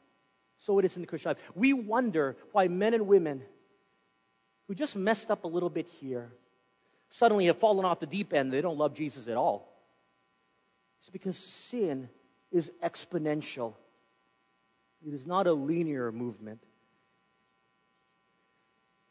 So 0.58 0.78
it 0.78 0.84
is 0.84 0.96
in 0.96 1.02
the 1.02 1.06
Christian 1.06 1.30
life. 1.30 1.38
We 1.54 1.72
wonder 1.72 2.36
why 2.52 2.68
men 2.68 2.94
and 2.94 3.06
women 3.06 3.42
who 4.66 4.74
just 4.74 4.96
messed 4.96 5.30
up 5.30 5.44
a 5.44 5.48
little 5.48 5.70
bit 5.70 5.86
here 6.00 6.32
suddenly 7.12 7.46
have 7.46 7.58
fallen 7.58 7.84
off 7.84 8.00
the 8.00 8.06
deep 8.06 8.32
end. 8.32 8.50
They 8.52 8.62
don't 8.62 8.78
love 8.78 8.94
Jesus 8.94 9.28
at 9.28 9.36
all. 9.36 9.68
It's 11.00 11.10
because 11.10 11.36
sin 11.36 12.08
is 12.50 12.70
exponential. 12.82 13.74
It 15.06 15.12
is 15.12 15.26
not 15.26 15.46
a 15.46 15.52
linear 15.52 16.10
movement. 16.10 16.60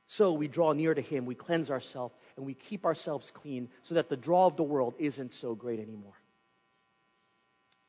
So 0.08 0.34
we 0.34 0.48
draw 0.48 0.74
near 0.74 0.94
to 0.94 1.02
Him, 1.02 1.26
we 1.26 1.36
cleanse 1.36 1.70
ourselves, 1.70 2.14
and 2.36 2.46
we 2.46 2.54
keep 2.54 2.86
ourselves 2.86 3.32
clean 3.32 3.70
so 3.84 3.96
that 3.96 4.10
the 4.10 4.18
draw 4.18 4.48
of 4.48 4.58
the 4.58 4.64
world 4.64 4.96
isn't 5.00 5.34
so 5.34 5.54
great 5.56 5.80
anymore. 5.80 6.20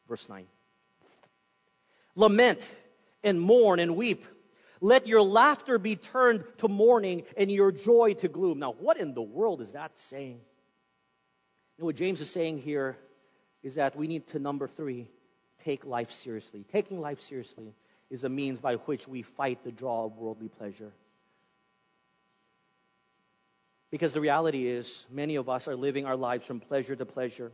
Verse 0.09 0.29
9 0.29 0.47
Lament 2.15 2.69
and 3.25 3.41
mourn 3.41 3.81
and 3.81 3.97
weep. 3.97 4.25
Let 4.85 5.07
your 5.07 5.23
laughter 5.23 5.79
be 5.79 5.95
turned 5.95 6.43
to 6.59 6.67
mourning 6.67 7.23
and 7.37 7.49
your 7.49 7.71
joy 7.71 8.15
to 8.15 8.27
gloom. 8.29 8.59
Now, 8.59 8.73
what 8.73 8.99
in 8.99 9.15
the 9.15 9.23
world 9.23 9.61
is 9.61 9.73
that 9.73 9.93
saying? 10.01 10.41
And 11.79 11.87
what 11.87 11.95
James 11.95 12.21
is 12.21 12.29
saying 12.31 12.59
here 12.59 12.99
is 13.63 13.77
that 13.77 13.95
we 13.95 14.09
need 14.09 14.27
to, 14.29 14.41
number 14.41 14.67
three, 14.67 15.09
take 15.65 15.87
life 15.87 16.11
seriously. 16.11 16.65
Taking 16.73 17.01
life 17.01 17.21
seriously 17.21 17.77
is 18.11 18.25
a 18.25 18.29
means 18.29 18.59
by 18.59 18.75
which 18.75 19.07
we 19.07 19.23
fight 19.23 19.63
the 19.63 19.71
draw 19.71 20.07
of 20.07 20.19
worldly 20.19 20.49
pleasure. 20.49 20.93
Because 23.93 24.13
the 24.13 24.21
reality 24.21 24.67
is, 24.67 25.07
many 25.13 25.37
of 25.37 25.49
us 25.49 25.69
are 25.69 25.77
living 25.77 26.07
our 26.07 26.17
lives 26.17 26.45
from 26.45 26.59
pleasure 26.59 26.97
to 26.97 27.07
pleasure, 27.07 27.53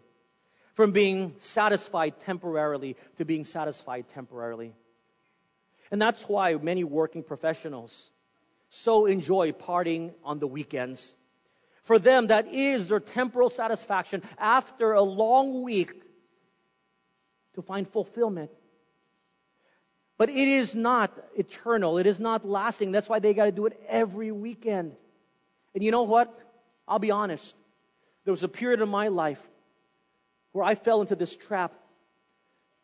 from 0.73 0.93
being 0.93 1.35
satisfied 1.41 2.21
temporarily 2.21 2.97
to 3.19 3.27
being 3.27 3.45
satisfied 3.45 4.09
temporarily. 4.15 4.73
And 5.91 6.01
that's 6.01 6.23
why 6.25 6.55
many 6.55 6.85
working 6.85 7.23
professionals 7.23 8.11
so 8.71 9.07
enjoy 9.07 9.53
partying 9.53 10.13
on 10.25 10.39
the 10.39 10.47
weekends. 10.47 11.17
For 11.85 11.99
them, 11.99 12.27
that 12.27 12.49
is 12.53 12.89
their 12.89 13.01
temporal 13.01 13.49
satisfaction 13.49 14.23
after 14.39 14.93
a 14.93 15.03
long 15.03 15.63
week 15.63 15.95
to 17.55 17.63
find 17.63 17.89
fulfillment. 17.89 18.51
But 20.19 20.29
it 20.29 20.49
is 20.49 20.75
not 20.75 21.17
eternal. 21.37 21.97
It 21.97 22.07
is 22.07 22.21
not 22.21 22.47
lasting. 22.47 22.93
That's 22.93 23.09
why 23.09 23.21
they 23.21 23.33
got 23.33 23.47
to 23.47 23.53
do 23.53 23.67
it 23.67 23.81
every 23.89 24.33
weekend. 24.33 24.95
And 25.75 25.83
you 25.83 25.91
know 25.91 26.03
what? 26.03 26.37
I'll 26.87 26.99
be 26.99 27.11
honest. 27.11 27.57
There 28.25 28.33
was 28.33 28.43
a 28.43 28.49
period 28.49 28.81
in 28.83 28.89
my 28.89 29.09
life 29.09 29.41
where 30.53 30.65
I 30.65 30.75
fell 30.75 31.01
into 31.01 31.17
this 31.17 31.35
trap 31.35 31.73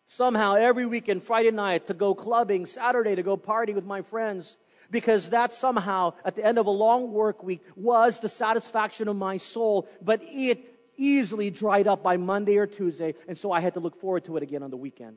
somehow 0.06 0.54
every 0.54 0.86
weekend, 0.86 1.22
Friday 1.22 1.50
night 1.50 1.86
to 1.88 1.94
go 1.94 2.14
clubbing, 2.14 2.66
Saturday 2.66 3.14
to 3.14 3.22
go 3.22 3.36
party 3.36 3.72
with 3.72 3.84
my 3.84 4.02
friends. 4.02 4.56
Because 4.90 5.30
that 5.30 5.54
somehow, 5.54 6.12
at 6.24 6.36
the 6.36 6.44
end 6.44 6.58
of 6.58 6.66
a 6.66 6.70
long 6.70 7.12
work 7.12 7.42
week, 7.42 7.62
was 7.74 8.20
the 8.20 8.28
satisfaction 8.28 9.08
of 9.08 9.16
my 9.16 9.38
soul. 9.38 9.88
But 10.02 10.20
it 10.24 10.64
easily 10.96 11.50
dried 11.50 11.88
up 11.88 12.02
by 12.02 12.16
Monday 12.16 12.58
or 12.58 12.66
Tuesday, 12.66 13.14
and 13.26 13.36
so 13.36 13.50
I 13.50 13.60
had 13.60 13.74
to 13.74 13.80
look 13.80 14.00
forward 14.00 14.26
to 14.26 14.36
it 14.36 14.42
again 14.42 14.62
on 14.62 14.70
the 14.70 14.76
weekend. 14.76 15.16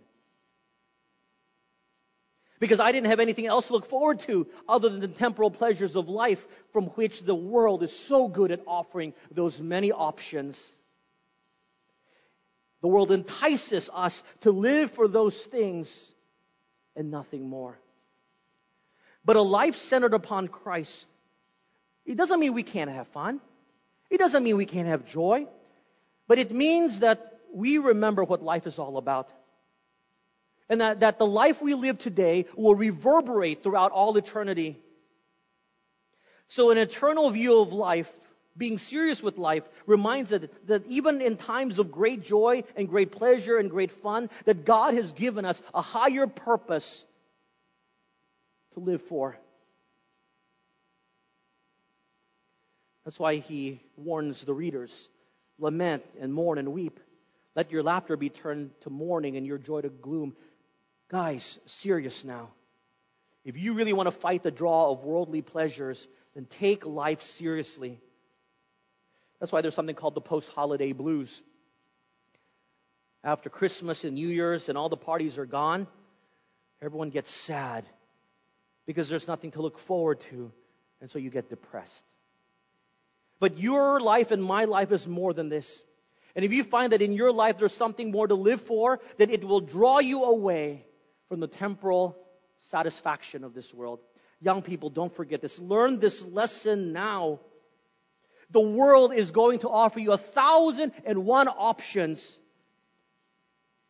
Because 2.59 2.79
I 2.79 2.91
didn't 2.91 3.07
have 3.07 3.19
anything 3.19 3.45
else 3.45 3.67
to 3.67 3.73
look 3.73 3.85
forward 3.85 4.21
to 4.21 4.47
other 4.67 4.89
than 4.89 5.01
the 5.01 5.07
temporal 5.07 5.51
pleasures 5.51 5.95
of 5.95 6.09
life 6.09 6.45
from 6.73 6.85
which 6.85 7.21
the 7.21 7.35
world 7.35 7.83
is 7.83 7.95
so 7.95 8.27
good 8.27 8.51
at 8.51 8.61
offering 8.65 9.13
those 9.29 9.61
many 9.61 9.91
options. 9.91 10.75
The 12.81 12.87
world 12.87 13.11
entices 13.11 13.89
us 13.93 14.23
to 14.41 14.51
live 14.51 14.91
for 14.91 15.07
those 15.07 15.35
things 15.35 16.13
and 16.95 17.09
nothing 17.11 17.49
more. 17.49 17.77
But 19.25 19.35
a 19.35 19.41
life 19.41 19.75
centered 19.75 20.13
upon 20.13 20.47
Christ, 20.47 21.05
it 22.05 22.15
doesn't 22.15 22.39
mean 22.39 22.53
we 22.53 22.63
can't 22.63 22.91
have 22.91 23.07
fun. 23.09 23.41
It 24.09 24.19
doesn't 24.19 24.43
mean 24.43 24.57
we 24.57 24.65
can't 24.65 24.87
have 24.87 25.05
joy. 25.05 25.47
But 26.27 26.39
it 26.39 26.51
means 26.51 26.99
that 26.99 27.39
we 27.53 27.77
remember 27.77 28.23
what 28.23 28.43
life 28.43 28.67
is 28.67 28.79
all 28.79 28.97
about. 28.97 29.29
And 30.69 30.81
that, 30.81 30.99
that 30.99 31.17
the 31.17 31.25
life 31.25 31.61
we 31.61 31.73
live 31.73 31.97
today 31.97 32.45
will 32.55 32.75
reverberate 32.75 33.63
throughout 33.63 33.91
all 33.91 34.15
eternity. 34.17 34.77
So 36.49 36.71
an 36.71 36.77
eternal 36.77 37.29
view 37.29 37.61
of 37.61 37.73
life 37.73 38.11
being 38.57 38.77
serious 38.77 39.21
with 39.21 39.37
life 39.37 39.63
reminds 39.85 40.33
us 40.33 40.45
that, 40.65 40.85
even 40.87 41.21
in 41.21 41.37
times 41.37 41.79
of 41.79 41.91
great 41.91 42.23
joy 42.23 42.63
and 42.75 42.89
great 42.89 43.11
pleasure 43.11 43.57
and 43.57 43.69
great 43.69 43.91
fun, 43.91 44.29
that 44.45 44.65
God 44.65 44.95
has 44.95 45.11
given 45.11 45.45
us 45.45 45.61
a 45.73 45.81
higher 45.81 46.27
purpose 46.27 47.05
to 48.73 48.79
live 48.79 49.01
for. 49.03 49.37
That's 53.05 53.19
why 53.19 53.35
he 53.35 53.79
warns 53.95 54.41
the 54.41 54.53
readers 54.53 55.09
lament 55.59 56.03
and 56.19 56.33
mourn 56.33 56.57
and 56.57 56.73
weep. 56.73 56.99
Let 57.55 57.71
your 57.71 57.81
laughter 57.81 58.17
be 58.17 58.29
turned 58.29 58.69
to 58.81 58.89
mourning 58.89 59.37
and 59.37 59.47
your 59.47 59.57
joy 59.57 59.81
to 59.81 59.89
gloom. 59.89 60.35
Guys, 61.09 61.57
serious 61.65 62.23
now. 62.23 62.49
If 63.43 63.57
you 63.57 63.73
really 63.73 63.93
want 63.93 64.07
to 64.07 64.11
fight 64.11 64.43
the 64.43 64.51
draw 64.51 64.91
of 64.91 65.03
worldly 65.05 65.41
pleasures, 65.41 66.05
then 66.35 66.45
take 66.45 66.85
life 66.85 67.21
seriously. 67.21 67.99
That's 69.39 69.51
why 69.51 69.61
there's 69.61 69.75
something 69.75 69.95
called 69.95 70.15
the 70.15 70.21
post 70.21 70.51
holiday 70.51 70.93
blues. 70.93 71.41
After 73.23 73.49
Christmas 73.49 74.03
and 74.03 74.13
New 74.13 74.29
Year's 74.29 74.69
and 74.69 74.77
all 74.77 74.89
the 74.89 74.97
parties 74.97 75.37
are 75.37 75.45
gone, 75.45 75.87
everyone 76.81 77.09
gets 77.09 77.31
sad 77.31 77.85
because 78.85 79.09
there's 79.09 79.27
nothing 79.27 79.51
to 79.51 79.61
look 79.61 79.77
forward 79.77 80.19
to, 80.29 80.51
and 81.01 81.09
so 81.09 81.19
you 81.19 81.29
get 81.29 81.49
depressed. 81.49 82.03
But 83.39 83.59
your 83.59 83.99
life 83.99 84.31
and 84.31 84.43
my 84.43 84.65
life 84.65 84.91
is 84.91 85.07
more 85.07 85.33
than 85.33 85.49
this. 85.49 85.81
And 86.35 86.45
if 86.45 86.53
you 86.53 86.63
find 86.63 86.93
that 86.93 87.01
in 87.01 87.13
your 87.13 87.31
life 87.31 87.57
there's 87.57 87.73
something 87.73 88.11
more 88.11 88.27
to 88.27 88.35
live 88.35 88.61
for, 88.61 88.99
then 89.17 89.29
it 89.29 89.43
will 89.43 89.59
draw 89.59 89.99
you 89.99 90.23
away 90.23 90.85
from 91.29 91.39
the 91.39 91.47
temporal 91.47 92.17
satisfaction 92.57 93.43
of 93.43 93.53
this 93.53 93.73
world. 93.73 93.99
Young 94.41 94.61
people, 94.61 94.89
don't 94.89 95.13
forget 95.13 95.41
this. 95.41 95.59
Learn 95.59 95.99
this 95.99 96.23
lesson 96.23 96.93
now. 96.93 97.39
The 98.51 98.61
world 98.61 99.13
is 99.13 99.31
going 99.31 99.59
to 99.59 99.69
offer 99.69 99.99
you 99.99 100.13
a 100.13 100.17
thousand 100.17 100.93
and 101.05 101.25
one 101.25 101.47
options 101.47 102.39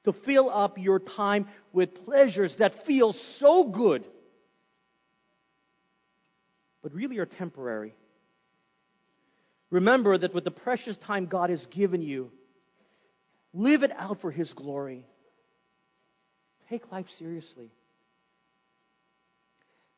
to 0.04 0.14
fill 0.14 0.50
up 0.50 0.78
your 0.78 1.00
time 1.00 1.48
with 1.74 2.06
pleasures 2.06 2.56
that 2.56 2.86
feel 2.86 3.14
so 3.14 3.66
good, 3.66 4.06
but 6.82 6.94
really 6.94 7.18
are 7.20 7.26
temporary. 7.26 7.94
Remember 9.70 10.18
that 10.18 10.34
with 10.34 10.46
the 10.46 10.52
precious 10.52 10.98
time 10.98 11.26
God 11.26 11.50
has 11.50 11.66
given 11.66 12.02
you, 12.02 12.32
live 13.54 13.84
it 13.84 13.92
out 13.92 14.22
for 14.22 14.32
His 14.32 14.54
glory. 14.54 15.06
Take 16.70 16.92
life 16.92 17.10
seriously. 17.10 17.70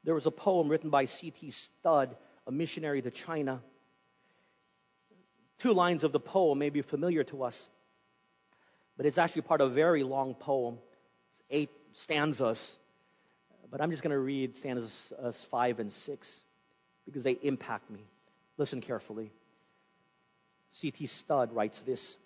There 0.03 0.15
was 0.15 0.25
a 0.25 0.31
poem 0.31 0.69
written 0.69 0.89
by 0.89 1.05
C.T. 1.05 1.51
Studd, 1.51 2.15
a 2.47 2.51
missionary 2.51 3.01
to 3.01 3.11
China. 3.11 3.61
Two 5.59 5.73
lines 5.73 6.03
of 6.03 6.11
the 6.11 6.19
poem 6.19 6.57
may 6.57 6.69
be 6.69 6.81
familiar 6.81 7.23
to 7.25 7.43
us, 7.43 7.67
but 8.97 9.05
it's 9.05 9.17
actually 9.17 9.43
part 9.43 9.61
of 9.61 9.71
a 9.71 9.73
very 9.73 10.03
long 10.03 10.33
poem. 10.33 10.77
It's 11.31 11.41
eight 11.49 11.69
stanzas, 11.93 12.77
but 13.69 13.81
I'm 13.81 13.91
just 13.91 14.01
going 14.01 14.13
to 14.13 14.19
read 14.19 14.55
stanzas 14.55 15.13
five 15.51 15.79
and 15.79 15.91
six 15.91 16.41
because 17.05 17.23
they 17.23 17.37
impact 17.41 17.89
me. 17.89 17.99
Listen 18.57 18.81
carefully. 18.81 19.31
C.T. 20.73 21.07
Studd 21.07 21.53
writes 21.53 21.81
this 21.81 22.17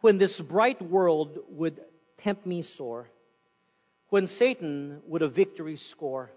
When 0.00 0.18
this 0.18 0.40
bright 0.40 0.80
world 0.80 1.38
would 1.48 1.80
tempt 2.18 2.46
me 2.46 2.62
sore, 2.62 3.08
when 4.08 4.26
Satan 4.26 5.00
would 5.06 5.22
a 5.22 5.28
victory 5.28 5.76
score, 5.76 6.30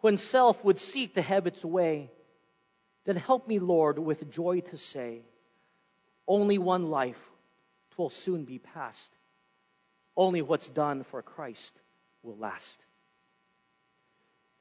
when 0.00 0.18
self 0.18 0.62
would 0.64 0.78
seek 0.78 1.14
to 1.14 1.22
have 1.22 1.46
its 1.46 1.64
way, 1.64 2.10
then 3.04 3.16
help 3.16 3.46
me, 3.46 3.58
Lord, 3.58 3.98
with 3.98 4.30
joy 4.30 4.60
to 4.60 4.76
say, 4.76 5.22
only 6.26 6.58
one 6.58 6.90
life, 6.90 7.20
twill 7.92 8.10
soon 8.10 8.44
be 8.44 8.58
past. 8.58 9.10
Only 10.16 10.42
what's 10.42 10.68
done 10.68 11.04
for 11.04 11.22
Christ 11.22 11.74
will 12.22 12.36
last. 12.36 12.82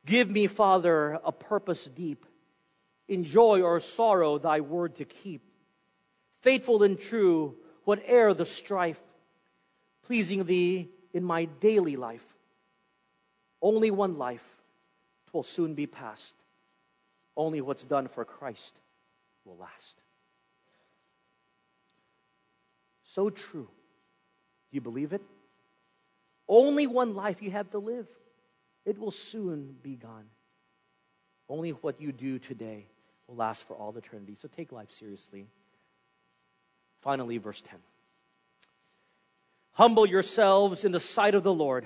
Give 0.05 0.29
me, 0.29 0.47
Father, 0.47 1.19
a 1.23 1.31
purpose 1.31 1.85
deep, 1.85 2.25
in 3.07 3.23
joy 3.23 3.61
or 3.61 3.79
sorrow, 3.79 4.37
thy 4.37 4.59
word 4.59 4.95
to 4.95 5.05
keep. 5.05 5.41
Faithful 6.41 6.83
and 6.83 6.99
true, 6.99 7.55
whate'er 7.85 8.33
the 8.33 8.45
strife, 8.45 8.99
pleasing 10.03 10.43
thee 10.43 10.89
in 11.13 11.23
my 11.23 11.45
daily 11.45 11.95
life. 11.95 12.25
Only 13.61 13.91
one 13.91 14.17
life, 14.17 14.45
twill 15.27 15.43
soon 15.43 15.75
be 15.75 15.87
past. 15.87 16.35
Only 17.35 17.61
what's 17.61 17.83
done 17.83 18.07
for 18.07 18.25
Christ 18.25 18.73
will 19.45 19.57
last. 19.57 20.01
So 23.05 23.29
true. 23.29 23.67
Do 24.71 24.75
you 24.75 24.81
believe 24.81 25.13
it? 25.13 25.21
Only 26.47 26.87
one 26.87 27.15
life 27.15 27.41
you 27.41 27.51
have 27.51 27.69
to 27.71 27.77
live. 27.77 28.07
It 28.85 28.97
will 28.99 29.11
soon 29.11 29.75
be 29.81 29.95
gone. 29.95 30.25
Only 31.49 31.71
what 31.71 32.01
you 32.01 32.11
do 32.11 32.39
today 32.39 32.85
will 33.27 33.35
last 33.35 33.65
for 33.65 33.75
all 33.75 33.95
eternity. 33.95 34.35
So 34.35 34.47
take 34.47 34.71
life 34.71 34.91
seriously. 34.91 35.47
Finally, 37.01 37.37
verse 37.37 37.61
10. 37.61 37.79
Humble 39.73 40.05
yourselves 40.05 40.85
in 40.85 40.91
the 40.91 40.99
sight 40.99 41.35
of 41.35 41.43
the 41.43 41.53
Lord, 41.53 41.85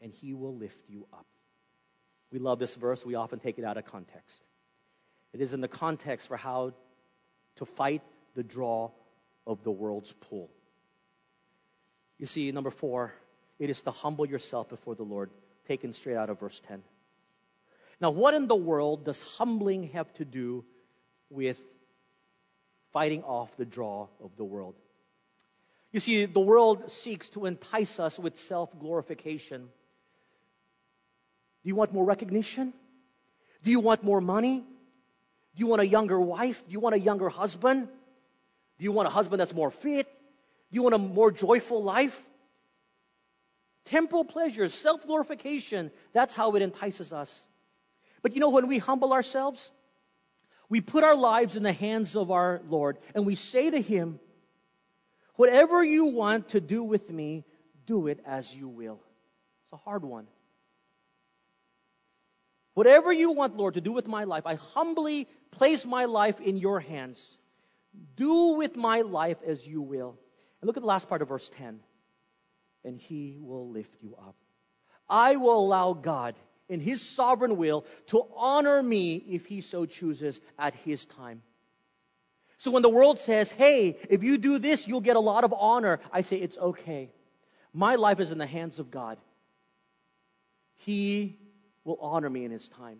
and 0.00 0.12
he 0.12 0.32
will 0.32 0.56
lift 0.56 0.88
you 0.88 1.06
up. 1.12 1.26
We 2.32 2.38
love 2.38 2.58
this 2.58 2.74
verse. 2.74 3.04
We 3.04 3.14
often 3.14 3.38
take 3.38 3.58
it 3.58 3.64
out 3.64 3.76
of 3.76 3.84
context. 3.84 4.42
It 5.32 5.40
is 5.40 5.54
in 5.54 5.60
the 5.60 5.68
context 5.68 6.28
for 6.28 6.36
how 6.36 6.72
to 7.56 7.64
fight 7.64 8.02
the 8.34 8.42
draw 8.42 8.90
of 9.46 9.62
the 9.62 9.70
world's 9.70 10.12
pull. 10.12 10.50
You 12.18 12.26
see, 12.26 12.50
number 12.52 12.70
four, 12.70 13.12
it 13.58 13.70
is 13.70 13.82
to 13.82 13.90
humble 13.90 14.26
yourself 14.26 14.68
before 14.68 14.94
the 14.94 15.02
Lord, 15.02 15.30
taken 15.68 15.92
straight 15.92 16.16
out 16.16 16.30
of 16.30 16.40
verse 16.40 16.60
10. 16.68 16.82
Now, 18.00 18.10
what 18.10 18.34
in 18.34 18.48
the 18.48 18.56
world 18.56 19.04
does 19.04 19.20
humbling 19.36 19.90
have 19.90 20.12
to 20.14 20.24
do 20.24 20.64
with 21.30 21.60
fighting 22.92 23.22
off 23.22 23.56
the 23.56 23.64
draw 23.64 24.08
of 24.22 24.36
the 24.36 24.44
world? 24.44 24.74
You 25.92 26.00
see, 26.00 26.24
the 26.24 26.40
world 26.40 26.90
seeks 26.90 27.28
to 27.30 27.44
entice 27.46 28.00
us 28.00 28.18
with 28.18 28.38
self 28.38 28.70
glorification. 28.78 29.68
Do 31.62 31.68
you 31.68 31.74
want 31.74 31.92
more 31.92 32.04
recognition? 32.04 32.72
Do 33.62 33.70
you 33.70 33.80
want 33.80 34.02
more 34.02 34.20
money? 34.20 34.58
Do 34.58 35.60
you 35.60 35.66
want 35.66 35.82
a 35.82 35.86
younger 35.86 36.20
wife? 36.20 36.64
Do 36.66 36.72
you 36.72 36.80
want 36.80 36.94
a 36.94 36.98
younger 36.98 37.28
husband? 37.28 37.88
Do 38.78 38.84
you 38.84 38.92
want 38.92 39.06
a 39.06 39.10
husband 39.10 39.40
that's 39.40 39.54
more 39.54 39.70
fit? 39.70 40.06
Do 40.06 40.74
you 40.76 40.82
want 40.82 40.94
a 40.94 40.98
more 40.98 41.30
joyful 41.30 41.82
life? 41.82 42.20
Temporal 43.84 44.24
pleasures, 44.24 44.72
self 44.74 45.06
glorification, 45.06 45.90
that's 46.12 46.34
how 46.34 46.54
it 46.54 46.62
entices 46.62 47.12
us. 47.12 47.46
But 48.22 48.34
you 48.34 48.40
know, 48.40 48.50
when 48.50 48.68
we 48.68 48.78
humble 48.78 49.12
ourselves, 49.12 49.70
we 50.68 50.80
put 50.80 51.04
our 51.04 51.16
lives 51.16 51.56
in 51.56 51.62
the 51.62 51.72
hands 51.72 52.16
of 52.16 52.30
our 52.30 52.62
Lord 52.68 52.98
and 53.14 53.26
we 53.26 53.34
say 53.34 53.70
to 53.70 53.80
Him, 53.80 54.18
Whatever 55.34 55.82
you 55.82 56.06
want 56.06 56.50
to 56.50 56.60
do 56.60 56.82
with 56.82 57.10
me, 57.10 57.44
do 57.86 58.06
it 58.06 58.20
as 58.26 58.54
you 58.54 58.68
will. 58.68 59.00
It's 59.64 59.72
a 59.72 59.76
hard 59.76 60.04
one. 60.04 60.26
Whatever 62.74 63.12
you 63.12 63.32
want, 63.32 63.56
Lord, 63.56 63.74
to 63.74 63.80
do 63.80 63.92
with 63.92 64.06
my 64.06 64.24
life, 64.24 64.46
I 64.46 64.54
humbly 64.54 65.28
place 65.50 65.84
my 65.84 66.06
life 66.06 66.40
in 66.40 66.56
your 66.56 66.80
hands. 66.80 67.38
Do 68.16 68.54
with 68.56 68.76
my 68.76 69.02
life 69.02 69.36
as 69.46 69.66
you 69.66 69.82
will. 69.82 70.18
And 70.60 70.66
look 70.66 70.76
at 70.76 70.82
the 70.82 70.86
last 70.86 71.08
part 71.08 71.20
of 71.20 71.28
verse 71.28 71.50
10. 71.50 71.80
And 72.84 72.98
he 72.98 73.36
will 73.40 73.68
lift 73.68 73.94
you 74.00 74.16
up. 74.16 74.36
I 75.08 75.36
will 75.36 75.58
allow 75.58 75.92
God, 75.92 76.34
in 76.68 76.80
his 76.80 77.02
sovereign 77.02 77.58
will, 77.58 77.84
to 78.06 78.24
honor 78.34 78.82
me 78.82 79.16
if 79.16 79.44
he 79.46 79.60
so 79.60 79.84
chooses 79.84 80.40
at 80.58 80.74
his 80.74 81.04
time. 81.04 81.42
So 82.56 82.70
when 82.70 82.82
the 82.82 82.88
world 82.88 83.18
says, 83.18 83.50
hey, 83.50 83.98
if 84.08 84.22
you 84.22 84.38
do 84.38 84.58
this, 84.58 84.86
you'll 84.86 85.00
get 85.00 85.16
a 85.16 85.20
lot 85.20 85.44
of 85.44 85.52
honor, 85.52 86.00
I 86.12 86.22
say, 86.22 86.36
it's 86.36 86.56
okay. 86.56 87.10
My 87.74 87.96
life 87.96 88.20
is 88.20 88.32
in 88.32 88.38
the 88.38 88.46
hands 88.46 88.78
of 88.78 88.90
God. 88.90 89.18
He 90.76 91.38
will 91.84 91.98
honor 92.00 92.30
me 92.30 92.44
in 92.44 92.50
His 92.50 92.68
time. 92.68 92.98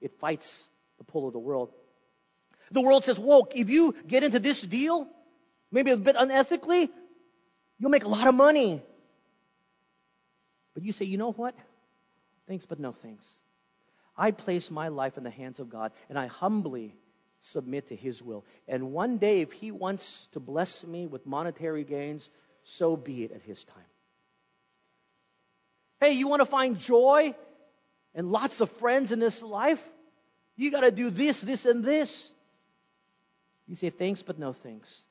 It 0.00 0.18
fights 0.18 0.68
the 0.98 1.04
pull 1.04 1.26
of 1.26 1.32
the 1.32 1.38
world. 1.38 1.72
The 2.70 2.80
world 2.80 3.04
says, 3.04 3.18
whoa, 3.18 3.48
if 3.54 3.68
you 3.68 3.94
get 4.06 4.22
into 4.22 4.38
this 4.38 4.62
deal, 4.62 5.08
maybe 5.72 5.90
a 5.90 5.96
bit 5.96 6.16
unethically, 6.16 6.88
you'll 7.78 7.90
make 7.90 8.04
a 8.04 8.08
lot 8.08 8.28
of 8.28 8.34
money. 8.34 8.82
But 10.74 10.84
you 10.84 10.92
say, 10.92 11.04
you 11.04 11.18
know 11.18 11.32
what? 11.32 11.54
Thanks, 12.46 12.66
but 12.66 12.78
no 12.78 12.92
thanks. 12.92 13.32
I 14.16 14.30
place 14.30 14.70
my 14.70 14.88
life 14.88 15.16
in 15.16 15.24
the 15.24 15.30
hands 15.30 15.60
of 15.60 15.70
God, 15.70 15.92
and 16.08 16.18
I 16.18 16.26
humbly 16.26 16.94
submit 17.40 17.88
to 17.88 17.96
His 17.96 18.22
will. 18.22 18.44
And 18.68 18.92
one 18.92 19.18
day, 19.18 19.40
if 19.40 19.52
He 19.52 19.70
wants 19.70 20.28
to 20.32 20.40
bless 20.40 20.84
me 20.84 21.06
with 21.06 21.26
monetary 21.26 21.84
gains, 21.84 22.28
so 22.62 22.96
be 22.96 23.24
it 23.24 23.32
at 23.32 23.42
His 23.42 23.64
time. 23.64 23.82
Hey, 26.00 26.12
you 26.12 26.28
want 26.28 26.40
to 26.40 26.46
find 26.46 26.78
joy 26.78 27.34
and 28.14 28.30
lots 28.30 28.60
of 28.60 28.70
friends 28.72 29.12
in 29.12 29.18
this 29.18 29.42
life? 29.42 29.82
You 30.56 30.70
got 30.70 30.80
to 30.80 30.90
do 30.90 31.10
this, 31.10 31.40
this, 31.40 31.66
and 31.66 31.84
this. 31.84 32.32
You 33.66 33.76
say, 33.76 33.90
thanks, 33.90 34.22
but 34.22 34.38
no 34.38 34.52
thanks. 34.52 35.02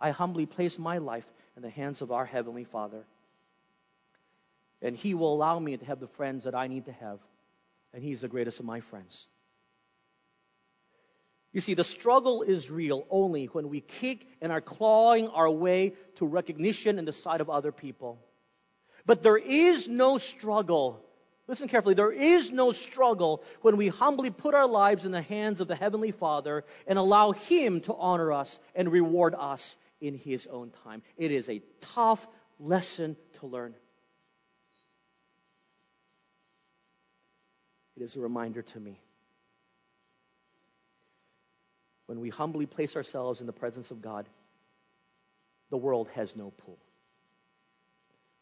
I 0.00 0.10
humbly 0.10 0.46
place 0.46 0.78
my 0.78 0.98
life 0.98 1.26
in 1.56 1.62
the 1.62 1.70
hands 1.70 2.02
of 2.02 2.12
our 2.12 2.24
Heavenly 2.24 2.64
Father. 2.64 3.04
And 4.82 4.96
He 4.96 5.14
will 5.14 5.32
allow 5.34 5.58
me 5.58 5.76
to 5.76 5.84
have 5.84 6.00
the 6.00 6.06
friends 6.06 6.44
that 6.44 6.54
I 6.54 6.66
need 6.66 6.86
to 6.86 6.92
have. 6.92 7.18
And 7.94 8.02
He's 8.02 8.20
the 8.20 8.28
greatest 8.28 8.60
of 8.60 8.66
my 8.66 8.80
friends. 8.80 9.26
You 11.52 11.62
see, 11.62 11.72
the 11.72 11.84
struggle 11.84 12.42
is 12.42 12.70
real 12.70 13.06
only 13.08 13.46
when 13.46 13.70
we 13.70 13.80
kick 13.80 14.26
and 14.42 14.52
are 14.52 14.60
clawing 14.60 15.28
our 15.28 15.50
way 15.50 15.94
to 16.16 16.26
recognition 16.26 16.98
in 16.98 17.06
the 17.06 17.12
sight 17.12 17.40
of 17.40 17.48
other 17.48 17.72
people. 17.72 18.18
But 19.06 19.22
there 19.22 19.38
is 19.38 19.88
no 19.88 20.18
struggle. 20.18 21.02
Listen 21.48 21.68
carefully. 21.68 21.94
There 21.94 22.12
is 22.12 22.50
no 22.50 22.72
struggle 22.72 23.44
when 23.62 23.76
we 23.76 23.88
humbly 23.88 24.30
put 24.30 24.54
our 24.54 24.66
lives 24.66 25.04
in 25.04 25.12
the 25.12 25.22
hands 25.22 25.60
of 25.60 25.68
the 25.68 25.76
Heavenly 25.76 26.10
Father 26.10 26.64
and 26.86 26.98
allow 26.98 27.32
Him 27.32 27.80
to 27.82 27.94
honor 27.94 28.32
us 28.32 28.58
and 28.74 28.90
reward 28.90 29.34
us 29.38 29.76
in 30.00 30.14
His 30.14 30.48
own 30.48 30.72
time. 30.84 31.02
It 31.16 31.30
is 31.30 31.48
a 31.48 31.62
tough 31.80 32.26
lesson 32.58 33.16
to 33.40 33.46
learn. 33.46 33.74
It 37.96 38.02
is 38.02 38.16
a 38.16 38.20
reminder 38.20 38.62
to 38.62 38.80
me 38.80 39.00
when 42.06 42.20
we 42.20 42.28
humbly 42.28 42.66
place 42.66 42.96
ourselves 42.96 43.40
in 43.40 43.46
the 43.46 43.52
presence 43.52 43.90
of 43.90 44.02
God, 44.02 44.28
the 45.70 45.76
world 45.76 46.08
has 46.14 46.36
no 46.36 46.50
pull. 46.50 46.78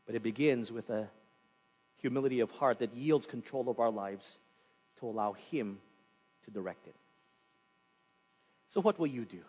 But 0.06 0.14
it 0.14 0.22
begins 0.22 0.70
with 0.70 0.90
a 0.90 1.08
humility 2.04 2.40
of 2.40 2.50
heart 2.50 2.80
that 2.80 2.92
yields 2.92 3.26
control 3.26 3.70
of 3.70 3.80
our 3.80 3.90
lives 3.90 4.38
to 5.00 5.06
allow 5.06 5.32
Him 5.50 5.78
to 6.44 6.50
direct 6.50 6.86
it. 6.86 6.94
So, 8.68 8.82
what 8.82 8.98
will 8.98 9.06
you 9.06 9.24
do? 9.24 9.40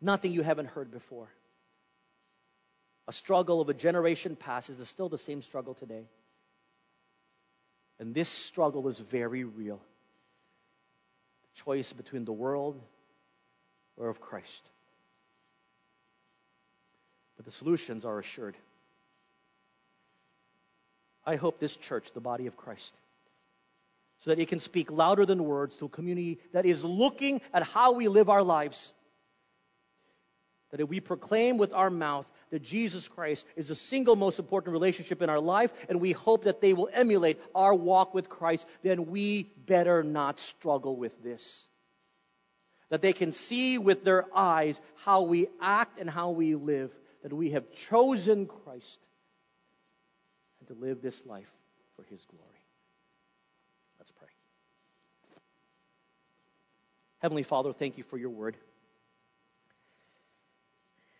Nothing 0.00 0.32
you 0.32 0.42
haven't 0.42 0.70
heard 0.70 0.90
before. 0.90 1.28
A 3.06 3.12
struggle 3.12 3.60
of 3.60 3.68
a 3.68 3.74
generation 3.74 4.34
past 4.34 4.70
is 4.70 4.88
still 4.88 5.08
the 5.08 5.18
same 5.18 5.40
struggle 5.40 5.74
today. 5.74 6.08
And 8.00 8.12
this 8.12 8.28
struggle 8.28 8.88
is 8.88 8.98
very 8.98 9.44
real 9.44 9.80
The 11.44 11.62
choice 11.62 11.92
between 11.92 12.24
the 12.24 12.32
world 12.32 12.82
or 13.96 14.08
of 14.08 14.20
Christ. 14.20 14.68
But 17.36 17.44
the 17.44 17.52
solutions 17.52 18.04
are 18.04 18.18
assured. 18.18 18.56
I 21.24 21.36
hope 21.36 21.58
this 21.58 21.76
church, 21.76 22.12
the 22.12 22.20
body 22.20 22.46
of 22.46 22.56
Christ, 22.56 22.92
so 24.20 24.30
that 24.30 24.38
it 24.38 24.48
can 24.48 24.60
speak 24.60 24.90
louder 24.90 25.26
than 25.26 25.44
words 25.44 25.76
to 25.78 25.86
a 25.86 25.88
community 25.88 26.38
that 26.52 26.66
is 26.66 26.84
looking 26.84 27.40
at 27.52 27.62
how 27.62 27.92
we 27.92 28.08
live 28.08 28.28
our 28.28 28.42
lives. 28.42 28.92
That 30.70 30.80
if 30.80 30.88
we 30.88 31.00
proclaim 31.00 31.58
with 31.58 31.74
our 31.74 31.90
mouth 31.90 32.30
that 32.50 32.62
Jesus 32.62 33.06
Christ 33.06 33.46
is 33.56 33.68
the 33.68 33.74
single 33.74 34.16
most 34.16 34.38
important 34.38 34.72
relationship 34.72 35.22
in 35.22 35.28
our 35.28 35.40
life, 35.40 35.70
and 35.88 36.00
we 36.00 36.12
hope 36.12 36.44
that 36.44 36.60
they 36.60 36.72
will 36.72 36.88
emulate 36.92 37.40
our 37.54 37.74
walk 37.74 38.14
with 38.14 38.28
Christ, 38.28 38.66
then 38.82 39.06
we 39.06 39.52
better 39.66 40.02
not 40.02 40.40
struggle 40.40 40.96
with 40.96 41.22
this. 41.22 41.68
That 42.90 43.02
they 43.02 43.12
can 43.12 43.32
see 43.32 43.78
with 43.78 44.04
their 44.04 44.26
eyes 44.34 44.80
how 44.96 45.22
we 45.22 45.48
act 45.60 45.98
and 45.98 46.08
how 46.08 46.30
we 46.30 46.54
live, 46.54 46.90
that 47.22 47.32
we 47.32 47.50
have 47.50 47.70
chosen 47.88 48.46
Christ 48.46 48.98
and 50.62 50.78
to 50.78 50.84
live 50.84 51.02
this 51.02 51.26
life 51.26 51.50
for 51.96 52.04
His 52.04 52.24
glory. 52.26 52.44
Let's 53.98 54.10
pray. 54.12 54.28
Heavenly 57.18 57.42
Father, 57.42 57.72
thank 57.72 57.98
you 57.98 58.04
for 58.04 58.16
your 58.16 58.30
word. 58.30 58.56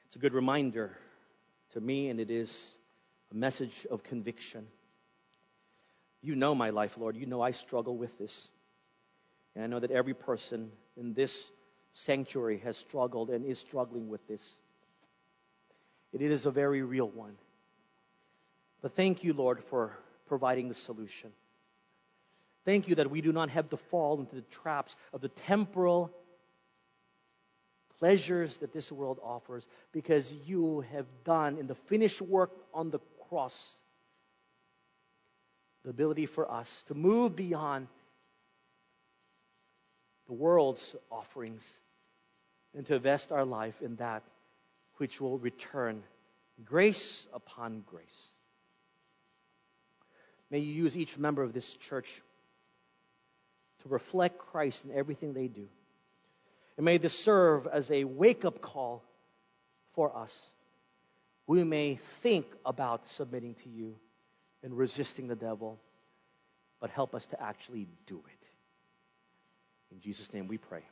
It's 0.06 0.16
a 0.16 0.20
good 0.20 0.34
reminder 0.34 0.96
to 1.72 1.80
me, 1.80 2.08
and 2.08 2.20
it 2.20 2.30
is 2.30 2.70
a 3.32 3.34
message 3.34 3.86
of 3.90 4.04
conviction. 4.04 4.66
You 6.20 6.36
know 6.36 6.54
my 6.54 6.70
life, 6.70 6.96
Lord. 6.98 7.16
You 7.16 7.26
know 7.26 7.40
I 7.40 7.50
struggle 7.52 7.96
with 7.96 8.16
this. 8.18 8.48
And 9.54 9.64
I 9.64 9.66
know 9.66 9.80
that 9.80 9.90
every 9.90 10.14
person 10.14 10.70
in 10.96 11.14
this 11.14 11.50
sanctuary 11.94 12.58
has 12.58 12.76
struggled 12.76 13.30
and 13.30 13.44
is 13.44 13.58
struggling 13.58 14.08
with 14.08 14.26
this. 14.28 14.56
It 16.12 16.22
is 16.22 16.46
a 16.46 16.50
very 16.50 16.82
real 16.82 17.08
one. 17.08 17.36
But 18.82 18.92
thank 18.92 19.24
you, 19.24 19.32
Lord, 19.32 19.62
for 19.64 19.96
providing 20.26 20.68
the 20.68 20.74
solution. 20.74 21.30
Thank 22.64 22.88
you 22.88 22.96
that 22.96 23.10
we 23.10 23.20
do 23.20 23.32
not 23.32 23.50
have 23.50 23.70
to 23.70 23.76
fall 23.76 24.20
into 24.20 24.36
the 24.36 24.42
traps 24.42 24.94
of 25.12 25.20
the 25.20 25.28
temporal 25.28 26.10
pleasures 27.98 28.56
that 28.58 28.72
this 28.72 28.90
world 28.90 29.18
offers 29.22 29.66
because 29.92 30.32
you 30.46 30.84
have 30.92 31.06
done 31.24 31.58
in 31.58 31.66
the 31.66 31.74
finished 31.74 32.20
work 32.20 32.50
on 32.74 32.90
the 32.90 32.98
cross 33.28 33.78
the 35.84 35.90
ability 35.90 36.26
for 36.26 36.50
us 36.50 36.84
to 36.84 36.94
move 36.94 37.34
beyond 37.34 37.88
the 40.26 40.32
world's 40.32 40.94
offerings 41.10 41.80
and 42.76 42.86
to 42.86 42.94
invest 42.94 43.32
our 43.32 43.44
life 43.44 43.80
in 43.82 43.96
that 43.96 44.22
which 44.96 45.20
will 45.20 45.38
return 45.38 46.02
grace 46.64 47.26
upon 47.32 47.82
grace. 47.86 48.28
May 50.52 50.58
you 50.58 50.74
use 50.74 50.98
each 50.98 51.16
member 51.16 51.42
of 51.42 51.54
this 51.54 51.72
church 51.72 52.20
to 53.82 53.88
reflect 53.88 54.38
Christ 54.38 54.84
in 54.84 54.92
everything 54.92 55.32
they 55.32 55.48
do. 55.48 55.66
And 56.76 56.84
may 56.84 56.98
this 56.98 57.18
serve 57.18 57.66
as 57.66 57.90
a 57.90 58.04
wake 58.04 58.44
up 58.44 58.60
call 58.60 59.02
for 59.94 60.14
us. 60.14 60.38
We 61.46 61.64
may 61.64 61.96
think 62.20 62.46
about 62.66 63.08
submitting 63.08 63.54
to 63.64 63.70
you 63.70 63.96
and 64.62 64.76
resisting 64.76 65.26
the 65.26 65.34
devil, 65.34 65.80
but 66.80 66.90
help 66.90 67.14
us 67.14 67.24
to 67.26 67.42
actually 67.42 67.88
do 68.06 68.18
it. 68.18 68.46
In 69.90 70.00
Jesus' 70.00 70.34
name 70.34 70.48
we 70.48 70.58
pray. 70.58 70.82